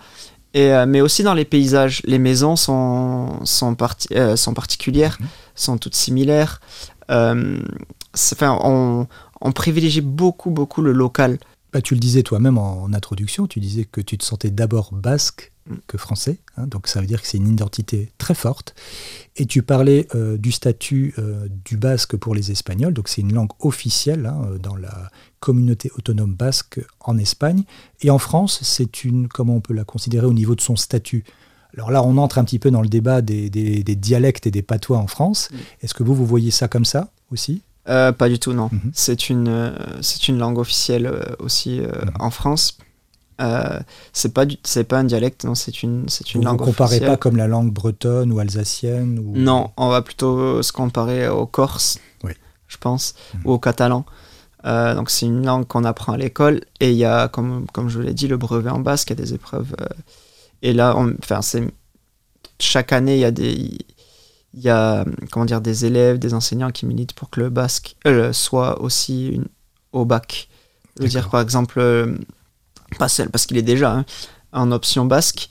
Euh, 0.55 0.85
mais 0.85 0.99
aussi 1.01 1.23
dans 1.23 1.33
les 1.33 1.45
paysages, 1.45 2.01
les 2.05 2.19
maisons 2.19 2.55
sont, 2.55 3.39
sont, 3.45 3.75
euh, 4.11 4.35
sont 4.35 4.53
particulières, 4.53 5.17
mhm. 5.19 5.27
sont 5.55 5.77
toutes 5.77 5.95
similaires. 5.95 6.59
Euh, 7.09 7.59
enfin, 8.33 8.59
on, 8.63 9.07
on, 9.39 9.51
privilégie 9.51 10.01
beaucoup, 10.01 10.49
beaucoup 10.49 10.81
le 10.81 10.91
local. 10.91 11.37
Bah, 11.73 11.81
tu 11.81 11.93
le 11.93 11.99
disais 11.99 12.23
toi-même 12.23 12.57
en, 12.57 12.91
introduction, 12.93 13.47
tu 13.47 13.59
disais 13.59 13.85
que 13.85 14.01
tu 14.01 14.17
te 14.17 14.25
sentais 14.25 14.51
d'abord 14.51 14.93
basque 14.93 15.53
mm. 15.67 15.75
que 15.87 15.97
français, 15.97 16.39
hein, 16.57 16.67
donc 16.67 16.87
ça 16.87 16.99
veut 16.99 17.07
dire 17.07 17.21
que 17.21 17.27
c'est 17.27 17.37
une 17.37 17.47
identité 17.47 18.11
très 18.17 18.33
forte. 18.33 18.75
Et 19.37 19.45
tu 19.45 19.63
parlais 19.63 20.07
du 20.37 20.51
statut 20.51 21.15
du 21.65 21.77
basque 21.77 22.17
pour 22.17 22.35
les 22.35 22.51
Espagnols, 22.51 22.93
donc 22.93 23.07
c'est 23.07 23.21
une 23.21 23.33
langue 23.33 23.51
officielle 23.59 24.25
hein, 24.25 24.57
dans 24.61 24.75
la 24.75 25.09
communauté 25.39 25.89
autonome 25.97 26.35
basque 26.35 26.79
en 26.99 27.17
Espagne. 27.17 27.63
Et 28.01 28.09
en 28.09 28.19
France, 28.19 28.59
c'est 28.63 29.03
une, 29.03 29.27
comment 29.27 29.55
on 29.55 29.61
peut 29.61 29.73
la 29.73 29.83
considérer 29.83 30.25
au 30.25 30.33
niveau 30.33 30.55
de 30.55 30.61
son 30.61 30.75
statut? 30.75 31.23
Alors 31.73 31.91
là, 31.91 32.03
on 32.03 32.17
entre 32.17 32.37
un 32.37 32.43
petit 32.43 32.59
peu 32.59 32.71
dans 32.71 32.81
le 32.81 32.89
débat 32.89 33.21
des, 33.21 33.49
dialectes 33.49 34.47
et 34.47 34.51
des 34.51 34.61
patois 34.61 34.97
en 34.97 35.07
France. 35.07 35.49
Est-ce 35.81 35.93
que 35.93 36.03
vous, 36.03 36.15
vous 36.15 36.25
voyez 36.25 36.51
ça 36.51 36.67
comme 36.67 36.85
ça 36.85 37.11
aussi? 37.31 37.61
Euh, 37.89 38.11
Pas 38.11 38.29
du 38.29 38.39
tout, 38.39 38.53
non. 38.53 38.69
Mhm. 38.71 38.91
C'est 38.93 39.29
une, 39.29 39.47
euh, 39.47 39.71
c'est 40.01 40.27
une 40.27 40.37
langue 40.37 40.57
officielle 40.57 41.07
euh, 41.07 41.23
aussi 41.39 41.81
mhm. 41.81 42.11
en 42.19 42.29
France. 42.29 42.77
c'est 44.13 44.33
pas 44.33 44.45
c'est 44.63 44.83
pas 44.83 44.99
un 44.99 45.03
dialecte, 45.03 45.45
non, 45.45 45.55
c'est 45.55 45.81
une, 45.83 46.07
c'est 46.07 46.33
une 46.33 46.41
vous 46.41 46.47
langue 46.47 46.59
Vous 46.59 46.65
comparez 46.65 46.99
pas 46.99 47.17
comme 47.17 47.37
la 47.37 47.47
langue 47.47 47.71
bretonne 47.71 48.31
ou 48.31 48.39
alsacienne 48.39 49.17
ou... 49.19 49.33
Non, 49.35 49.71
on 49.77 49.89
va 49.89 50.01
plutôt 50.03 50.61
se 50.61 50.71
comparer 50.71 51.27
au 51.27 51.47
corse, 51.47 51.97
oui. 52.23 52.33
je 52.67 52.77
pense, 52.77 53.15
mhm. 53.33 53.41
ou 53.45 53.51
au 53.53 53.59
catalan. 53.59 54.05
Donc 54.63 55.09
c'est 55.09 55.25
une 55.25 55.43
langue 55.43 55.65
qu'on 55.65 55.85
apprend 55.85 56.13
à 56.13 56.17
l'école 56.17 56.61
et 56.79 56.91
il 56.91 56.97
y 56.97 57.05
a, 57.05 57.27
comme, 57.27 57.65
comme 57.73 57.89
je 57.89 57.97
vous 57.97 58.03
l'ai 58.05 58.13
dit, 58.13 58.27
le 58.27 58.37
brevet 58.37 58.69
en 58.69 58.79
basque, 58.79 59.09
il 59.09 59.17
y 59.17 59.19
a 59.19 59.23
des 59.23 59.33
épreuves. 59.33 59.75
Et 60.61 60.73
là, 60.73 60.95
enfin, 60.95 61.41
c'est 61.41 61.63
chaque 62.59 62.93
année, 62.93 63.15
il 63.15 63.21
y 63.21 63.25
a 63.25 63.31
des 63.31 63.75
il 64.53 64.61
y 64.61 64.69
a 64.69 65.05
comment 65.31 65.45
dire 65.45 65.61
des 65.61 65.85
élèves, 65.85 66.19
des 66.19 66.33
enseignants 66.33 66.71
qui 66.71 66.85
militent 66.85 67.13
pour 67.13 67.29
que 67.29 67.39
le 67.39 67.49
basque 67.49 67.95
euh, 68.05 68.33
soit 68.33 68.81
aussi 68.81 69.29
une, 69.29 69.47
au 69.91 70.05
bac. 70.05 70.49
Je 70.97 71.03
veux 71.03 71.09
dire 71.09 71.29
par 71.29 71.41
exemple 71.41 71.81
pas 72.99 73.07
seul 73.07 73.29
parce 73.29 73.45
qu'il 73.45 73.57
est 73.57 73.61
déjà 73.61 73.93
hein, 73.93 74.05
en 74.51 74.71
option 74.71 75.05
basque. 75.05 75.49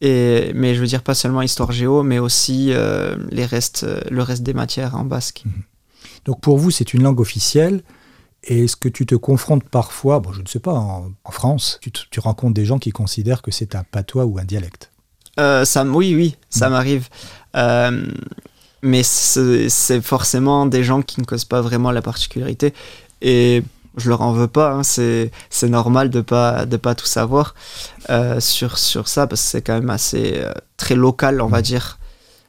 Et, 0.00 0.50
mais 0.54 0.74
je 0.74 0.80
veux 0.80 0.86
dire 0.86 1.02
pas 1.02 1.14
seulement 1.14 1.42
histoire 1.42 1.70
géo, 1.72 2.02
mais 2.02 2.18
aussi 2.18 2.72
les 3.30 3.46
restes, 3.46 3.86
le 4.10 4.22
reste 4.22 4.42
des 4.42 4.52
matières 4.52 4.96
en 4.96 5.04
basque. 5.04 5.42
Mhm. 5.46 5.62
Donc 6.24 6.40
pour 6.40 6.58
vous, 6.58 6.70
c'est 6.70 6.94
une 6.94 7.02
langue 7.02 7.20
officielle. 7.20 7.82
Et 8.44 8.64
est-ce 8.64 8.76
que 8.76 8.88
tu 8.88 9.06
te 9.06 9.14
confrontes 9.14 9.68
parfois, 9.68 10.18
bon, 10.18 10.32
je 10.32 10.42
ne 10.42 10.46
sais 10.46 10.58
pas, 10.58 10.72
en, 10.72 11.12
France, 11.30 11.78
tu, 11.80 12.20
rencontres 12.20 12.54
des 12.54 12.64
gens 12.64 12.78
qui 12.78 12.90
considèrent 12.90 13.40
que 13.40 13.52
c'est 13.52 13.76
un 13.76 13.84
patois 13.84 14.24
ou 14.24 14.38
un 14.38 14.44
dialecte? 14.44 14.90
Euh, 15.38 15.64
ça, 15.64 15.84
Oui, 15.84 16.14
oui, 16.14 16.36
ça 16.50 16.68
mm. 16.68 16.72
m'arrive. 16.72 17.08
Euh, 17.56 18.06
mais 18.82 19.02
c'est 19.02 20.00
forcément 20.00 20.66
des 20.66 20.82
gens 20.82 21.02
qui 21.02 21.20
ne 21.20 21.24
causent 21.24 21.44
pas 21.44 21.60
vraiment 21.60 21.90
la 21.90 22.02
particularité. 22.02 22.74
Et 23.20 23.62
je 23.96 24.08
leur 24.08 24.22
en 24.22 24.32
veux 24.32 24.48
pas, 24.48 24.72
hein, 24.72 24.82
c'est 24.82 25.30
normal 25.62 26.10
de 26.10 26.20
pas 26.20 26.66
de 26.66 26.76
pas 26.76 26.94
tout 26.94 27.06
savoir 27.06 27.54
euh, 28.10 28.40
sur, 28.40 28.78
sur 28.78 29.06
ça, 29.06 29.26
parce 29.26 29.42
que 29.42 29.48
c'est 29.48 29.62
quand 29.62 29.74
même 29.74 29.90
assez 29.90 30.42
très 30.76 30.96
local, 30.96 31.40
on 31.40 31.46
va 31.46 31.60
mm. 31.60 31.62
dire, 31.62 31.98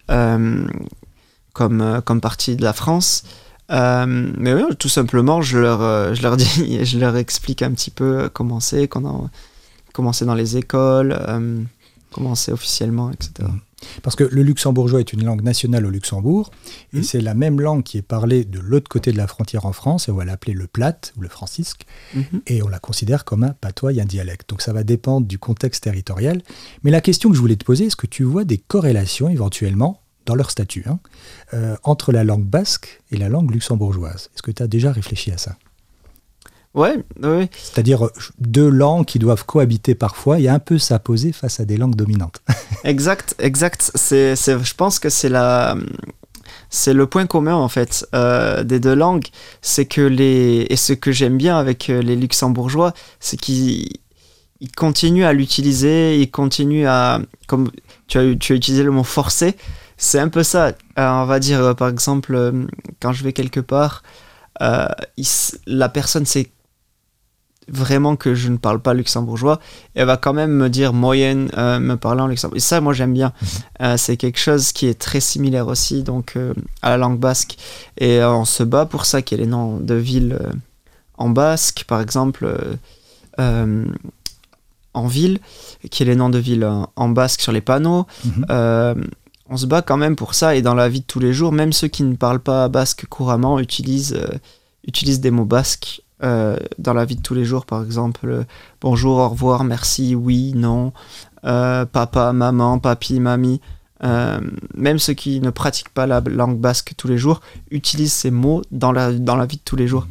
comme, 0.08 2.02
comme 2.04 2.22
partie 2.22 2.56
de 2.56 2.64
la 2.64 2.74
France. 2.74 3.24
Euh, 3.72 4.32
mais 4.38 4.54
oui, 4.54 4.64
tout 4.78 4.90
simplement, 4.90 5.42
je 5.42 5.58
leur, 5.60 5.82
euh, 5.82 6.14
je 6.14 6.22
leur 6.22 6.38
dis, 6.38 6.84
je 6.86 7.00
leur 7.00 7.16
explique 7.16 7.62
un 7.62 7.72
petit 7.72 7.92
peu 7.92 8.30
comment 8.32 8.60
c'est, 8.60 8.88
comment, 8.88 9.30
c'est 10.12 10.26
dans 10.26 10.36
les 10.36 10.58
écoles, 10.58 11.18
euh, 11.28 11.62
comment 12.12 12.36
c'est 12.36 12.52
officiellement, 12.52 13.12
etc. 13.12 13.50
Parce 14.02 14.16
que 14.16 14.24
le 14.24 14.44
luxembourgeois 14.44 15.00
est 15.00 15.14
une 15.14 15.24
langue 15.24 15.44
nationale 15.44 15.86
au 15.86 15.90
Luxembourg, 15.90 16.52
et 16.94 17.00
mmh. 17.00 17.04
c'est 17.04 17.22
la 17.22 17.34
même 17.34 17.62
langue 17.62 17.84
qui 17.84 17.98
est 17.98 18.02
parlée 18.04 18.46
de 18.46 18.60
l'autre 18.60 18.90
côté 18.90 19.12
de 19.12 19.18
la 19.18 19.28
frontière 19.28 19.66
en 19.66 19.74
France, 19.74 20.08
et 20.08 20.12
on 20.12 20.16
va 20.16 20.26
l'appeler 20.26 20.54
le 20.54 20.68
plate 20.68 21.14
ou 21.18 21.22
le 21.22 21.30
francisque, 21.30 21.86
mmh. 22.16 22.22
et 22.48 22.64
on 22.64 22.68
la 22.68 22.80
considère 22.80 23.26
comme 23.26 23.44
un 23.44 23.54
patois 23.54 23.94
et 23.94 24.02
un 24.02 24.06
dialecte. 24.06 24.50
Donc 24.50 24.62
ça 24.62 24.74
va 24.74 24.84
dépendre 24.84 25.28
du 25.28 25.38
contexte 25.38 25.84
territorial. 25.84 26.42
Mais 26.84 26.92
la 26.92 27.02
question 27.02 27.30
que 27.30 27.36
je 27.36 27.42
voulais 27.42 27.56
te 27.56 27.66
poser, 27.66 27.86
est-ce 27.86 27.96
que 27.96 28.08
tu 28.08 28.24
vois 28.24 28.44
des 28.44 28.58
corrélations 28.58 29.30
éventuellement 29.30 30.00
dans 30.26 30.36
leur 30.36 30.52
statut, 30.52 30.86
hein, 30.88 31.00
euh, 31.54 31.76
entre 31.84 32.12
la 32.12 32.24
langue 32.24 32.46
basque 32.46 33.02
et 33.12 33.18
la 33.18 33.30
langue 33.30 33.52
luxembourgeoise? 33.52 34.30
Est-ce 34.34 34.42
que 34.42 34.52
tu 34.52 34.64
as 34.64 34.68
déjà 34.68 34.92
réfléchi 34.92 35.32
à 35.32 35.38
ça? 35.38 35.58
Ouais, 36.74 36.96
oui. 37.22 37.50
C'est-à-dire 37.54 38.06
euh, 38.06 38.12
deux 38.40 38.70
langues 38.70 39.06
qui 39.06 39.20
doivent 39.20 39.46
cohabiter 39.46 39.94
parfois 39.94 40.40
et 40.40 40.48
un 40.48 40.60
peu 40.60 40.80
s'apposer 40.80 41.32
face 41.32 41.60
à 41.60 41.66
des 41.66 41.78
langues 41.78 41.96
dominantes. 41.96 42.42
exact, 42.84 43.36
exact. 43.40 43.92
C'est, 43.96 44.36
je 44.36 44.74
pense 44.76 44.98
que 44.98 45.10
c'est 45.10 45.30
la, 45.30 45.76
c'est 46.70 46.94
le 46.94 47.06
point 47.06 47.28
commun 47.28 47.56
en 47.56 47.70
fait 47.70 48.08
euh, 48.16 48.64
des 48.64 48.80
deux 48.80 48.96
langues, 48.96 49.28
c'est 49.62 49.86
que 49.86 50.02
les 50.02 50.66
et 50.70 50.76
ce 50.76 50.94
que 50.94 51.12
j'aime 51.12 51.38
bien 51.38 51.58
avec 51.58 51.88
les 51.88 52.16
luxembourgeois, 52.16 52.94
c'est 53.20 53.38
qu'ils 53.38 54.00
continuent 54.76 55.26
à 55.26 55.34
l'utiliser, 55.34 56.20
ils 56.20 56.32
continuent 56.32 56.88
à 56.88 57.20
comme 57.48 57.70
tu 58.08 58.18
as, 58.18 58.36
tu 58.36 58.54
as 58.54 58.56
utilisé 58.56 58.84
le 58.84 58.92
mot 58.92 59.04
forcer, 59.04 59.56
c'est 59.98 60.20
un 60.20 60.30
peu 60.30 60.44
ça. 60.44 60.68
Euh, 60.68 60.74
on 60.98 61.26
va 61.26 61.40
dire, 61.40 61.62
euh, 61.62 61.74
par 61.74 61.90
exemple, 61.90 62.36
euh, 62.36 62.66
quand 63.00 63.14
je 63.14 63.24
vais 63.24 63.34
quelque 63.34 63.60
part, 63.60 64.04
la 64.60 65.90
personne 65.90 66.26
sait 66.26 66.52
vraiment 67.68 68.16
que 68.16 68.36
je 68.36 68.50
ne 68.50 68.58
parle 68.58 68.80
pas 68.80 68.94
luxembourgeois, 68.94 69.60
elle 69.96 70.08
va 70.08 70.18
quand 70.18 70.34
même 70.34 70.52
me 70.52 70.70
dire 70.70 70.94
moyenne, 70.94 71.50
me 71.56 71.96
parler 71.96 72.22
en 72.22 72.28
luxembourgeois. 72.28 72.58
Et 72.58 72.62
ça, 72.62 72.82
moi, 72.82 72.94
j'aime 72.94 73.14
bien. 73.14 73.34
Mhm. 73.80 73.98
c'est 73.98 74.18
quelque 74.18 74.40
chose 74.40 74.72
qui 74.72 74.88
est 74.88 75.00
très 75.00 75.20
similaire 75.20 75.68
aussi 75.68 76.04
donc, 76.04 76.38
à 76.82 76.90
la 76.90 76.98
langue 76.98 77.20
basque. 77.20 77.58
Et 77.98 78.24
on 78.24 78.46
se 78.46 78.64
bat 78.64 78.86
pour 78.86 79.06
ça, 79.06 79.22
qu'il 79.22 79.38
y 79.38 79.42
ait 79.42 79.46
les 79.46 79.50
noms 79.50 79.78
de 79.78 79.96
villes 79.96 80.40
en 81.18 81.30
basque, 81.30 81.86
par 81.88 82.02
exemple. 82.02 82.48
en 84.96 85.08
ville, 85.08 85.40
qu'il 85.90 86.06
y 86.06 86.10
ait 86.10 86.14
les 86.14 86.18
noms 86.18 86.30
de 86.30 86.38
villes 86.40 86.70
en, 86.96 87.10
basque 87.10 87.42
sur 87.42 87.52
les 87.52 87.62
panneaux. 87.62 88.06
Mhm 88.26 89.06
on 89.50 89.58
se 89.58 89.66
bat 89.66 89.82
quand 89.82 89.98
même 89.98 90.16
pour 90.16 90.34
ça 90.34 90.56
et 90.56 90.62
dans 90.62 90.74
la 90.74 90.90
vie 90.90 91.02
de 91.02 91.06
tous 91.06 91.20
les 91.20 91.34
jours, 91.34 91.52
même 91.52 91.74
ceux 91.74 91.88
qui 91.88 92.04
ne 92.04 92.16
parlent 92.16 92.40
pas 92.40 92.68
basque 92.70 93.06
couramment 93.08 93.60
utilisent, 93.60 94.16
euh, 94.18 94.38
utilisent 94.88 95.20
des 95.20 95.32
mots 95.32 95.46
basques 95.46 96.02
euh, 96.24 96.58
dans 96.78 96.94
la 96.94 97.06
vie 97.06 97.16
de 97.16 97.22
tous 97.22 97.34
les 97.34 97.46
jours, 97.46 97.66
par 97.66 97.84
exemple 97.84 98.28
euh, 98.30 98.44
bonjour, 98.82 99.18
au 99.18 99.30
revoir, 99.30 99.64
merci, 99.64 100.16
oui, 100.16 100.54
non, 100.56 100.94
papa, 101.42 102.34
maman, 102.34 102.80
papi, 102.80 103.20
mamie. 103.20 103.62
même 104.02 105.00
ceux 105.00 105.14
qui 105.14 105.42
ne 105.42 105.50
pratiquent 105.50 105.94
pas 105.94 106.08
la 106.08 106.22
langue 106.22 106.60
basque 106.60 106.94
tous 106.98 107.08
les 107.08 107.18
jours 107.18 107.42
utilisent 107.72 108.14
ces 108.14 108.32
mots 108.32 108.62
dans 108.72 108.92
la, 108.92 109.12
dans 109.12 109.36
la 109.36 109.46
vie 109.46 109.58
de 109.58 109.64
tous 109.64 109.76
les 109.76 109.88
jours. 109.88 110.08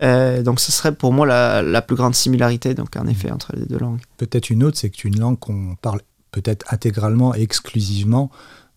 donc 0.00 0.60
ce 0.60 0.72
serait 0.72 0.94
pour 0.94 1.12
moi 1.12 1.26
la, 1.26 1.62
la, 1.62 1.82
plus 1.82 1.96
grande 1.96 2.14
similarité, 2.14 2.74
donc 2.74 2.96
en 2.96 3.06
effet, 3.06 3.30
entre 3.30 3.54
les 3.54 3.66
deux 3.66 3.78
langues. 3.78 4.00
Peut-être 4.16 4.50
une 4.50 4.64
autre, 4.64 4.78
c'est 4.78 4.90
que 4.90 4.96
c'est 4.96 5.08
une 5.08 5.20
langue 5.20 5.38
qu'on 5.38 5.76
parle 5.80 6.00
peut-être 6.30 6.64
intégralement 6.72 7.34
et 7.34 7.42
exclusivement 7.42 8.30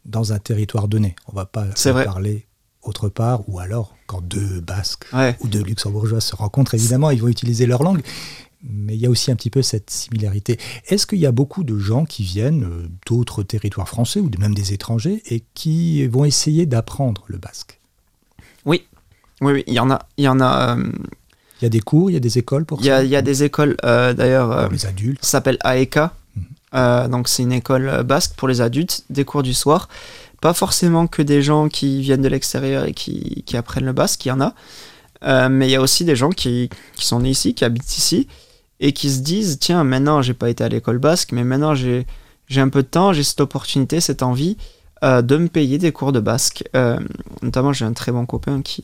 dans 0.05 0.33
un 0.33 0.39
territoire 0.39 0.87
donné. 0.87 1.15
On 1.27 1.35
va 1.35 1.45
pas 1.45 1.65
parler 2.03 2.45
autre 2.87 3.09
part, 3.09 3.47
ou 3.49 3.59
alors 3.59 3.95
quand 4.07 4.21
deux 4.21 4.61
Basques 4.61 5.05
ou 5.41 5.47
deux 5.47 5.63
Luxembourgeois 5.63 6.21
se 6.21 6.35
rencontrent, 6.35 6.73
évidemment, 6.75 7.09
ils 7.11 7.21
vont 7.21 7.27
utiliser 7.27 7.65
leur 7.65 7.83
langue. 7.83 8.01
Mais 8.67 8.95
il 8.95 9.01
y 9.01 9.05
a 9.05 9.09
aussi 9.09 9.31
un 9.31 9.35
petit 9.35 9.49
peu 9.49 9.61
cette 9.61 9.89
similarité. 9.89 10.57
Est-ce 10.87 11.05
qu'il 11.05 11.19
y 11.19 11.25
a 11.25 11.31
beaucoup 11.31 11.63
de 11.63 11.77
gens 11.77 12.05
qui 12.05 12.23
viennent 12.23 12.63
euh, 12.63 12.87
d'autres 13.05 13.43
territoires 13.43 13.87
français 13.87 14.19
ou 14.19 14.29
même 14.39 14.55
des 14.55 14.73
étrangers 14.73 15.21
et 15.27 15.43
qui 15.53 16.05
vont 16.07 16.25
essayer 16.25 16.65
d'apprendre 16.65 17.25
le 17.27 17.37
basque? 17.37 17.79
Oui, 18.65 18.83
oui, 19.41 19.53
oui, 19.53 19.63
il 19.67 19.73
y 19.73 19.79
en 19.79 19.91
a. 19.91 20.07
Il 20.17 20.23
y 20.23 20.27
en 20.27 20.39
a. 20.39 20.77
Euh, 20.77 20.91
il 21.61 21.63
y 21.63 21.67
a 21.67 21.69
des 21.69 21.79
cours, 21.79 22.09
il 22.09 22.13
y 22.13 22.17
a 22.17 22.21
des 22.21 22.37
écoles 22.37 22.65
pour 22.65 22.83
ça? 22.83 23.03
Il 23.03 23.09
y 23.09 23.15
a 23.15 23.21
des 23.21 23.43
écoles, 23.43 23.77
euh, 23.85 24.13
d'ailleurs. 24.13 24.63
pour 24.63 24.73
les 24.73 24.85
adultes. 24.85 25.23
Ça 25.23 25.31
s'appelle 25.31 25.57
AECA. 25.63 26.13
Mhm. 26.35 27.07
donc 27.09 27.29
c'est 27.29 27.43
une 27.43 27.53
école 27.53 28.03
basque 28.03 28.33
pour 28.35 28.47
les 28.47 28.59
adultes, 28.61 29.05
des 29.09 29.23
cours 29.23 29.43
du 29.43 29.53
soir. 29.53 29.87
Pas 30.41 30.53
forcément 30.53 31.07
que 31.07 31.21
des 31.21 31.41
gens 31.41 31.69
qui 31.69 32.01
viennent 32.01 32.21
de 32.21 32.27
l'extérieur 32.27 32.85
et 32.85 32.93
qui, 32.93 33.43
qui, 33.45 33.57
apprennent 33.57 33.85
le 33.85 33.93
basque, 33.93 34.25
il 34.25 34.29
y 34.29 34.31
en 34.31 34.41
a. 34.41 35.49
mais 35.49 35.67
il 35.67 35.71
y 35.71 35.75
a 35.75 35.81
aussi 35.81 36.05
des 36.05 36.15
gens 36.15 36.29
qui, 36.29 36.69
qui, 36.95 37.05
sont 37.05 37.19
nés 37.19 37.31
ici, 37.31 37.53
qui 37.53 37.65
habitent 37.65 37.97
ici, 37.97 38.27
et 38.79 38.91
qui 38.91 39.09
se 39.09 39.19
disent 39.19 39.57
tiens, 39.59 39.83
maintenant 39.83 40.21
j'ai 40.21 40.33
pas 40.33 40.49
été 40.49 40.63
à 40.63 40.69
l'école 40.69 40.99
basque, 40.99 41.31
mais 41.31 41.43
maintenant 41.43 41.73
j'ai 41.73 42.05
un 42.55 42.69
peu 42.69 42.83
de 42.83 42.87
temps, 42.87 43.13
j'ai 43.13 43.23
cette 43.23 43.41
opportunité, 43.41 44.01
cette 44.01 44.23
envie 44.23 44.57
euh, 45.03 45.21
de 45.21 45.37
me 45.37 45.49
payer 45.49 45.77
des 45.77 45.91
cours 45.91 46.11
de 46.11 46.19
basque. 46.19 46.63
Euh, 46.75 46.99
notamment, 47.41 47.73
j'ai 47.73 47.85
un 47.85 47.93
très 47.93 48.11
bon 48.11 48.25
copain 48.25 48.61
qui, 48.61 48.83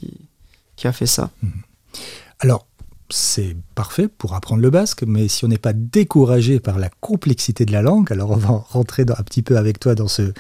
qui 0.75 0.87
a 0.87 0.91
fait 0.91 1.05
ça. 1.05 1.29
Mhm. 1.41 1.51
Alors, 2.39 2.67
c'est 3.12 3.56
parfait 3.76 4.08
pour 4.08 4.34
apprendre 4.34 4.62
le 4.62 4.69
basque, 4.69 5.04
mais 5.04 5.28
si 5.28 5.45
on 5.45 5.47
n'est 5.47 5.58
pas 5.58 5.74
découragé 5.74 6.60
par 6.60 6.80
la 6.80 6.89
complexité 7.02 7.65
de 7.65 7.71
la 7.71 7.82
langue, 7.82 8.12
alors 8.12 8.32
on 8.32 8.38
va 8.38 8.63
rentrer 8.69 9.04
un 9.04 9.24
petit 9.24 9.41
peu 9.41 9.58
avec 9.58 9.80
toi 9.80 9.95
dans 9.95 10.08
ce, 10.08 10.34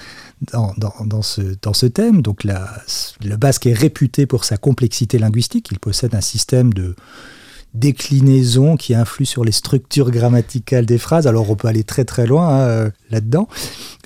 dans, 0.51 0.73
dans, 0.77 0.93
dans 1.05 1.21
ce, 1.21 1.41
dans 1.61 1.73
ce 1.73 1.85
thème. 1.85 2.21
Donc, 2.21 2.43
la, 2.43 2.67
le 3.23 3.35
basque 3.37 3.65
est 3.67 3.73
réputé 3.73 4.25
pour 4.25 4.45
sa 4.45 4.57
complexité 4.57 5.19
linguistique. 5.19 5.69
Il 5.71 5.79
possède 5.79 6.15
un 6.15 6.21
système 6.21 6.73
de 6.73 6.95
déclinaison 7.73 8.75
qui 8.75 8.93
influe 8.93 9.25
sur 9.25 9.45
les 9.45 9.51
structures 9.51 10.11
grammaticales 10.11 10.85
des 10.85 10.97
phrases. 10.97 11.27
Alors 11.27 11.49
on 11.49 11.55
peut 11.55 11.69
aller 11.69 11.83
très 11.83 12.03
très 12.03 12.25
loin 12.25 12.49
hein, 12.49 12.59
euh, 12.61 12.89
là-dedans, 13.09 13.47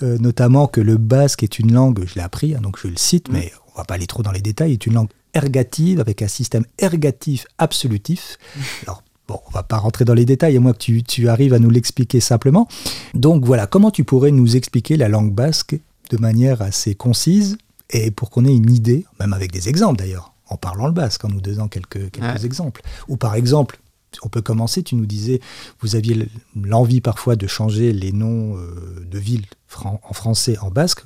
euh, 0.04 0.17
notamment 0.19 0.67
que 0.67 0.82
le 0.82 0.97
basque 0.97 1.41
est 1.41 1.58
une 1.58 1.73
langue, 1.73 2.04
je 2.06 2.15
l'ai 2.15 2.21
appris, 2.21 2.54
hein, 2.54 2.60
donc 2.62 2.78
je 2.80 2.88
le 2.88 2.97
cite, 2.97 3.30
mais 3.30 3.51
on 3.73 3.80
va 3.80 3.86
pas 3.86 3.95
aller 3.95 4.08
trop 4.08 4.21
dans 4.21 4.32
les 4.32 4.41
détails, 4.41 4.73
est 4.73 4.86
une 4.86 4.93
langue 4.93 5.10
ergative 5.35 5.99
avec 5.99 6.21
un 6.21 6.27
système 6.27 6.65
ergatif 6.79 7.45
absolutif. 7.57 8.37
Alors 8.83 9.03
Bon, 9.27 9.39
on 9.47 9.51
va 9.51 9.63
pas 9.63 9.77
rentrer 9.77 10.05
dans 10.05 10.13
les 10.13 10.25
détails, 10.25 10.55
à 10.55 10.59
moins 10.59 10.73
que 10.73 10.77
tu, 10.77 11.01
tu 11.01 11.29
arrives 11.29 11.55
à 11.55 11.59
nous 11.59 11.71
l'expliquer 11.71 12.19
simplement. 12.19 12.67
Donc 13.15 13.43
voilà, 13.43 13.65
comment 13.65 13.89
tu 13.89 14.03
pourrais 14.03 14.29
nous 14.29 14.55
expliquer 14.55 14.97
la 14.97 15.09
langue 15.09 15.33
basque 15.33 15.79
de 16.11 16.17
manière 16.17 16.61
assez 16.61 16.93
concise 16.93 17.57
et 17.89 18.11
pour 18.11 18.29
qu'on 18.29 18.45
ait 18.45 18.55
une 18.55 18.71
idée, 18.71 19.05
même 19.19 19.33
avec 19.33 19.51
des 19.51 19.67
exemples 19.67 19.97
d'ailleurs, 19.97 20.33
en 20.47 20.57
parlant 20.57 20.85
le 20.85 20.93
basque, 20.93 21.25
en 21.25 21.29
nous 21.29 21.41
donnant 21.41 21.67
quelques, 21.67 22.11
quelques 22.11 22.45
exemples. 22.45 22.81
Ou 23.07 23.17
par 23.17 23.33
exemple, 23.33 23.79
on 24.21 24.29
peut 24.29 24.41
commencer, 24.41 24.83
tu 24.83 24.95
nous 24.95 25.05
disais, 25.05 25.41
vous 25.81 25.95
aviez 25.95 26.27
l'envie 26.55 27.01
parfois 27.01 27.35
de 27.35 27.47
changer 27.47 27.93
les 27.93 28.11
noms 28.11 28.57
euh, 28.57 29.05
de 29.09 29.19
villes 29.19 29.45
en 29.83 30.13
français 30.13 30.57
en 30.59 30.69
basque. 30.69 31.03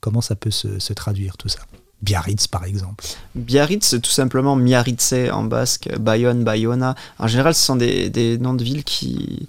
Comment 0.00 0.20
ça 0.20 0.36
peut 0.36 0.50
se, 0.50 0.92
traduire 0.92 1.36
tout 1.36 1.48
ça? 1.48 1.60
Biarritz, 2.02 2.48
par 2.48 2.64
exemple. 2.64 3.04
Biarritz, 3.34 3.86
c'est 3.86 4.00
tout 4.00 4.10
simplement 4.10 4.56
Miaritze 4.56 5.30
en 5.32 5.44
basque, 5.44 5.88
Bayonne, 5.98 6.42
Bayona. 6.42 6.96
En 7.18 7.28
général, 7.28 7.54
ce 7.54 7.64
sont 7.64 7.76
des, 7.76 8.38
noms 8.40 8.54
de 8.54 8.64
villes 8.64 8.84
qui, 8.84 9.48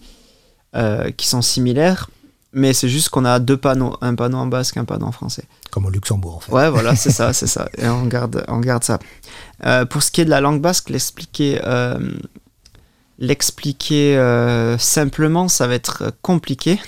euh, 0.76 1.10
qui 1.12 1.28
sont 1.28 1.42
similaires, 1.42 2.10
mais 2.54 2.74
c'est 2.74 2.90
juste 2.90 3.10
qu'on 3.10 3.26
a 3.26 3.40
deux 3.40 3.58
panneaux, 3.58 3.98
un 4.02 4.14
panneau 4.14 4.38
en 4.38 4.48
basque, 4.48 4.78
un 4.78 4.86
panneau 4.86 5.08
en 5.08 5.12
français. 5.12 5.46
Comme 5.72 5.88
au 5.88 5.90
Luxembourg, 5.90 6.38
en 6.38 6.40
fait. 6.40 6.52
Ouais, 6.52 6.70
voilà, 6.70 6.96
c'est 6.96 7.12
ça, 7.12 7.34
c'est 7.34 7.48
ça. 7.48 7.68
Et 7.78 7.88
on 7.88 8.06
garde, 8.06 8.46
on 8.48 8.60
garde 8.60 8.84
ça. 8.84 9.00
Euh, 9.66 9.86
pour 9.86 10.04
ce 10.04 10.12
qui 10.12 10.22
est 10.22 10.26
de 10.26 10.30
la 10.30 10.42
langue 10.42 10.62
basque, 10.62 10.90
l'expliquer, 10.90 11.60
euh, 11.64 11.98
l'expliquer 13.18 14.16
simplement, 14.78 15.48
ça 15.48 15.66
va 15.66 15.74
être 15.74 16.14
compliqué. 16.22 16.80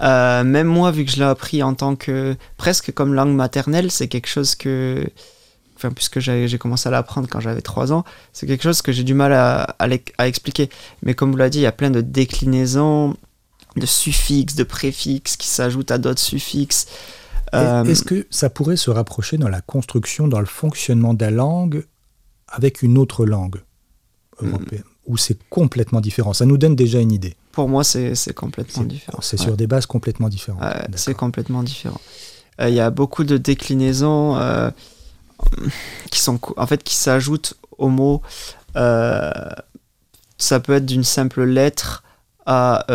Même 0.00 0.66
moi, 0.66 0.90
vu 0.90 1.04
que 1.04 1.10
je 1.10 1.16
l'ai 1.16 1.24
appris 1.24 1.62
en 1.62 1.74
tant 1.74 1.96
que 1.96 2.36
presque 2.56 2.92
comme 2.92 3.14
langue 3.14 3.34
maternelle, 3.34 3.90
c'est 3.90 4.08
quelque 4.08 4.28
chose 4.28 4.54
que, 4.54 5.06
enfin, 5.76 5.90
puisque 5.90 6.20
j'ai 6.20 6.58
commencé 6.58 6.88
à 6.88 6.92
l'apprendre 6.92 7.28
quand 7.28 7.40
j'avais 7.40 7.62
3 7.62 7.92
ans, 7.92 8.04
c'est 8.32 8.46
quelque 8.46 8.62
chose 8.62 8.82
que 8.82 8.92
j'ai 8.92 9.04
du 9.04 9.14
mal 9.14 9.32
à, 9.32 9.76
à, 9.78 10.28
expliquer. 10.28 10.70
Mais 11.02 11.14
comme 11.14 11.30
vous 11.30 11.36
l'avez 11.36 11.50
dit, 11.50 11.58
il 11.58 11.62
y 11.62 11.66
a 11.66 11.72
plein 11.72 11.90
de 11.90 12.00
déclinaisons, 12.00 13.16
de 13.76 13.86
suffixes, 13.86 14.54
de 14.54 14.64
préfixes 14.64 15.36
qui 15.36 15.46
s'ajoutent 15.46 15.90
à 15.90 15.98
d'autres 15.98 16.20
suffixes. 16.20 16.86
Euh, 17.54 17.84
est-ce 17.84 18.02
que 18.02 18.26
ça 18.30 18.50
pourrait 18.50 18.76
se 18.76 18.90
rapprocher 18.90 19.38
dans 19.38 19.48
la 19.48 19.60
construction, 19.60 20.28
dans 20.28 20.40
le 20.40 20.46
fonctionnement 20.46 21.14
de 21.14 21.24
la 21.24 21.30
langue 21.30 21.84
avec 22.48 22.82
une 22.82 22.98
autre 22.98 23.24
langue 23.24 23.62
européenne? 24.40 24.84
Ou 25.06 25.16
c'est 25.16 25.38
complètement 25.48 26.00
différent? 26.00 26.34
Ça 26.34 26.44
nous 26.44 26.58
donne 26.58 26.76
déjà 26.76 27.00
une 27.00 27.12
idée. 27.12 27.36
Pour 27.58 27.68
moi, 27.68 27.82
c'est 27.82 28.14
complètement 28.34 28.84
différent. 28.84 29.18
C'est 29.20 29.36
sur 29.36 29.56
des 29.56 29.66
bases 29.66 29.86
complètement 29.86 30.28
différentes. 30.28 30.62
c'est 30.94 31.14
complètement 31.14 31.64
différent. 31.64 32.00
Euh, 32.60 32.68
il 32.68 32.74
y 32.76 32.78
a 32.78 32.90
beaucoup 32.90 33.24
de 33.24 33.36
déclinaisons 33.36 34.36
euh, 34.36 34.70
qui 36.12 36.20
sont 36.20 36.38
en 36.56 36.66
fait 36.68 36.84
qui 36.84 36.94
s'ajoutent 36.94 37.54
aux 37.76 37.88
mots. 37.88 38.22
ça 38.74 40.60
peut 40.62 40.74
être 40.74 40.86
d'une 40.86 41.02
simple 41.02 41.42
lettre 41.42 42.04
à, 42.46 42.86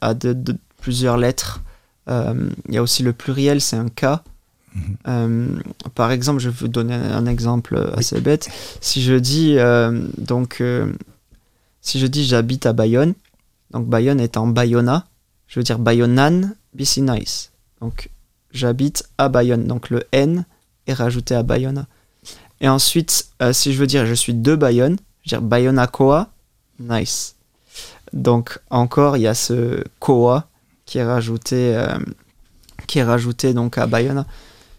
à 0.00 0.14
de, 0.14 0.56
plusieurs 0.80 1.16
lettres. 1.16 1.62
Euh, 2.08 2.50
il 2.68 2.74
y 2.74 2.78
a 2.78 2.82
aussi 2.82 3.04
le 3.04 3.12
pluriel, 3.12 3.60
c'est 3.60 3.76
un 3.76 3.90
cas. 3.90 4.24
Mhm. 4.74 4.96
Euh, 5.06 5.48
par 5.94 6.10
exemple, 6.10 6.40
je 6.40 6.48
vais 6.48 6.56
vous 6.58 6.66
donner 6.66 6.94
un 6.94 7.26
exemple 7.26 7.92
assez 7.96 8.20
bête. 8.20 8.48
Si 8.80 9.04
je 9.04 9.14
dis 9.14 9.54
euh, 9.56 10.04
donc, 10.18 10.60
si 11.80 12.00
je 12.00 12.08
dis 12.08 12.24
j'habite 12.24 12.66
à 12.66 12.72
Bayonne, 12.72 13.14
donc 13.74 13.88
Bayonne 13.88 14.20
étant 14.20 14.46
Bayona, 14.46 15.04
je 15.48 15.58
veux 15.58 15.64
dire 15.64 15.80
Bayonnan, 15.80 16.54
BC 16.74 17.00
Nice. 17.00 17.50
Donc 17.80 18.08
j'habite 18.52 19.10
à 19.18 19.28
Bayonne. 19.28 19.66
Donc 19.66 19.90
le 19.90 20.04
N 20.12 20.46
est 20.86 20.94
rajouté 20.94 21.34
à 21.34 21.42
Bayona. 21.42 21.86
Et 22.60 22.68
ensuite, 22.68 23.28
si 23.52 23.74
je 23.74 23.78
veux 23.78 23.88
dire 23.88 24.06
je 24.06 24.14
suis 24.14 24.32
de 24.32 24.54
Bayonne, 24.54 24.96
je 25.22 25.34
veux 25.34 25.40
dire 25.40 25.46
Bayona 25.46 25.88
Koa, 25.88 26.30
nice. 26.78 27.34
Donc 28.12 28.60
encore, 28.70 29.16
il 29.16 29.24
y 29.24 29.26
a 29.26 29.34
ce 29.34 29.82
Koa 29.98 30.48
qui 30.86 30.98
est 30.98 31.04
rajouté, 31.04 31.76
euh, 31.76 31.98
qui 32.86 33.00
est 33.00 33.04
rajouté 33.04 33.54
donc 33.54 33.76
à 33.76 33.88
Bayonne. 33.88 34.24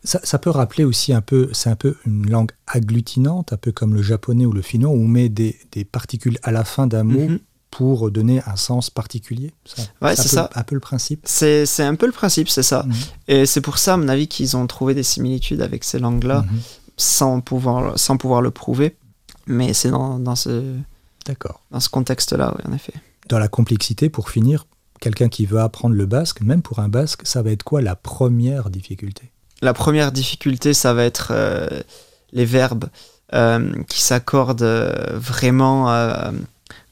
Ça, 0.05 0.37
peut 0.37 0.51
rappeler 0.51 0.83
aussi 0.83 1.13
un 1.13 1.21
peu, 1.21 1.49
c'est 1.51 1.69
un 1.71 1.75
peu 1.75 1.97
une 2.05 2.29
langue 2.29 2.51
agglutinante, 2.67 3.51
un 3.51 3.57
peu 3.57 3.71
comme 3.71 3.95
le 3.95 4.03
japonais 4.03 4.45
ou 4.45 4.53
le 4.53 4.61
finnois, 4.61 4.91
où 4.91 5.01
on 5.01 5.07
met 5.07 5.29
des, 5.29 5.57
des 5.71 5.83
particules 5.83 6.37
à 6.43 6.51
la 6.51 6.63
fin 6.63 6.85
d'un 6.85 7.03
mot 7.03 7.27
mhm. 7.27 7.39
Pour 7.71 8.09
donner 8.09 8.41
un 8.45 8.55
sens 8.55 8.89
particulier. 8.89 9.53
ouais, 10.01 10.15
c'est 10.15 10.27
ça. 10.27 10.49
Un 10.55 10.63
peu 10.63 10.75
le 10.75 10.81
principe. 10.81 11.21
C'est 11.25 11.65
un 11.79 11.95
peu 11.95 12.05
le 12.05 12.11
principe, 12.11 12.49
c'est 12.49 12.63
ça. 12.63 12.83
Mhm. 12.83 12.95
Et 13.27 13.45
c'est 13.45 13.61
pour 13.61 13.77
ça, 13.77 13.95
à 13.95 13.97
mon 13.97 14.07
avis, 14.07 14.27
qu'ils 14.27 14.55
ont 14.55 14.65
trouvé 14.67 14.93
des 14.93 15.03
similitudes 15.03 15.61
avec 15.61 15.83
ces 15.83 15.99
langues-là, 15.99 16.41
mhm. 16.43 16.59
sans, 16.97 17.41
pouvoir, 17.41 17.99
sans 17.99 18.17
pouvoir 18.17 18.41
le 18.41 18.51
prouver. 18.51 18.95
Mais 19.47 19.73
c'est 19.73 19.89
dans, 19.89 20.19
dans, 20.19 20.35
ce, 20.35 20.75
dans 21.71 21.79
ce 21.79 21.89
contexte-là, 21.89 22.53
oui, 22.55 22.63
en 22.71 22.73
effet. 22.73 22.93
Dans 23.27 23.39
la 23.39 23.47
complexité, 23.47 24.09
pour 24.09 24.29
finir, 24.29 24.65
quelqu'un 24.99 25.29
qui 25.29 25.45
veut 25.45 25.59
apprendre 25.59 25.95
le 25.95 26.05
basque, 26.05 26.41
même 26.41 26.61
pour 26.61 26.79
un 26.79 26.87
basque, 26.87 27.21
ça 27.25 27.41
va 27.41 27.51
être 27.51 27.63
quoi 27.63 27.81
la 27.81 27.95
première 27.95 28.69
difficulté? 28.69 29.31
La 29.61 29.73
première 29.73 30.11
difficulté, 30.11 30.73
ça 30.73 30.93
va 30.93 31.03
être 31.03 31.29
euh, 31.31 31.67
les 32.31 32.45
verbes 32.45 32.85
euh, 33.33 33.71
qui 33.87 34.01
s'accordent 34.01 34.61
euh, 34.61 34.93
vraiment, 35.13 35.87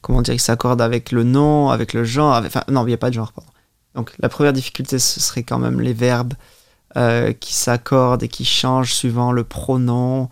comment 0.04 0.22
dire, 0.22 0.34
ils 0.34 0.40
s'accordent 0.40 0.82
avec 0.82 1.10
le 1.10 1.24
nom, 1.24 1.70
avec 1.70 1.94
le 1.94 2.04
genre, 2.04 2.42
enfin 2.44 2.62
non, 2.68 2.84
il 2.84 2.88
n'y 2.88 2.94
a 2.94 2.98
pas 2.98 3.08
de 3.08 3.14
genre, 3.14 3.32
pardon. 3.32 3.50
Donc 3.94 4.12
la 4.20 4.28
première 4.28 4.52
difficulté, 4.52 4.98
ce 4.98 5.20
serait 5.20 5.42
quand 5.42 5.58
même 5.58 5.80
les 5.80 5.92
verbes 5.92 6.34
qui 7.40 7.54
s'accordent 7.54 8.22
et 8.22 8.28
qui 8.28 8.44
changent 8.44 8.92
suivant 8.94 9.32
le 9.32 9.42
pronom. 9.42 10.28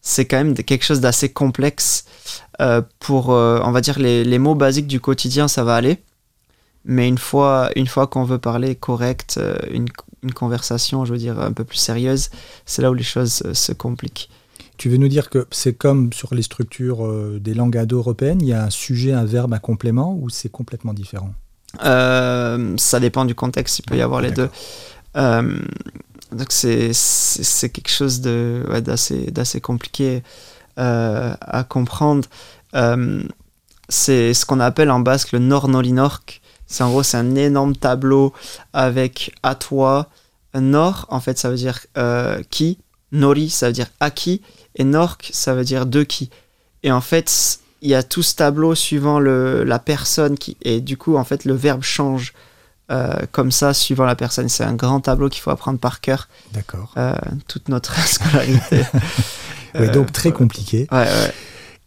c'est 0.00 0.24
quand 0.24 0.36
même 0.36 0.54
quelque 0.54 0.84
chose 0.84 1.00
d'assez 1.00 1.30
complexe 1.30 2.04
euh, 2.60 2.82
pour, 3.00 3.32
euh, 3.32 3.60
on 3.64 3.72
va 3.72 3.80
dire, 3.80 3.98
les, 3.98 4.38
mots 4.38 4.54
basiques 4.54 4.86
du 4.86 5.00
quotidien, 5.00 5.48
ça 5.48 5.64
va 5.64 5.74
aller. 5.76 6.02
Mais 6.84 7.08
une 7.08 7.18
fois, 7.18 7.70
une 7.76 7.86
fois 7.86 8.06
qu'on 8.06 8.24
veut 8.24 8.38
parler 8.38 8.74
correct, 8.74 9.36
euh, 9.38 9.56
une, 9.70 9.88
conversation, 10.34 11.04
je 11.04 11.12
veux 11.12 11.18
dire, 11.18 11.38
un 11.38 11.52
peu 11.52 11.64
plus 11.64 11.78
sérieuse, 11.78 12.30
c'est 12.64 12.80
là 12.82 12.90
où 12.90 12.94
les 12.94 13.02
choses 13.02 13.42
se 13.52 13.72
compliquent. 13.72 14.30
Tu 14.76 14.88
veux 14.88 14.96
nous 14.96 15.08
dire 15.08 15.30
que 15.30 15.46
c'est 15.50 15.72
comme 15.72 16.12
sur 16.12 16.34
les 16.34 16.42
structures 16.42 17.08
des 17.38 17.54
langues 17.54 17.76
indo-européennes, 17.78 18.40
il 18.42 18.48
y 18.48 18.52
a 18.52 18.64
un 18.64 18.70
sujet, 18.70 19.12
un 19.12 19.24
verbe, 19.24 19.54
un 19.54 19.58
complément, 19.58 20.18
ou 20.20 20.30
c'est 20.30 20.48
complètement 20.48 20.92
différent? 20.92 21.32
Ça 21.80 23.00
dépend 23.00 23.24
du 23.24 23.34
contexte, 23.34 23.78
il 23.78 23.82
peut 23.82 23.96
y 23.96 24.02
avoir 24.02 24.20
les 24.20 24.32
deux. 24.32 24.48
donc 25.14 26.50
c'est 26.50 26.92
quelque 27.70 27.90
chose 27.90 28.20
d'assez 28.20 29.30
ouais, 29.36 29.60
compliqué. 29.60 30.22
Euh, 30.76 31.34
à 31.40 31.62
comprendre. 31.62 32.26
Euh, 32.74 33.22
c'est 33.88 34.34
ce 34.34 34.44
qu'on 34.44 34.58
appelle 34.58 34.90
en 34.90 34.98
basque 34.98 35.30
le 35.30 35.38
Nornolinork, 35.38 36.40
C'est 36.66 36.82
en 36.82 36.90
gros, 36.90 37.04
c'est 37.04 37.16
un 37.16 37.36
énorme 37.36 37.76
tableau 37.76 38.32
avec 38.72 39.32
à 39.44 39.54
toi, 39.54 40.08
nord, 40.52 41.06
en 41.10 41.20
fait, 41.20 41.38
ça 41.38 41.48
veut 41.48 41.56
dire 41.56 41.78
euh, 41.96 42.42
qui, 42.50 42.78
nori, 43.12 43.50
ça 43.50 43.68
veut 43.68 43.72
dire 43.72 43.86
à 44.00 44.10
qui, 44.10 44.42
et 44.76 44.84
nork, 44.84 45.30
ça 45.32 45.54
veut 45.54 45.64
dire 45.64 45.86
de 45.86 46.02
qui. 46.02 46.30
Et 46.82 46.92
en 46.92 47.00
fait, 47.00 47.60
il 47.82 47.90
y 47.90 47.94
a 47.94 48.02
tout 48.02 48.22
ce 48.22 48.34
tableau 48.34 48.74
suivant 48.74 49.18
le, 49.18 49.64
la 49.64 49.78
personne 49.78 50.36
qui, 50.36 50.56
et 50.62 50.80
du 50.80 50.96
coup, 50.96 51.16
en 51.16 51.24
fait, 51.24 51.44
le 51.44 51.54
verbe 51.54 51.82
change. 51.82 52.32
Euh, 52.90 53.14
comme 53.32 53.50
ça, 53.50 53.72
suivant 53.72 54.04
la 54.04 54.14
personne. 54.14 54.50
C'est 54.50 54.62
un 54.62 54.74
grand 54.74 55.00
tableau 55.00 55.30
qu'il 55.30 55.40
faut 55.40 55.48
apprendre 55.48 55.78
par 55.78 56.02
cœur. 56.02 56.28
D'accord. 56.52 56.92
Euh, 56.98 57.14
toute 57.48 57.70
notre 57.70 57.98
scolarité. 58.06 58.82
oui, 59.80 59.90
donc 59.90 60.12
très 60.12 60.32
compliqué. 60.32 60.86
Ouais, 60.92 60.98
ouais. 60.98 61.32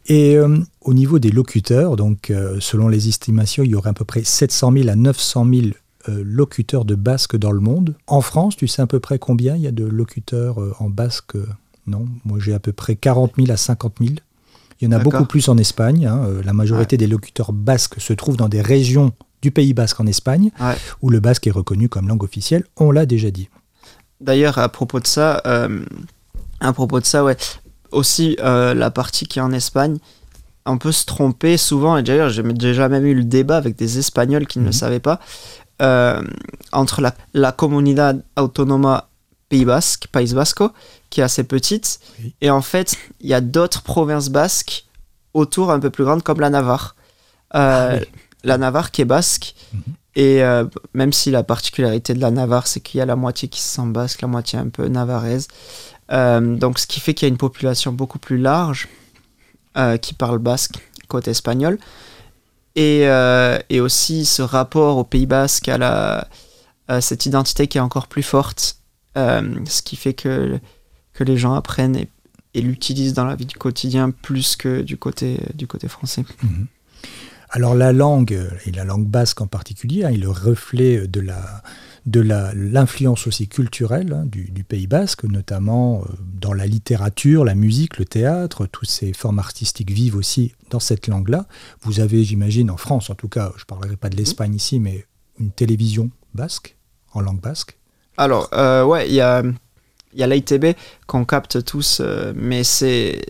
Et 0.08 0.38
euh, 0.38 0.58
au 0.82 0.94
niveau 0.94 1.20
des 1.20 1.32
locuteurs, 1.32 1.96
donc 1.98 2.30
euh, 2.30 2.58
selon 2.60 2.88
les 2.88 3.10
estimations, 3.10 3.64
il 3.64 3.72
y 3.72 3.76
aurait 3.76 3.90
à 3.90 3.94
peu 3.94 4.06
près 4.06 4.24
700 4.24 4.72
000 4.72 4.90
à 4.90 4.96
900 4.96 5.46
000 5.54 5.68
euh, 6.08 6.24
locuteurs 6.26 6.86
de 6.86 6.96
basque 6.96 7.36
dans 7.36 7.52
le 7.52 7.60
monde. 7.60 7.96
En 8.08 8.22
France, 8.22 8.56
tu 8.56 8.68
sais 8.68 8.82
à 8.82 8.88
peu 8.88 9.00
près 9.00 9.20
combien 9.20 9.56
il 9.56 9.62
y 9.64 9.68
a 9.68 9.72
de 9.72 9.84
locuteurs 9.84 10.60
en 10.82 10.90
basque 10.90 11.36
Non, 11.88 12.06
moi 12.26 12.38
j'ai 12.40 12.54
à 12.54 12.60
peu 12.60 12.74
près 12.74 12.96
40 12.96 13.34
000 13.38 13.52
à 13.52 13.58
50 13.58 13.96
000. 14.00 14.16
Il 14.80 14.86
y 14.86 14.88
en 14.88 14.92
a 14.92 15.00
beaucoup 15.00 15.26
plus 15.26 15.50
en 15.50 15.58
Espagne. 15.58 16.06
Hein. 16.06 16.28
La 16.46 16.54
majorité 16.54 16.94
ouais. 16.94 16.98
des 16.98 17.08
locuteurs 17.08 17.52
basques 17.52 18.00
se 18.00 18.14
trouvent 18.14 18.38
dans 18.38 18.50
des 18.50 18.62
régions 18.62 19.12
du 19.42 19.52
Pays 19.52 19.74
basque 19.74 20.00
en 20.00 20.06
Espagne, 20.08 20.52
ouais. 20.60 20.76
où 21.02 21.10
le 21.10 21.20
basque 21.20 21.48
est 21.48 21.52
reconnu 21.52 21.90
comme 21.90 22.08
langue 22.08 22.24
officielle. 22.24 22.64
On 22.78 22.92
l'a 22.92 23.06
déjà 23.06 23.32
dit. 23.32 23.50
D'ailleurs, 24.22 24.58
à 24.58 24.70
propos 24.70 25.00
de 25.00 25.08
ça, 25.08 25.42
euh, 25.46 25.84
à 26.60 26.74
propos 26.74 27.00
de 27.00 27.06
ça, 27.06 27.24
ouais, 27.24 27.38
aussi 27.92 28.36
euh, 28.40 28.74
la 28.74 28.90
partie 28.90 29.26
qui 29.26 29.40
est 29.40 29.42
en 29.42 29.52
Espagne, 29.52 29.98
on 30.66 30.78
peut 30.78 30.92
se 30.92 31.06
tromper 31.06 31.56
souvent, 31.56 31.98
et 31.98 32.04
d'ailleurs 32.04 32.30
j'ai 32.30 32.44
déjà 32.44 32.90
même 32.90 33.06
eu 33.06 33.14
le 33.14 33.24
débat 33.24 33.58
avec 33.58 33.78
des 33.78 34.00
Espagnols 34.00 34.48
qui 34.48 34.60
mmh. 34.60 34.64
ne 34.64 34.68
le 34.68 34.72
savaient 34.74 35.00
pas, 35.00 35.20
euh, 35.82 36.22
entre 36.72 37.00
la, 37.00 37.14
la 37.34 37.52
Comunidad 37.52 38.24
Autónoma 38.36 39.07
Pays 39.50 39.66
Basque, 39.66 40.08
País 40.12 40.34
Vasco, 40.34 40.72
qui 41.10 41.22
est 41.22 41.24
assez 41.24 41.44
petite, 41.44 42.00
oui. 42.20 42.34
et 42.42 42.50
en 42.50 42.62
fait 42.62 42.98
il 43.22 43.30
y 43.30 43.34
a 43.34 43.42
d'autres 43.42 43.82
provinces 43.82 44.30
basques 44.30 44.86
autour 45.34 45.72
un 45.72 45.80
peu 45.80 45.90
plus 45.90 46.04
grandes 46.04 46.24
comme 46.24 46.40
la 46.40 46.50
Navarre. 46.50 46.96
Euh, 47.56 47.92
ah, 47.92 47.98
oui. 48.00 48.06
La 48.44 48.58
Navarre 48.58 48.92
qui 48.92 49.02
est 49.02 49.06
basque, 49.06 49.56
mmh. 49.74 49.78
et 50.16 50.44
euh, 50.44 50.66
même 50.94 51.12
si 51.12 51.32
la 51.32 51.44
particularité 51.44 52.14
de 52.14 52.20
la 52.20 52.32
Navarre 52.32 52.68
c'est 52.68 52.82
qu'il 52.82 52.98
y 53.00 53.02
a 53.02 53.06
la 53.06 53.16
moitié 53.16 53.48
qui 53.48 53.62
se 53.62 53.76
sent 53.76 53.88
basque, 53.88 54.22
la 54.22 54.28
moitié 54.28 54.60
un 54.60 54.70
peu 54.70 54.88
navarraise, 54.88 55.48
euh, 56.12 56.56
donc, 56.56 56.80
ce 56.80 56.88
qui 56.88 57.00
fait 57.00 57.14
qu'il 57.14 57.26
y 57.26 57.30
a 57.30 57.32
une 57.32 57.38
population 57.38 57.92
beaucoup 57.92 58.20
plus 58.20 58.38
large 58.38 58.88
qui 60.02 60.16
parle 60.16 60.40
basque 60.40 60.80
côté 61.08 61.30
espagnol. 61.30 61.78
Et, 62.76 63.02
et, 63.70 63.80
aussi 63.80 64.26
ce 64.26 64.42
rapport 64.42 64.98
au 64.98 65.04
Pays 65.04 65.28
basque, 65.28 65.68
à, 65.70 65.78
la, 65.78 66.28
à 66.88 67.02
cette 67.02 67.26
identité 67.28 67.68
qui 67.68 67.78
est 67.78 67.82
encore 67.82 68.08
plus 68.08 68.24
forte, 68.24 68.77
ce 69.66 69.82
qui 69.82 69.96
fait 69.96 70.14
que, 70.14 70.60
que 71.14 71.24
les 71.24 71.38
gens 71.38 71.54
apprennent 71.54 71.96
et, 71.96 72.10
et 72.54 72.62
l'utilisent 72.62 73.14
dans 73.14 73.26
la 73.26 73.36
vie 73.36 73.46
du 73.46 73.56
quotidien 73.56 74.12
plus 74.12 74.56
que 74.56 74.82
du 74.82 74.98
côté, 74.98 75.40
du 75.54 75.68
côté 75.68 75.88
français. 75.88 76.24
Mmh. 76.44 76.66
Alors 77.50 77.76
la 77.76 77.94
langue, 77.94 78.38
et 78.66 78.72
la 78.72 78.84
langue 78.84 79.08
basque 79.08 79.42
en 79.42 79.48
particulier, 79.48 80.04
hein, 80.04 80.10
est 80.10 80.18
le 80.18 80.30
reflet 80.30 81.08
de 81.08 81.22
la, 81.22 81.64
de 82.06 82.20
l'influence 82.20 83.26
aussi 83.28 83.48
culturelle 83.48 84.14
hein, 84.14 84.26
du, 84.26 84.52
du, 84.52 84.64
Pays 84.64 84.88
basque, 84.88 85.24
notamment 85.24 86.02
euh, 86.02 86.14
dans 86.40 86.54
la 86.54 86.68
littérature, 86.68 87.46
la 87.46 87.56
musique, 87.56 87.98
le 87.98 88.06
théâtre, 88.06 88.66
toutes 88.66 88.90
ces 88.90 89.14
formes 89.14 89.40
artistiques 89.40 89.92
vivent 89.92 90.18
aussi 90.18 90.54
dans 90.70 90.80
cette 90.82 91.08
langue-là. 91.08 91.48
Vous 91.82 92.02
avez, 92.02 92.24
j'imagine, 92.24 92.70
en 92.70 92.78
France, 92.78 93.10
en 93.10 93.16
tout 93.16 93.30
cas, 93.30 93.54
je 93.56 93.62
ne 93.62 93.66
parlerai 93.66 93.96
pas 93.96 94.10
de 94.10 94.18
l'Espagne 94.18 94.56
ici, 94.56 94.80
mais 94.80 95.06
une 95.40 95.52
télévision 95.52 96.10
basque, 96.34 96.76
en 97.14 97.22
langue 97.22 97.42
basque 97.42 97.78
Alors, 98.18 98.50
euh, 98.54 98.84
ouais, 98.84 99.08
il 99.08 99.14
y 99.14 99.22
a, 99.22 99.44
y 100.14 100.24
a 100.24 100.28
l'ITB 100.28 100.76
qu'on 101.06 101.26
capte 101.26 101.64
tous, 101.64 102.02
euh, 102.02 102.34
mais 102.36 102.64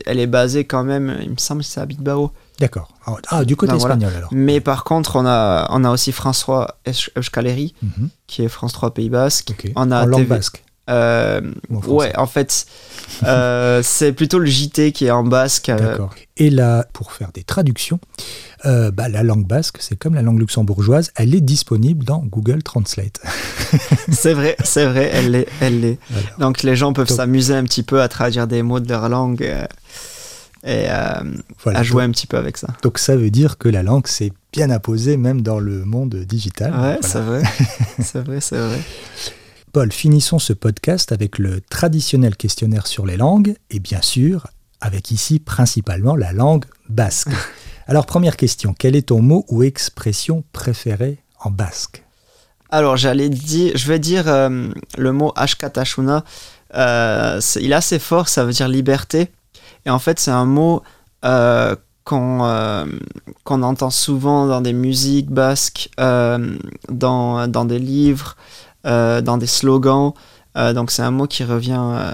elle 0.06 0.20
est 0.20 0.28
basée 0.28 0.66
quand 0.66 0.84
même, 0.84 1.18
il 1.22 1.32
me 1.32 1.38
semble 1.38 1.62
que 1.62 1.68
c'est 1.68 1.82
à 1.82 1.86
Bilbao. 1.86 2.32
D'accord. 2.60 2.90
Ah, 3.28 3.46
du 3.46 3.56
côté 3.56 3.74
non, 3.74 3.78
espagnol 3.78 4.10
voilà. 4.10 4.18
alors. 4.18 4.30
Mais 4.34 4.62
par 4.62 4.84
contre, 4.84 5.18
on 5.18 5.26
a, 5.26 5.68
on 5.72 5.84
a 5.84 5.92
aussi 5.92 6.12
François 6.12 6.78
Euskaleri, 7.16 7.76
mm 7.82 7.88
-hmm. 7.88 8.08
qui 8.28 8.44
est 8.44 8.50
France 8.50 8.74
3 8.74 8.94
Pays 8.94 9.10
Basque. 9.10 9.52
Okay. 9.52 9.74
On 9.76 9.92
a 9.92 10.04
en 10.04 10.06
langue 10.06 10.28
basque. 10.28 10.64
Euh, 10.90 11.42
ouais, 11.70 12.16
en 12.18 12.28
fait, 12.28 12.66
euh, 13.24 13.82
c'est 13.84 14.14
plutôt 14.14 14.40
le 14.40 14.46
JT 14.46 14.92
qui 14.92 15.06
est 15.06 15.12
en 15.12 15.24
basque. 15.24 15.68
D'accord. 15.70 16.14
Et 16.38 16.50
là, 16.50 16.86
pour 16.94 17.12
faire 17.12 17.32
des 17.34 17.44
traductions, 17.44 18.00
euh, 18.66 18.92
bah, 18.92 19.08
la 19.08 19.24
langue 19.24 19.46
basque, 19.46 19.78
c'est 19.80 19.96
comme 19.96 20.16
la 20.16 20.22
langue 20.22 20.40
luxembourgeoise, 20.40 21.12
elle 21.16 21.36
est 21.36 21.42
disponible 21.42 22.04
dans 22.04 22.20
Google 22.26 22.64
Translate. 22.64 23.20
c'est 24.12 24.34
vrai, 24.34 24.56
c'est 24.64 24.86
vrai, 24.86 25.10
elle 25.14 25.32
l'est. 25.32 25.48
Elle 25.62 25.82
l'est. 25.82 26.00
Voilà. 26.10 26.28
Donc 26.40 26.64
les 26.64 26.76
gens 26.76 26.94
peuvent 26.94 27.10
s'amuser 27.10 27.54
un 27.54 27.64
petit 27.64 27.84
peu 27.84 28.02
à 28.02 28.08
traduire 28.08 28.48
des 28.48 28.64
mots 28.64 28.80
de 28.80 28.90
leur 28.90 29.10
langue 29.10 29.44
euh, 29.44 29.66
et 30.64 30.88
euh, 30.90 31.24
voilà. 31.64 31.80
à 31.80 31.84
jouer 31.84 32.04
donc, 32.04 32.10
un 32.10 32.12
petit 32.14 32.28
peu 32.28 32.38
avec 32.38 32.58
ça. 32.58 32.68
Donc 32.82 32.98
ça 32.98 33.16
veut 33.16 33.30
dire 33.30 33.58
que 33.58 33.70
la 33.70 33.84
langue 33.84 34.08
s'est 34.08 34.34
bien 34.52 34.70
imposée 34.70 35.18
même 35.18 35.42
dans 35.42 35.60
le 35.60 35.86
monde 35.86 36.16
digital. 36.16 36.72
Ouais, 36.72 36.78
voilà. 36.80 37.00
c'est 37.02 37.22
vrai, 37.22 37.44
c'est 38.00 38.22
vrai, 38.22 38.42
c'est 38.42 38.58
vrai. 38.58 38.80
Paul, 39.72 39.92
finissons 39.92 40.40
ce 40.40 40.54
podcast 40.54 41.12
avec 41.12 41.38
le 41.38 41.62
traditionnel 41.62 42.36
questionnaire 42.36 42.88
sur 42.88 43.06
les 43.06 43.18
langues 43.18 43.56
et 43.70 43.80
bien 43.80 44.02
sûr 44.02 44.48
avec 44.82 45.12
ici 45.12 45.40
principalement 45.40 46.16
la 46.16 46.34
langue 46.34 46.66
basque. 46.90 47.30
Alors 47.90 48.06
première 48.06 48.36
question, 48.36 48.76
quel 48.78 48.98
est 48.98 49.08
ton 49.08 49.22
mot 49.22 49.46
ou 49.48 49.64
expression 49.64 50.44
préférée 50.52 51.20
en 51.40 51.50
basque? 51.50 52.04
Alors 52.70 52.98
j'allais 52.98 53.30
dire, 53.30 53.72
je 53.76 53.88
vais 53.88 53.98
dire 53.98 54.28
euh, 54.28 54.68
le 54.98 55.12
mot 55.14 55.32
ashkatashuna. 55.38 56.26
Euh, 56.76 57.40
il 57.62 57.72
est 57.72 57.76
assez 57.76 57.98
fort, 57.98 58.28
ça 58.28 58.44
veut 58.44 58.52
dire 58.52 58.68
liberté. 58.68 59.32
Et 59.86 59.90
en 59.90 60.00
fait 60.00 60.20
c'est 60.20 60.32
un 60.32 60.44
mot 60.46 60.84
euh, 61.24 61.78
qu'on 62.04 62.40
qu 63.46 63.54
entend 63.54 63.90
souvent 63.90 64.48
dans 64.48 64.60
des 64.60 64.74
musiques 64.74 65.30
basques, 65.30 65.90
dans, 65.98 67.48
dans 67.48 67.66
des 67.66 67.80
livres. 67.80 68.36
Dans 68.84 69.38
des 69.38 69.48
slogans. 69.48 70.14
Donc 70.56 70.92
c'est 70.92 71.02
un 71.02 71.12
mot 71.12 71.28
qui 71.28 71.44
revient 71.44 72.14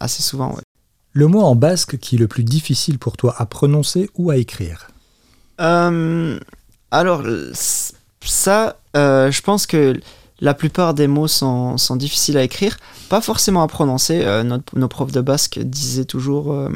assez 0.00 0.22
souvent. 0.22 0.50
Ouais. 0.50 0.62
Le 1.12 1.28
mot 1.28 1.40
en 1.40 1.54
basque 1.54 1.96
qui 1.96 2.16
est 2.16 2.18
le 2.18 2.28
plus 2.28 2.44
difficile 2.44 2.98
pour 2.98 3.16
toi 3.16 3.34
à 3.38 3.46
prononcer 3.46 4.10
ou 4.16 4.30
à 4.30 4.36
écrire? 4.36 4.88
Alors 5.60 7.22
ça, 8.20 8.76
euh, 8.96 9.30
je 9.30 9.42
pense 9.42 9.66
que 9.66 9.98
la 10.40 10.54
plupart 10.54 10.94
des 10.94 11.06
mots 11.06 11.28
sont, 11.28 11.76
sont, 11.76 11.96
difficiles 11.96 12.38
à 12.38 12.42
écrire, 12.42 12.78
pas 13.08 13.20
forcément 13.20 13.62
à 13.62 13.68
prononcer. 13.68 14.22
Euh, 14.24 14.42
notre, 14.42 14.76
nos 14.78 14.88
profs 14.88 15.12
de 15.12 15.20
basque 15.20 15.58
disaient 15.58 16.04
toujours 16.04 16.52
euh, 16.52 16.70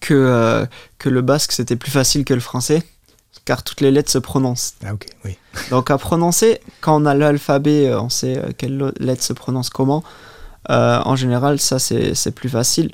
que, 0.00 0.66
que 0.98 1.08
le 1.08 1.22
basque 1.22 1.52
c'était 1.52 1.76
plus 1.76 1.90
facile 1.90 2.24
que 2.24 2.34
le 2.34 2.40
français 2.40 2.82
car 3.44 3.62
toutes 3.62 3.82
les 3.82 3.90
lettres 3.90 4.10
se 4.10 4.18
prononcent. 4.18 4.74
Ah 4.84 4.94
ok, 4.94 5.06
oui. 5.24 5.36
Donc 5.70 5.90
à 5.90 5.98
prononcer, 5.98 6.60
quand 6.80 7.00
on 7.00 7.06
a 7.06 7.14
l'alphabet, 7.14 7.94
on 7.94 8.08
sait 8.08 8.42
quelle 8.56 8.92
lettre 8.98 9.22
se 9.22 9.34
prononce 9.34 9.70
comment. 9.70 10.02
Euh, 10.70 11.00
en 11.04 11.14
général, 11.14 11.60
ça 11.60 11.78
c'est 11.78 12.30
plus 12.34 12.48
facile. 12.48 12.90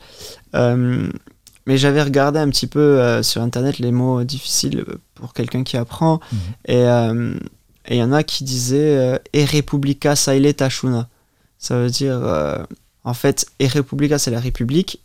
Euh, 1.62 1.66
mais 1.66 1.78
j'avais 1.78 2.02
regardé 2.02 2.38
un 2.38 2.48
petit 2.48 2.66
peu 2.66 2.80
euh, 2.80 3.22
sur 3.22 3.42
internet 3.42 3.78
les 3.78 3.92
mots 3.92 4.24
difficiles 4.24 4.84
pour 5.14 5.32
quelqu'un 5.32 5.64
qui 5.64 5.76
apprend. 5.76 6.20
Mhm. 6.68 7.38
Et 7.86 7.94
il 7.94 7.96
y 7.96 8.02
en 8.02 8.12
a 8.12 8.22
qui 8.22 8.44
disaient 8.44 9.20
E 9.34 9.44
Republica 9.52 10.14
Saile 10.14 10.54
Tachuna. 10.54 11.08
Ça 11.58 11.76
veut 11.76 11.90
dire, 11.90 12.20
euh, 12.22 12.58
en 13.04 13.14
fait, 13.14 13.46
E 13.60 13.66
Republica 13.66 14.18
c'est 14.18 14.30
la 14.30 14.40
République. 14.40 15.00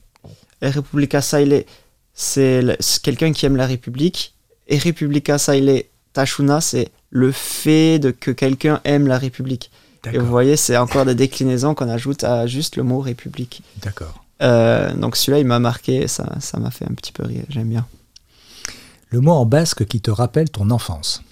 E 0.63 0.69
Republica 0.69 1.21
Saile 1.21 1.65
c'est 2.13 2.63
quelqu'un 3.03 3.31
qui 3.31 3.45
aime 3.45 3.55
la 3.55 3.67
République 3.67 4.33
et 4.67 4.79
Republica 4.79 5.37
Saile 5.37 5.83
Tachuna, 6.13 6.61
c'est 6.61 6.89
le 7.11 7.31
fait 7.31 7.99
de 7.99 8.09
que 8.11 8.31
quelqu'un 8.31 8.81
aime 8.83 9.07
la 9.07 9.19
République. 9.19 9.69
Et 10.11 10.17
vous 10.17 10.25
voyez, 10.27 10.55
c'est 10.55 10.77
encore 10.77 11.05
des 11.05 11.15
déclinaisons 11.15 11.75
qu'on 11.75 11.89
ajoute 11.89 12.23
à 12.23 12.47
juste 12.47 12.75
le 12.75 12.83
mot 12.83 12.99
République. 12.99 13.61
D'accord. 13.83 14.23
Euh, 14.41 14.93
donc 14.93 15.15
celui-là, 15.15 15.39
il 15.39 15.45
m'a 15.47 15.59
marqué, 15.59 16.07
ça 16.07 16.35
ça 16.39 16.59
m'a 16.59 16.71
fait 16.71 16.85
un 16.85 16.93
petit 16.93 17.11
peu 17.11 17.23
rire, 17.25 17.43
j'aime 17.49 17.69
bien. 17.69 17.85
Le 19.09 19.21
mot 19.21 19.31
en 19.31 19.45
basque 19.45 19.85
qui 19.85 20.01
te 20.01 20.11
rappelle 20.11 20.49
ton 20.49 20.69
enfance 20.69 21.23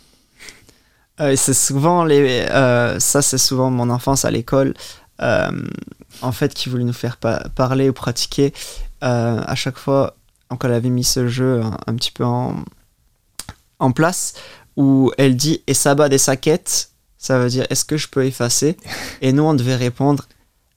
euh, 1.20 1.36
C'est 1.36 1.53
souvent 1.53 2.06
les, 2.06 2.45
euh, 2.49 2.99
ça, 2.99 3.22
c'est 3.22 3.38
souvent 3.38 3.70
mon 3.70 3.89
enfance 3.89 4.26
à 4.26 4.32
l'école. 4.32 4.74
en 5.20 6.32
fait, 6.32 6.53
qui 6.53 6.70
voulait 6.70 6.86
nous 6.86 6.93
faire 6.93 7.18
pa 7.18 7.43
parler 7.56 7.89
ou 7.89 7.93
pratiquer. 7.93 8.53
à 9.01 9.56
chaque 9.56 9.78
fois, 9.78 10.16
donc 10.49 10.64
elle 10.64 10.74
avait 10.74 10.89
mis 10.89 11.03
ce 11.03 11.28
jeu 11.28 11.62
un, 11.62 11.78
un 11.88 11.95
petit 11.95 12.12
peu 12.12 12.24
en, 12.24 12.64
en 13.80 13.91
place 13.91 14.34
où 14.78 15.12
elle 15.18 15.36
dit 15.36 15.62
et 15.68 15.74
sabat 15.74 16.10
des 16.10 16.18
saquettes 16.18 16.89
ça 17.26 17.39
veut 17.39 17.49
dire 17.49 17.66
est-ce 17.72 17.86
que 17.86 17.97
je 17.97 18.08
peux 18.08 18.24
effacer? 18.26 18.78
Et 19.22 19.34
nous 19.34 19.41
on 19.41 19.56
devait 19.56 19.76
répondre 19.76 20.28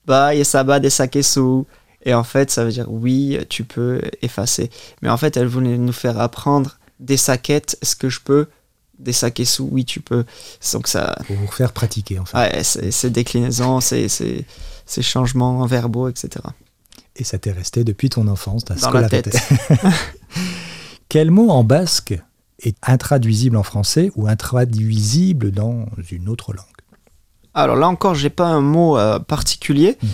bah 0.06 0.34
et 0.34 0.44
sabat 0.44 0.80
des 0.80 0.88
sakesu 0.88 1.64
et 2.02 2.14
en 2.14 2.24
fait 2.24 2.50
ça 2.50 2.64
veut 2.64 2.72
dire 2.72 2.86
oui 2.88 3.38
tu 3.48 3.64
peux 3.64 4.00
effacer 4.22 4.70
mais 5.02 5.08
en 5.08 5.16
fait 5.16 5.36
elle 5.36 5.46
voulait 5.46 5.78
nous 5.78 5.92
faire 5.92 6.20
apprendre 6.20 6.78
des 7.00 7.16
saquettes 7.16 7.78
est-ce 7.82 7.96
que 7.96 8.08
je 8.08 8.20
peux 8.20 8.46
des 8.98 9.12
sacs 9.12 9.40
et 9.40 9.44
sous, 9.44 9.68
oui, 9.70 9.84
tu 9.84 10.00
peux. 10.00 10.24
Donc 10.72 10.88
ça. 10.88 11.16
Pour 11.26 11.36
vous 11.36 11.46
faire 11.46 11.72
pratiquer, 11.72 12.18
en 12.18 12.24
fait. 12.24 12.36
Ouais, 12.36 12.62
ces 12.64 13.10
déclinaisons, 13.10 13.80
ces, 13.80 14.08
ces, 14.08 14.44
changements 15.02 15.64
verbaux, 15.66 16.08
etc. 16.08 16.44
Et 17.16 17.24
ça 17.24 17.38
t'est 17.38 17.52
resté 17.52 17.84
depuis 17.84 18.10
ton 18.10 18.26
enfance, 18.28 18.64
ta 18.64 18.74
Dans 18.74 18.90
la 18.90 19.08
tête. 19.08 19.36
Quel 21.08 21.30
mot 21.30 21.50
en 21.50 21.64
basque 21.64 22.14
est 22.60 22.76
intraduisible 22.82 23.56
en 23.56 23.62
français 23.62 24.10
ou 24.16 24.28
intraduisible 24.28 25.52
dans 25.52 25.86
une 26.10 26.28
autre 26.28 26.52
langue? 26.52 26.64
Alors 27.54 27.76
là 27.76 27.88
encore, 27.88 28.14
j'ai 28.14 28.30
pas 28.30 28.46
un 28.46 28.60
mot 28.60 28.98
euh, 28.98 29.18
particulier. 29.18 29.96
Mhm. 30.02 30.10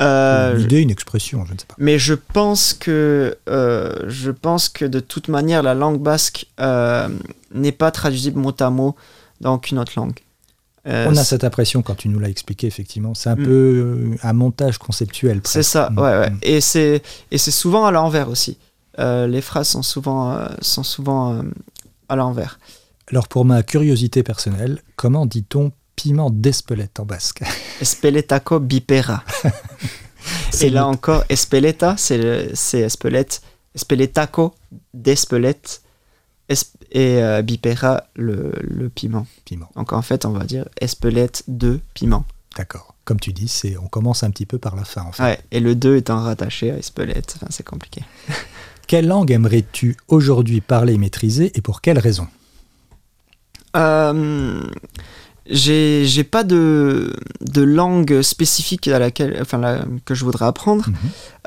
Euh, 0.00 0.56
une 0.56 0.62
idée, 0.62 0.80
une 0.80 0.90
expression, 0.90 1.44
je 1.44 1.54
ne 1.54 1.58
sais 1.58 1.66
pas. 1.66 1.74
Mais 1.78 1.98
je 1.98 2.14
pense 2.14 2.72
que, 2.72 3.36
euh, 3.48 3.94
je 4.06 4.30
pense 4.30 4.68
que 4.68 4.84
de 4.84 5.00
toute 5.00 5.28
manière, 5.28 5.62
la 5.62 5.74
langue 5.74 6.00
basque 6.00 6.46
euh, 6.60 7.08
n'est 7.52 7.72
pas 7.72 7.90
traduisible 7.90 8.38
mot 8.38 8.54
à 8.60 8.70
mot 8.70 8.94
dans 9.40 9.54
aucune 9.54 9.78
autre 9.78 9.92
langue. 9.96 10.18
On 10.84 11.16
a 11.16 11.24
cette 11.24 11.44
impression 11.44 11.82
quand 11.82 11.96
tu 11.96 12.08
nous 12.08 12.18
l'as 12.18 12.30
expliqué, 12.30 12.66
effectivement. 12.66 13.12
C'est 13.12 13.28
un 13.28 13.36
mm. 13.36 13.44
peu 13.44 14.16
un 14.22 14.32
montage 14.32 14.78
conceptuel. 14.78 15.42
C'est 15.44 15.62
ça, 15.62 15.90
mm. 15.90 15.98
ouais, 15.98 16.18
ouais. 16.18 16.30
Mm. 16.30 16.38
Et 16.40 16.60
c'est, 16.62 17.02
et 17.30 17.36
c'est 17.36 17.50
souvent 17.50 17.84
à 17.84 17.90
l'envers 17.90 18.30
aussi. 18.30 18.56
les 18.96 19.40
phrases 19.42 19.68
sont 19.68 19.82
souvent, 19.82 20.48
sont 20.62 20.84
souvent 20.84 21.42
à 22.08 22.16
l'envers. 22.16 22.58
Alors, 23.10 23.28
pour 23.28 23.44
ma 23.44 23.62
curiosité 23.62 24.22
personnelle, 24.22 24.82
comment 24.96 25.26
dit-on 25.26 25.72
piment 25.98 26.30
d'Espelette 26.30 27.00
en 27.00 27.04
basque. 27.04 27.42
Espeletaco 27.80 28.60
bipera. 28.60 29.24
et 30.60 30.70
là 30.70 30.86
encore, 30.86 31.24
Espeleta, 31.28 31.96
c'est 31.96 32.78
Espelette. 32.78 33.42
Espeletaco 33.74 34.54
d'Espelette. 34.94 35.82
Et 36.92 37.20
euh, 37.20 37.42
bipera, 37.42 38.04
le, 38.14 38.88
piment. 38.94 39.26
Piment. 39.44 39.68
Donc 39.74 39.92
en 39.92 40.00
fait, 40.02 40.24
on 40.24 40.30
va 40.30 40.44
dire 40.44 40.68
Espelette 40.80 41.42
de 41.48 41.80
piment. 41.94 42.24
D'accord. 42.56 42.94
Comme 43.04 43.18
tu 43.18 43.32
dis, 43.32 43.48
c'est 43.48 43.76
on 43.76 43.88
commence 43.88 44.22
un 44.22 44.30
petit 44.30 44.46
peu 44.46 44.58
par 44.58 44.76
la 44.76 44.84
fin 44.84 45.02
en 45.02 45.12
fait. 45.12 45.22
Ouais, 45.22 45.40
et 45.50 45.58
le 45.58 45.74
2 45.74 45.96
étant 45.96 46.20
rattaché 46.20 46.70
à 46.70 46.76
Espelette, 46.76 47.34
enfin, 47.36 47.48
c'est 47.50 47.66
compliqué. 47.66 48.04
Quelle 48.86 49.08
langue 49.08 49.32
aimerais-tu 49.32 49.96
aujourd'hui 50.06 50.60
parler 50.60 50.94
et 50.94 50.98
maîtriser 50.98 51.50
et 51.54 51.60
pour 51.60 51.82
quelle 51.82 51.98
raison? 51.98 52.26
Euh, 53.76 54.62
j'ai 55.48 56.24
pas 56.24 56.44
de, 56.44 57.14
de 57.40 57.62
langue 57.62 58.22
spécifique 58.22 58.88
à 58.88 58.98
laquelle, 58.98 59.38
enfin, 59.40 59.84
que 60.04 60.14
je 60.14 60.24
voudrais 60.24 60.46
apprendre. 60.46 60.86
Mhm. 60.88 60.96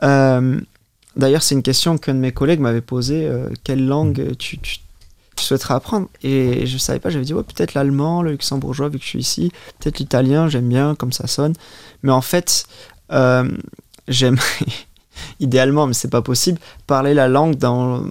Euh, 0.04 0.62
d'ailleurs, 1.16 1.44
c'est 1.44 1.56
une 1.56 1.64
question 1.64 1.98
qu'un 1.98 2.16
de 2.16 2.20
mes 2.20 2.32
collègues 2.32 2.60
m'avait 2.60 2.82
posée 2.82 3.28
euh, 3.28 3.50
quelle 3.64 3.86
langue 3.86 4.20
mhm. 4.20 4.36
tu, 4.36 4.58
tu, 4.58 4.80
souhaiterais 5.38 5.76
apprendre? 5.76 6.08
Et 6.24 6.66
je 6.66 6.78
savais 6.78 7.00
pas, 7.00 7.10
j'avais 7.10 7.26
dit 7.26 7.34
ouais, 7.34 7.44
peut-être 7.44 7.74
l'allemand, 7.74 8.22
le 8.22 8.32
luxembourgeois, 8.32 8.90
vu 8.90 8.98
que 8.98 9.04
je 9.04 9.10
suis 9.10 9.20
ici, 9.20 9.52
peut-être 9.80 10.00
l'italien, 10.00 10.48
j'aime 10.48 10.70
bien 10.70 10.96
comme 10.96 11.12
ça 11.12 11.28
sonne. 11.28 11.54
Mais 12.04 12.12
en 12.12 12.22
fait, 12.22 12.66
euh, 13.12 13.50
j'aimerais, 14.08 14.66
idéalement, 15.40 15.88
mais 15.88 15.94
c'est 15.94 16.12
pas 16.12 16.22
possible, 16.22 16.60
parler 16.88 17.14
la 17.14 17.28
langue 17.28 17.56
dans. 17.56 18.06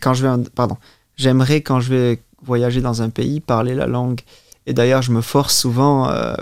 Quand 0.00 0.14
je 0.14 0.26
vais. 0.26 0.44
Pardon. 0.54 0.76
J'aimerais, 1.16 1.62
quand 1.62 1.80
je 1.80 1.88
vais 1.94 2.22
voyager 2.44 2.82
dans 2.82 3.00
un 3.00 3.08
pays, 3.08 3.40
parler 3.40 3.74
la 3.74 3.86
langue 3.86 4.20
et 4.66 4.74
d'ailleurs, 4.74 5.02
je 5.02 5.12
me 5.12 5.20
force 5.20 5.56
souvent, 5.56 6.10
euh, 6.10 6.34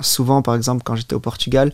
souvent 0.00 0.42
par 0.42 0.54
exemple, 0.54 0.82
quand 0.84 0.96
j'étais 0.96 1.14
au 1.14 1.20
Portugal, 1.20 1.72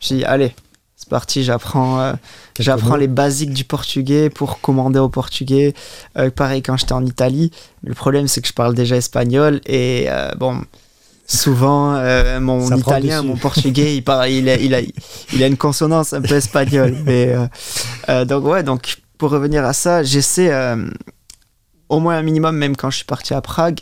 je 0.00 0.14
dis 0.14 0.24
allez, 0.24 0.54
c'est 0.96 1.08
parti, 1.08 1.42
j'apprends 1.42 2.00
euh, 2.00 2.12
j'apprends 2.58 2.96
les 2.96 3.08
basiques 3.08 3.52
du 3.52 3.64
portugais 3.64 4.28
pour 4.28 4.60
commander 4.60 4.98
au 4.98 5.08
portugais. 5.08 5.74
Euh, 6.18 6.30
pareil 6.30 6.62
quand 6.62 6.76
j'étais 6.76 6.92
en 6.92 7.04
Italie. 7.04 7.50
le 7.82 7.94
problème, 7.94 8.28
c'est 8.28 8.42
que 8.42 8.48
je 8.48 8.52
parle 8.52 8.74
déjà 8.74 8.96
espagnol 8.96 9.60
et 9.66 10.08
bon. 10.38 10.62
Souvent, 11.28 12.00
mon 12.38 12.76
italien, 12.76 13.24
mon 13.24 13.36
portugais, 13.36 13.96
il, 13.96 14.02
parle, 14.04 14.30
il, 14.30 14.48
a, 14.48 14.58
il, 14.58 14.72
a, 14.76 14.80
il 15.32 15.42
a 15.42 15.48
une 15.48 15.56
consonance 15.56 16.12
un 16.12 16.22
peu 16.22 16.36
espagnole. 16.36 16.96
Mais, 17.04 17.34
donc, 18.26 18.44
ouais, 18.44 18.62
donc 18.62 18.98
pour 19.18 19.30
revenir 19.30 19.64
à 19.64 19.72
ça, 19.72 20.04
j'essaie 20.04 20.52
au 21.88 21.98
moins 21.98 22.16
un 22.16 22.22
minimum, 22.22 22.56
même 22.56 22.76
quand 22.76 22.90
je 22.90 22.98
suis 22.98 23.04
parti 23.04 23.34
à 23.34 23.40
Prague, 23.40 23.80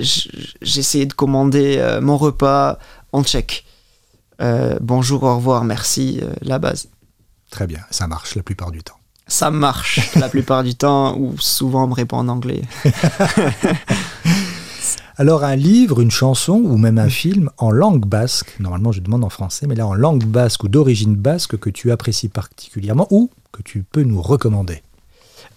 j'essayais 0.00 1.06
de 1.06 1.12
commander 1.12 1.76
euh, 1.78 2.00
mon 2.00 2.16
repas 2.16 2.78
en 3.12 3.22
tchèque. 3.22 3.64
Euh, 4.40 4.78
bonjour, 4.80 5.22
au 5.22 5.36
revoir, 5.36 5.64
merci, 5.64 6.20
euh, 6.22 6.32
la 6.42 6.58
base. 6.58 6.88
Très 7.50 7.66
bien, 7.66 7.80
ça 7.90 8.06
marche 8.06 8.34
la 8.34 8.42
plupart 8.42 8.70
du 8.70 8.82
temps. 8.82 8.98
Ça 9.28 9.50
marche 9.50 10.14
la 10.16 10.28
plupart 10.28 10.62
du 10.62 10.74
temps, 10.74 11.16
ou 11.18 11.36
souvent 11.38 11.84
on 11.84 11.88
me 11.88 11.94
répond 11.94 12.18
en 12.18 12.28
anglais. 12.28 12.62
Alors 15.18 15.44
un 15.44 15.56
livre, 15.56 16.02
une 16.02 16.10
chanson 16.10 16.60
ou 16.62 16.76
même 16.76 16.98
un 16.98 17.08
film 17.08 17.48
en 17.56 17.70
langue 17.70 18.04
basque, 18.04 18.54
normalement 18.60 18.92
je 18.92 19.00
demande 19.00 19.24
en 19.24 19.30
français, 19.30 19.66
mais 19.66 19.74
là 19.74 19.86
en 19.86 19.94
langue 19.94 20.24
basque 20.24 20.64
ou 20.64 20.68
d'origine 20.68 21.16
basque 21.16 21.56
que 21.56 21.70
tu 21.70 21.90
apprécies 21.90 22.28
particulièrement 22.28 23.06
ou 23.10 23.30
que 23.50 23.62
tu 23.62 23.82
peux 23.82 24.02
nous 24.02 24.20
recommander 24.20 24.82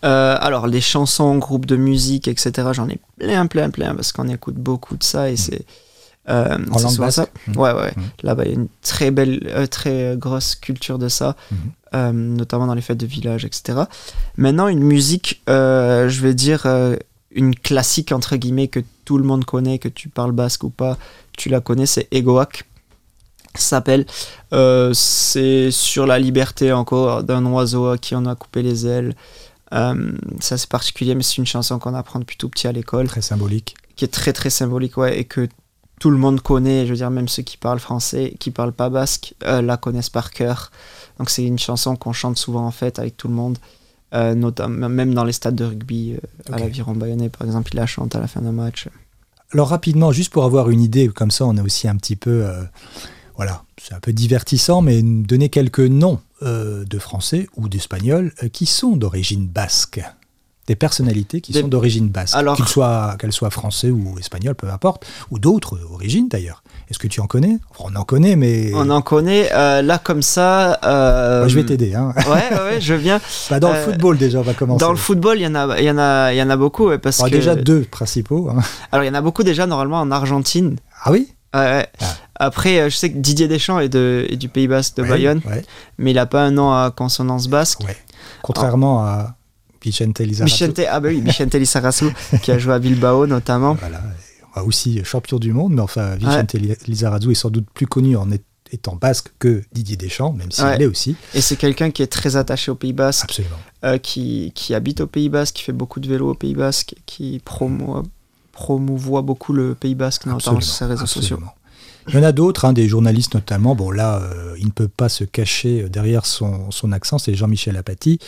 euh, 0.03 0.37
alors, 0.39 0.67
les 0.67 0.81
chansons, 0.81 1.37
groupes 1.37 1.65
de 1.65 1.75
musique, 1.75 2.27
etc., 2.27 2.69
j'en 2.73 2.87
ai 2.87 2.99
plein, 3.17 3.47
plein, 3.47 3.69
plein, 3.69 3.95
parce 3.95 4.11
qu'on 4.11 4.27
écoute 4.27 4.55
beaucoup 4.55 4.95
de 4.95 5.03
ça 5.03 5.29
et 5.29 5.33
mm. 5.33 5.37
c'est. 5.37 5.65
Euh, 6.29 6.57
en 6.71 6.79
langue 6.79 7.09
ça. 7.09 7.27
Mm. 7.47 7.57
Ouais, 7.57 7.73
ouais. 7.73 7.91
Mm. 7.95 8.01
Là-bas, 8.23 8.43
il 8.45 8.49
y 8.49 8.51
a 8.51 8.55
une 8.55 8.67
très 8.81 9.11
belle, 9.11 9.41
euh, 9.47 9.67
très 9.67 10.15
grosse 10.15 10.55
culture 10.55 10.99
de 10.99 11.09
ça, 11.09 11.35
notamment 11.93 12.67
dans 12.67 12.75
les 12.75 12.81
fêtes 12.81 12.99
de 12.99 13.05
village, 13.05 13.45
etc. 13.45 13.79
Maintenant, 14.37 14.67
une 14.67 14.83
musique, 14.83 15.41
je 15.47 16.21
vais 16.21 16.33
dire, 16.33 16.67
une 17.31 17.55
classique, 17.55 18.11
entre 18.11 18.35
guillemets, 18.35 18.67
que 18.67 18.81
tout 19.05 19.17
le 19.17 19.23
monde 19.23 19.43
connaît, 19.43 19.79
que 19.79 19.89
tu 19.89 20.07
parles 20.07 20.31
basque 20.31 20.63
ou 20.63 20.69
pas, 20.69 20.97
tu 21.35 21.49
la 21.49 21.61
connais, 21.61 21.85
c'est 21.85 22.07
Egoak 22.11 22.65
s'appelle. 23.55 24.05
c'est 24.93 25.71
sur 25.71 26.05
la 26.05 26.19
liberté 26.19 26.71
encore 26.71 27.23
d'un 27.23 27.43
oiseau 27.47 27.87
à 27.87 27.97
qui 27.97 28.15
on 28.15 28.25
a 28.25 28.35
coupé 28.35 28.61
les 28.61 28.85
ailes. 28.85 29.15
Euh, 29.73 30.11
ça 30.39 30.57
c'est 30.57 30.69
particulier, 30.69 31.15
mais 31.15 31.23
c'est 31.23 31.37
une 31.37 31.45
chanson 31.45 31.79
qu'on 31.79 31.93
apprend 31.93 32.19
depuis 32.19 32.37
tout 32.37 32.49
petit 32.49 32.67
à 32.67 32.71
l'école. 32.71 33.07
Très 33.07 33.21
symbolique. 33.21 33.75
Qui 33.95 34.05
est 34.05 34.09
très 34.09 34.33
très 34.33 34.49
symbolique, 34.49 34.97
ouais, 34.97 35.19
et 35.19 35.25
que 35.25 35.47
tout 35.99 36.09
le 36.09 36.17
monde 36.17 36.41
connaît. 36.41 36.85
Je 36.85 36.91
veux 36.91 36.97
dire, 36.97 37.11
même 37.11 37.27
ceux 37.27 37.43
qui 37.43 37.57
parlent 37.57 37.79
français, 37.79 38.35
qui 38.39 38.51
parlent 38.51 38.73
pas 38.73 38.89
basque, 38.89 39.35
euh, 39.43 39.61
la 39.61 39.77
connaissent 39.77 40.09
par 40.09 40.31
cœur. 40.31 40.71
Donc 41.17 41.29
c'est 41.29 41.43
une 41.43 41.59
chanson 41.59 41.95
qu'on 41.95 42.13
chante 42.13 42.37
souvent 42.37 42.65
en 42.65 42.71
fait 42.71 42.99
avec 42.99 43.17
tout 43.17 43.27
le 43.27 43.33
monde. 43.33 43.57
Euh, 44.15 44.33
notamment, 44.33 44.89
même 44.89 45.13
dans 45.13 45.23
les 45.23 45.33
stades 45.33 45.55
de 45.55 45.65
rugby, 45.65 46.15
à 46.51 46.57
l'aviron 46.57 46.93
bayonnais 46.93 47.29
par 47.29 47.45
exemple, 47.45 47.69
il 47.73 47.77
la 47.77 47.85
chante 47.85 48.15
à 48.15 48.19
la 48.19 48.27
fin 48.27 48.41
d'un 48.41 48.51
match. 48.51 48.87
Alors 49.53 49.69
rapidement, 49.69 50.11
juste 50.11 50.31
pour 50.31 50.45
avoir 50.45 50.69
une 50.69 50.81
idée, 50.81 51.07
comme 51.09 51.29
ça 51.29 51.45
on 51.45 51.55
est 51.57 51.61
aussi 51.61 51.87
un 51.87 51.95
petit 51.95 52.15
peu 52.15 52.47
voilà, 53.35 53.63
c'est 53.81 53.93
un 53.93 53.99
peu 53.99 54.11
divertissant, 54.11 54.81
mais 54.81 55.01
donner 55.01 55.47
quelques 55.47 55.79
noms 55.79 56.19
euh, 56.41 56.85
de 56.85 56.99
Français 56.99 57.47
ou 57.57 57.67
d'Espagnols 57.67 58.31
euh, 58.43 58.49
qui 58.49 58.65
sont 58.65 58.95
d'origine 58.95 59.47
basque. 59.47 60.01
Des 60.67 60.75
personnalités 60.75 61.41
qui 61.41 61.51
sont 61.51 61.67
d'origine 61.67 62.09
basque, 62.09 62.37
qu'elles 62.55 62.67
soient, 62.67 63.17
soient 63.31 63.49
français 63.49 63.89
ou 63.89 64.19
espagnols, 64.19 64.53
peu 64.53 64.69
importe, 64.69 65.05
ou 65.31 65.39
d'autres 65.39 65.79
origines 65.91 66.27
d'ailleurs. 66.29 66.63
Est-ce 66.89 66.99
que 66.99 67.07
tu 67.07 67.21
en 67.21 67.25
connais? 67.25 67.57
On 67.79 67.95
en 67.95 68.03
connaît, 68.03 68.35
mais... 68.35 68.71
On 68.75 68.89
en 68.91 69.01
connaît. 69.01 69.49
Euh, 69.51 69.81
là, 69.81 69.97
comme 69.97 70.21
ça... 70.21 70.79
je 70.83 71.55
vais 71.55 71.65
t'aider. 71.65 71.95
Hein. 71.95 72.13
Ouais, 72.27 72.55
ouais, 72.55 72.79
je 72.79 72.93
viens. 72.93 73.19
Bah, 73.49 73.59
dans 73.59 73.73
le 73.73 73.79
football, 73.79 74.17
déjà, 74.19 74.39
on 74.39 74.43
va 74.43 74.53
commencer. 74.53 74.85
Dans 74.85 74.91
le 74.91 74.97
football, 74.97 75.39
il 75.39 75.41
y 75.41 75.47
en 75.47 75.55
a, 75.55 75.81
y 75.81 75.89
en 75.89 75.97
a, 75.97 76.33
y 76.33 76.41
en 76.41 76.49
a 76.51 76.55
beaucoup. 76.55 76.95
parce 76.99 77.17
que... 77.23 77.29
Déjà 77.29 77.55
deux 77.55 77.81
principaux. 77.81 78.49
Hein. 78.51 78.61
Alors, 78.91 79.03
il 79.03 79.07
y 79.07 79.09
en 79.09 79.15
a 79.15 79.21
beaucoup 79.21 79.41
déjà, 79.41 79.65
normalement, 79.65 79.99
en 79.99 80.11
Argentine. 80.11 80.75
Ah 81.03 81.11
oui? 81.11 81.33
Ah. 81.51 81.85
Après, 82.39 82.79
euh, 82.79 82.89
je 82.89 82.95
sais 82.95 83.11
que 83.11 83.17
Didier 83.17 83.49
Deschamps 83.49 83.79
est, 83.79 83.89
de, 83.89 84.27
du 84.31 84.47
Pays 84.47 84.67
Basque 84.67 84.95
de 84.95 85.03
Bayonne, 85.03 85.41
mais 85.97 86.11
il 86.11 86.15
n'a 86.15 86.25
pas 86.25 86.45
un 86.45 86.51
nom 86.51 86.71
à 86.71 86.91
consonance 86.91 87.47
basque. 87.47 87.81
Contrairement 88.41 89.03
à 89.03 89.35
Vicente 89.81 90.19
Lizarazu. 90.19 90.53
Vicente, 90.53 90.79
ah 90.89 90.99
bah 90.99 91.09
oui, 91.09 91.21
Vicente 91.21 91.55
Lizarazu, 91.55 92.05
qui 92.41 92.51
a 92.51 92.57
joué 92.57 92.73
à 92.73 92.79
Bilbao 92.79 93.27
notamment. 93.27 93.75
Voilà, 93.75 94.01
aussi 94.65 95.03
champion 95.03 95.37
du 95.37 95.53
monde, 95.53 95.73
mais 95.73 95.81
enfin, 95.81 96.15
Vicente 96.15 96.53
Lizarazu 96.87 97.31
est 97.31 97.35
sans 97.35 97.49
doute 97.49 97.67
plus 97.73 97.87
connu 97.87 98.15
en 98.15 98.29
étant 98.71 98.95
basque 98.95 99.31
que 99.39 99.63
Didier 99.73 99.97
Deschamps, 99.97 100.31
même 100.31 100.51
s'il 100.51 100.65
l'est 100.65 100.85
aussi. 100.85 101.15
Et 101.33 101.41
c'est 101.41 101.57
quelqu'un 101.57 101.91
qui 101.91 102.01
est 102.03 102.07
très 102.07 102.37
attaché 102.37 102.71
au 102.71 102.75
Pays 102.75 102.93
Basque. 102.93 103.25
Absolument. 103.25 103.57
Euh, 103.83 103.97
qui, 103.97 104.51
qui, 104.55 104.73
habite 104.75 105.01
au 105.01 105.07
Pays 105.07 105.29
Basque, 105.29 105.55
qui 105.55 105.63
fait 105.63 105.71
beaucoup 105.73 105.99
de 105.99 106.07
vélo 106.07 106.29
au 106.29 106.33
Pays 106.35 106.53
Basque, 106.53 106.95
qui 107.05 107.41
promouvoit, 107.43 108.03
promouvoit 108.51 109.21
beaucoup 109.21 109.53
le 109.53 109.75
Pays 109.75 109.95
Basque, 109.95 110.25
notamment 110.25 110.61
sur 110.61 110.73
ses 110.73 110.85
réseaux 110.85 111.05
sociaux. 111.05 111.39
Il 112.07 112.15
y 112.15 112.17
en 112.17 112.23
a 112.23 112.31
d'autres, 112.31 112.65
hein, 112.65 112.73
des 112.73 112.87
journalistes 112.87 113.35
notamment. 113.35 113.75
Bon, 113.75 113.91
là, 113.91 114.21
euh, 114.21 114.55
il 114.57 114.65
ne 114.65 114.71
peut 114.71 114.87
pas 114.87 115.09
se 115.09 115.23
cacher 115.23 115.83
euh, 115.83 115.89
derrière 115.89 116.25
son, 116.25 116.71
son 116.71 116.91
accent, 116.91 117.17
c'est 117.17 117.35
Jean-Michel 117.35 117.77
Apathy, 117.77 118.19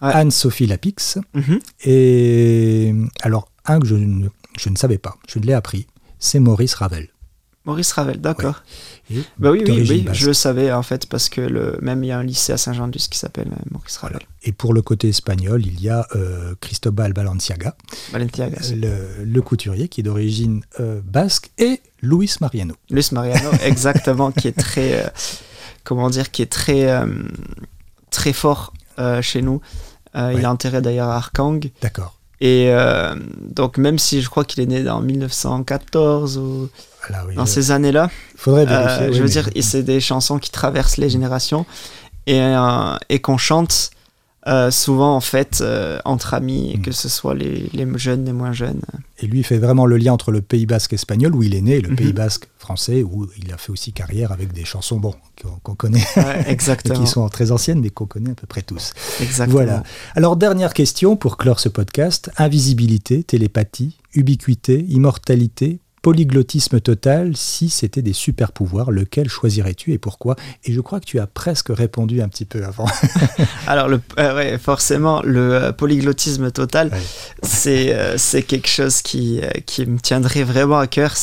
Anne-Sophie 0.00 0.66
Lapix. 0.66 1.18
Mhm. 1.34 1.58
Et 1.84 2.94
alors, 3.22 3.48
un 3.66 3.80
que 3.80 3.86
je 3.86 3.94
ne, 3.94 4.28
je 4.58 4.70
ne 4.70 4.76
savais 4.76 4.98
pas, 4.98 5.16
je 5.28 5.38
l'ai 5.38 5.52
appris, 5.52 5.86
c'est 6.18 6.40
Maurice 6.40 6.74
Ravel. 6.74 7.08
Maurice 7.68 7.92
Ravel, 7.92 8.18
d'accord. 8.18 8.62
Bah 9.38 9.50
oui, 9.50 9.62
oui, 9.66 9.86
oui 9.86 10.06
je 10.14 10.26
le 10.26 10.32
savais 10.32 10.72
en 10.72 10.82
fait, 10.82 11.04
parce 11.04 11.28
que 11.28 11.42
le, 11.42 11.78
même 11.82 12.02
il 12.02 12.06
y 12.06 12.12
a 12.12 12.18
un 12.18 12.22
lycée 12.22 12.54
à 12.54 12.56
Saint-Jean-d'Us 12.56 13.08
qui 13.10 13.18
s'appelle 13.18 13.48
euh, 13.52 13.62
Maurice 13.70 13.98
Ravel. 13.98 14.20
Et 14.42 14.52
pour 14.52 14.72
le 14.72 14.80
côté 14.80 15.10
espagnol, 15.10 15.66
il 15.66 15.78
y 15.78 15.90
a 15.90 16.06
euh, 16.16 16.54
Cristobal 16.62 17.12
Balenciaga, 17.12 17.76
Balenciaga 18.10 18.56
le, 18.74 19.40
couturier 19.42 19.88
qui 19.88 20.00
est 20.00 20.02
d'origine 20.02 20.62
euh, 20.80 21.02
basque, 21.04 21.50
et 21.58 21.82
Luis 22.00 22.36
Mariano. 22.40 22.74
Luis 22.88 23.08
Mariano, 23.12 23.50
exactement, 23.62 24.32
qui 24.32 24.48
est 24.48 24.58
très, 24.58 25.12
comment 25.84 26.08
dire, 26.08 26.30
qui 26.30 26.40
est 26.40 26.50
très, 26.50 26.88
très 28.10 28.32
fort 28.32 28.72
chez 29.20 29.42
nous. 29.42 29.60
Il 30.14 30.42
a 30.42 30.48
intérêt 30.48 30.80
d'ailleurs 30.80 31.08
à 31.08 31.16
Arkang. 31.16 31.60
D'accord. 31.82 32.17
Et 32.40 32.72
donc 33.40 33.78
même 33.78 33.98
si 33.98 34.22
je 34.22 34.30
crois 34.30 34.44
qu'il 34.44 34.62
est 34.62 34.66
né 34.66 34.88
en 34.88 35.00
1914 35.00 36.38
ou 36.38 36.68
dans 37.34 37.46
ces 37.46 37.70
années-là. 37.70 38.10
Faudrait 38.36 38.66
vérifier. 38.66 39.06
Euh, 39.06 39.12
je 39.12 39.22
veux 39.22 39.28
dire, 39.28 39.48
c'est 39.60 39.82
des 39.82 40.00
chansons 40.00 40.38
qui 40.38 40.50
traversent 40.50 40.96
les 40.96 41.10
générations 41.10 41.66
et, 42.26 42.40
euh, 42.40 42.96
et 43.08 43.20
qu'on 43.20 43.38
chante 43.38 43.90
euh, 44.48 44.70
souvent 44.70 45.14
en 45.14 45.20
fait 45.20 45.62
entre 46.04 46.34
amis, 46.34 46.76
mm. 46.76 46.82
que 46.82 46.92
ce 46.92 47.08
soit 47.08 47.34
les, 47.34 47.68
les, 47.72 47.86
jeunes, 47.98 48.24
les 48.24 48.32
moins 48.32 48.52
jeunes. 48.52 48.80
Et 49.20 49.26
lui, 49.26 49.40
il 49.40 49.44
fait 49.44 49.58
vraiment 49.58 49.86
le 49.86 49.96
lien 49.96 50.12
entre 50.12 50.30
le 50.30 50.40
Pays 50.40 50.66
Basque 50.66 50.92
espagnol, 50.92 51.34
où 51.34 51.42
il 51.42 51.54
est 51.54 51.60
né, 51.60 51.76
et 51.76 51.80
le 51.80 51.94
Pays 51.94 52.08
mhm. 52.08 52.12
Basque 52.12 52.48
français, 52.58 53.02
où 53.02 53.26
il 53.36 53.52
a 53.52 53.56
fait 53.56 53.72
aussi 53.72 53.92
carrière 53.92 54.30
avec 54.30 54.52
des 54.52 54.64
chansons 54.64 54.98
bon, 54.98 55.14
qu'on 55.64 55.74
connaît, 55.74 56.04
exactement. 56.46 57.00
qui 57.00 57.06
sont 57.08 57.28
très 57.28 57.50
anciennes, 57.50 57.80
mais 57.80 57.90
qu'on 57.90 58.06
connaît 58.06 58.30
à 58.30 58.34
peu 58.34 58.46
près 58.46 58.62
tous. 58.62 58.92
Exactement. 59.20 59.64
Voilà. 59.64 59.82
Alors, 60.14 60.36
dernière 60.36 60.72
question 60.72 61.16
pour 61.16 61.36
clore 61.36 61.58
ce 61.58 61.68
podcast 61.68 62.30
invisibilité, 62.36 63.24
télépathie, 63.24 63.96
ubiquité, 64.14 64.84
immortalité, 64.88 65.80
polyglottisme 66.08 66.80
total, 66.80 67.36
si 67.36 67.68
c'était 67.68 68.00
des 68.00 68.14
super 68.14 68.52
pouvoirs, 68.52 68.90
lequel 68.90 69.28
choisirais-tu 69.28 69.92
et 69.92 69.98
pourquoi? 69.98 70.36
Et 70.64 70.72
je 70.72 70.80
crois 70.80 71.00
que 71.00 71.04
tu 71.04 71.20
as 71.20 71.26
presque 71.26 71.68
répondu 71.68 72.22
un 72.22 72.28
petit 72.30 72.46
peu 72.46 72.64
avant. 72.64 72.86
Alors, 73.66 73.88
le, 73.88 74.00
euh, 74.18 74.58
forcément, 74.58 75.20
le 75.20 75.52
euh, 75.52 75.72
polyglottisme 75.72 76.50
total, 76.50 76.90
c'est 77.42 77.92
euh, 77.92 78.16
c'est 78.16 78.42
quelque 78.42 78.68
chose 78.68 79.02
qui, 79.02 79.42
qui 79.66 79.84
me 79.84 79.98
tiendrait 79.98 80.44
vraiment 80.44 80.78
à 80.78 80.86
cœur. 80.86 81.14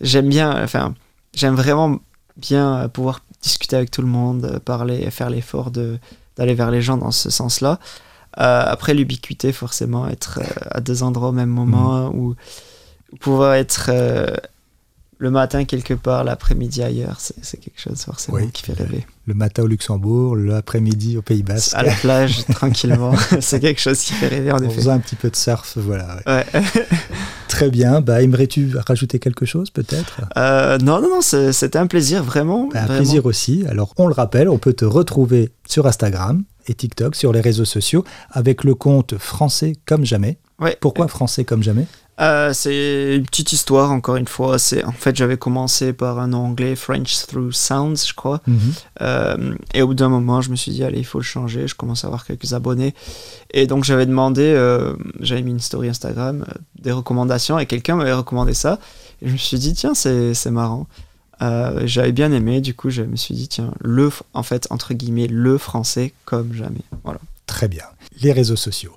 J'aime 0.00 0.30
bien, 0.30 0.64
enfin, 0.64 0.94
j'aime 1.34 1.54
vraiment 1.54 1.98
bien 2.38 2.88
pouvoir 2.88 3.20
discuter 3.42 3.76
avec 3.76 3.90
tout 3.90 4.00
le 4.00 4.08
monde, 4.08 4.60
parler, 4.64 5.10
faire 5.10 5.28
l'effort 5.28 5.70
d'aller 5.70 6.54
vers 6.54 6.70
les 6.70 6.80
gens 6.80 6.96
dans 6.96 7.10
ce 7.10 7.28
sens-là. 7.28 7.78
après, 8.32 8.94
l'ubiquité, 8.94 9.52
forcément, 9.52 10.08
être 10.08 10.40
à 10.70 10.80
deux 10.80 11.02
endroits 11.02 11.28
au 11.28 11.32
même 11.32 11.50
moment, 11.50 12.10
mmh. 12.10 12.18
ou 12.18 12.34
pouvoir 13.20 13.54
être 13.54 13.90
euh, 13.92 14.34
le 15.18 15.30
matin 15.30 15.64
quelque 15.64 15.94
part, 15.94 16.24
l'après-midi 16.24 16.82
ailleurs, 16.82 17.18
c'est 17.18 17.58
quelque 17.58 17.80
chose 17.80 18.02
forcément 18.02 18.46
qui 18.48 18.62
fait 18.62 18.74
rêver. 18.74 19.06
Le 19.26 19.34
matin 19.34 19.62
au 19.62 19.66
Luxembourg, 19.66 20.36
l'après-midi 20.36 21.16
au 21.16 21.22
Pays 21.22 21.42
bas 21.42 21.54
À 21.72 21.82
la 21.82 21.94
plage, 21.94 22.44
tranquillement. 22.52 23.14
c'est 23.40 23.60
quelque 23.60 23.80
chose 23.80 23.98
qui 24.00 24.12
fait 24.12 24.28
rêver 24.28 24.52
en, 24.52 24.58
effet. 24.58 24.74
faisant 24.74 24.92
un 24.92 24.98
petit 24.98 25.16
peu 25.16 25.30
de 25.30 25.36
surf, 25.36 25.78
voilà. 25.78 26.18
Très 27.48 27.70
bien. 27.70 28.00
Bah, 28.00 28.22
aimerais-tu 28.22 28.76
rajouter 28.76 29.18
quelque 29.18 29.46
chose 29.46 29.70
peut-être? 29.70 30.20
Euh, 30.36 30.78
Non, 30.78 31.00
non, 31.00 31.08
non, 31.08 31.20
c'était 31.52 31.78
un 31.78 31.86
plaisir, 31.86 32.22
vraiment. 32.22 32.68
Bah, 32.72 32.82
un 32.82 32.96
plaisir 32.96 33.24
aussi. 33.24 33.64
Alors, 33.68 33.94
on 33.96 34.06
le 34.08 34.14
rappelle, 34.14 34.48
on 34.48 34.58
peut 34.58 34.74
te 34.74 34.84
retrouver 34.84 35.52
sur 35.66 35.86
Instagram 35.86 36.44
et 36.66 36.74
TikTok, 36.74 37.14
sur 37.14 37.32
les 37.32 37.40
réseaux 37.40 37.64
sociaux, 37.64 38.04
avec 38.30 38.64
le 38.64 38.74
compte 38.74 39.16
français 39.16 39.74
comme 39.86 40.04
jamais. 40.04 40.38
Pourquoi 40.80 41.08
français 41.08 41.44
comme 41.44 41.62
jamais? 41.62 41.86
Euh, 42.20 42.52
c'est 42.52 43.16
une 43.16 43.26
petite 43.26 43.52
histoire, 43.52 43.90
encore 43.90 44.16
une 44.16 44.28
fois. 44.28 44.58
C'est 44.58 44.84
En 44.84 44.92
fait, 44.92 45.16
j'avais 45.16 45.36
commencé 45.36 45.92
par 45.92 46.18
un 46.18 46.28
nom 46.28 46.46
anglais, 46.46 46.76
French 46.76 47.26
Through 47.26 47.52
Sounds, 47.52 48.06
je 48.06 48.14
crois. 48.14 48.40
Mhm. 48.46 48.58
Euh, 49.02 49.54
et 49.72 49.82
au 49.82 49.88
bout 49.88 49.94
d'un 49.94 50.08
moment, 50.08 50.40
je 50.40 50.50
me 50.50 50.56
suis 50.56 50.72
dit, 50.72 50.84
allez, 50.84 50.98
il 50.98 51.06
faut 51.06 51.18
le 51.18 51.24
changer. 51.24 51.66
Je 51.66 51.74
commence 51.74 52.04
à 52.04 52.06
avoir 52.06 52.24
quelques 52.24 52.52
abonnés. 52.52 52.94
Et 53.52 53.66
donc, 53.66 53.84
j'avais 53.84 54.06
demandé, 54.06 54.42
euh, 54.42 54.94
j'avais 55.20 55.42
mis 55.42 55.50
une 55.50 55.60
story 55.60 55.88
Instagram, 55.88 56.44
des 56.78 56.92
recommandations, 56.92 57.58
et 57.58 57.66
quelqu'un 57.66 57.96
m'avait 57.96 58.12
recommandé 58.12 58.54
ça. 58.54 58.78
Et 59.22 59.28
je 59.28 59.32
me 59.32 59.38
suis 59.38 59.58
dit, 59.58 59.74
tiens, 59.74 59.94
c'est 59.94 60.50
marrant. 60.50 60.86
j'avais 61.40 62.12
bien 62.12 62.30
aimé, 62.32 62.60
du 62.60 62.74
coup, 62.74 62.90
je 62.90 63.02
me 63.02 63.16
suis 63.16 63.34
dit, 63.34 63.48
tiens, 63.48 63.72
le, 63.80 64.10
en 64.34 64.42
fait, 64.44 64.68
entre 64.70 64.94
guillemets, 64.94 65.26
le 65.26 65.58
français 65.58 66.14
comme 66.24 66.52
jamais. 66.54 66.82
Voilà. 67.02 67.18
Très 67.46 67.68
bien. 67.68 67.84
Les 68.22 68.32
réseaux 68.32 68.56
sociaux. 68.56 68.96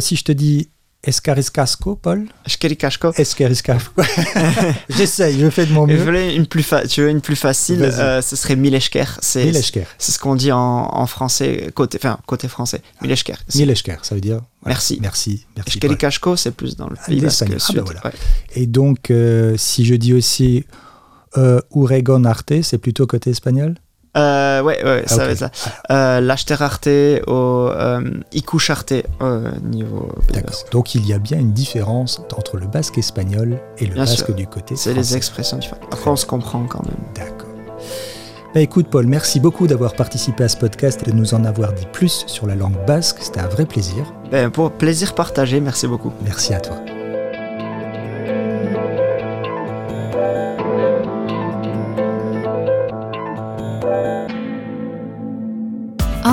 si 0.00 0.16
je 0.16 0.24
te 0.24 0.32
dis 0.32 0.70
Escariscasco, 1.06 1.94
Paul? 1.94 2.26
Escaricasco. 2.44 3.12
Escariscasco. 3.16 4.02
J'essaye, 4.88 5.38
je 5.38 5.48
fais 5.50 5.64
de 5.64 5.72
mon 5.72 5.86
mieux. 5.86 5.98
Je 5.98 6.36
une 6.36 6.46
plus 6.46 6.66
tu 6.88 7.02
veux 7.02 7.10
une 7.10 7.20
plus 7.20 7.36
facile 7.36 7.82
euh, 7.82 8.20
Ce 8.20 8.34
serait 8.34 8.56
Mileshker. 8.56 9.04
C'est 9.20 9.52
C'est 9.52 10.12
ce 10.12 10.18
qu'on 10.18 10.34
dit 10.34 10.50
en, 10.50 10.58
en, 10.58 11.06
français, 11.06 11.70
côté, 11.74 11.98
enfin, 12.00 12.18
côté 12.26 12.48
français. 12.48 12.82
Mileshker. 13.02 13.36
Mileshker, 13.54 13.98
ça 14.02 14.16
veut 14.16 14.20
dire 14.20 14.40
Merci. 14.64 14.98
Merci. 15.00 15.46
merci 15.56 15.78
Escaricasco, 15.78 16.34
c'est 16.34 16.50
plus 16.50 16.74
dans 16.76 16.88
le 16.88 16.96
pays 17.06 17.20
basque 17.20 17.44
ah, 17.48 17.72
ben 17.72 17.82
voilà. 17.82 18.02
Et 18.56 18.66
donc, 18.66 19.10
euh, 19.10 19.54
si 19.56 19.84
je 19.84 19.94
dis 19.94 20.12
aussi 20.12 20.64
euh, 21.36 21.60
Uregon 21.72 22.24
Arte, 22.24 22.62
c'est 22.62 22.78
plutôt 22.78 23.06
côté 23.06 23.30
espagnol? 23.30 23.76
Euh, 24.16 24.62
ouais, 24.62 24.82
ouais, 24.84 25.02
ça 25.06 25.26
va 25.26 25.36
ça. 25.36 25.50
Euh, 25.90 26.20
L'Achterarte 26.20 26.88
au 27.26 27.68
euh, 27.70 28.00
Ikucharte 28.32 28.94
au 29.20 29.40
niveau. 29.62 30.08
D'accord. 30.32 30.54
Donc 30.72 30.94
il 30.94 31.06
y 31.06 31.12
a 31.12 31.18
bien 31.18 31.38
une 31.38 31.52
différence 31.52 32.20
entre 32.36 32.56
le 32.56 32.66
basque 32.66 32.98
espagnol 32.98 33.58
et 33.78 33.86
le 33.86 33.94
basque 33.94 34.34
du 34.34 34.46
côté 34.46 34.76
C'est 34.76 34.94
les 34.94 35.16
expressions 35.16 35.58
différentes. 35.58 35.84
Après, 35.92 36.10
on 36.10 36.16
se 36.16 36.26
comprend 36.26 36.64
quand 36.66 36.84
même. 36.84 36.96
D'accord. 37.14 37.46
Bah 38.54 38.62
écoute, 38.62 38.86
Paul, 38.90 39.06
merci 39.06 39.38
beaucoup 39.38 39.66
d'avoir 39.66 39.92
participé 39.92 40.44
à 40.44 40.48
ce 40.48 40.56
podcast 40.56 41.02
et 41.06 41.10
de 41.10 41.16
nous 41.16 41.34
en 41.34 41.44
avoir 41.44 41.74
dit 41.74 41.86
plus 41.92 42.24
sur 42.26 42.46
la 42.46 42.54
langue 42.54 42.86
basque. 42.86 43.18
C'était 43.20 43.40
un 43.40 43.48
vrai 43.48 43.66
plaisir. 43.66 44.14
Ben, 44.30 44.50
pour 44.50 44.72
plaisir 44.72 45.14
partagé, 45.14 45.60
merci 45.60 45.86
beaucoup. 45.86 46.12
Merci 46.24 46.54
à 46.54 46.60
toi. 46.60 46.76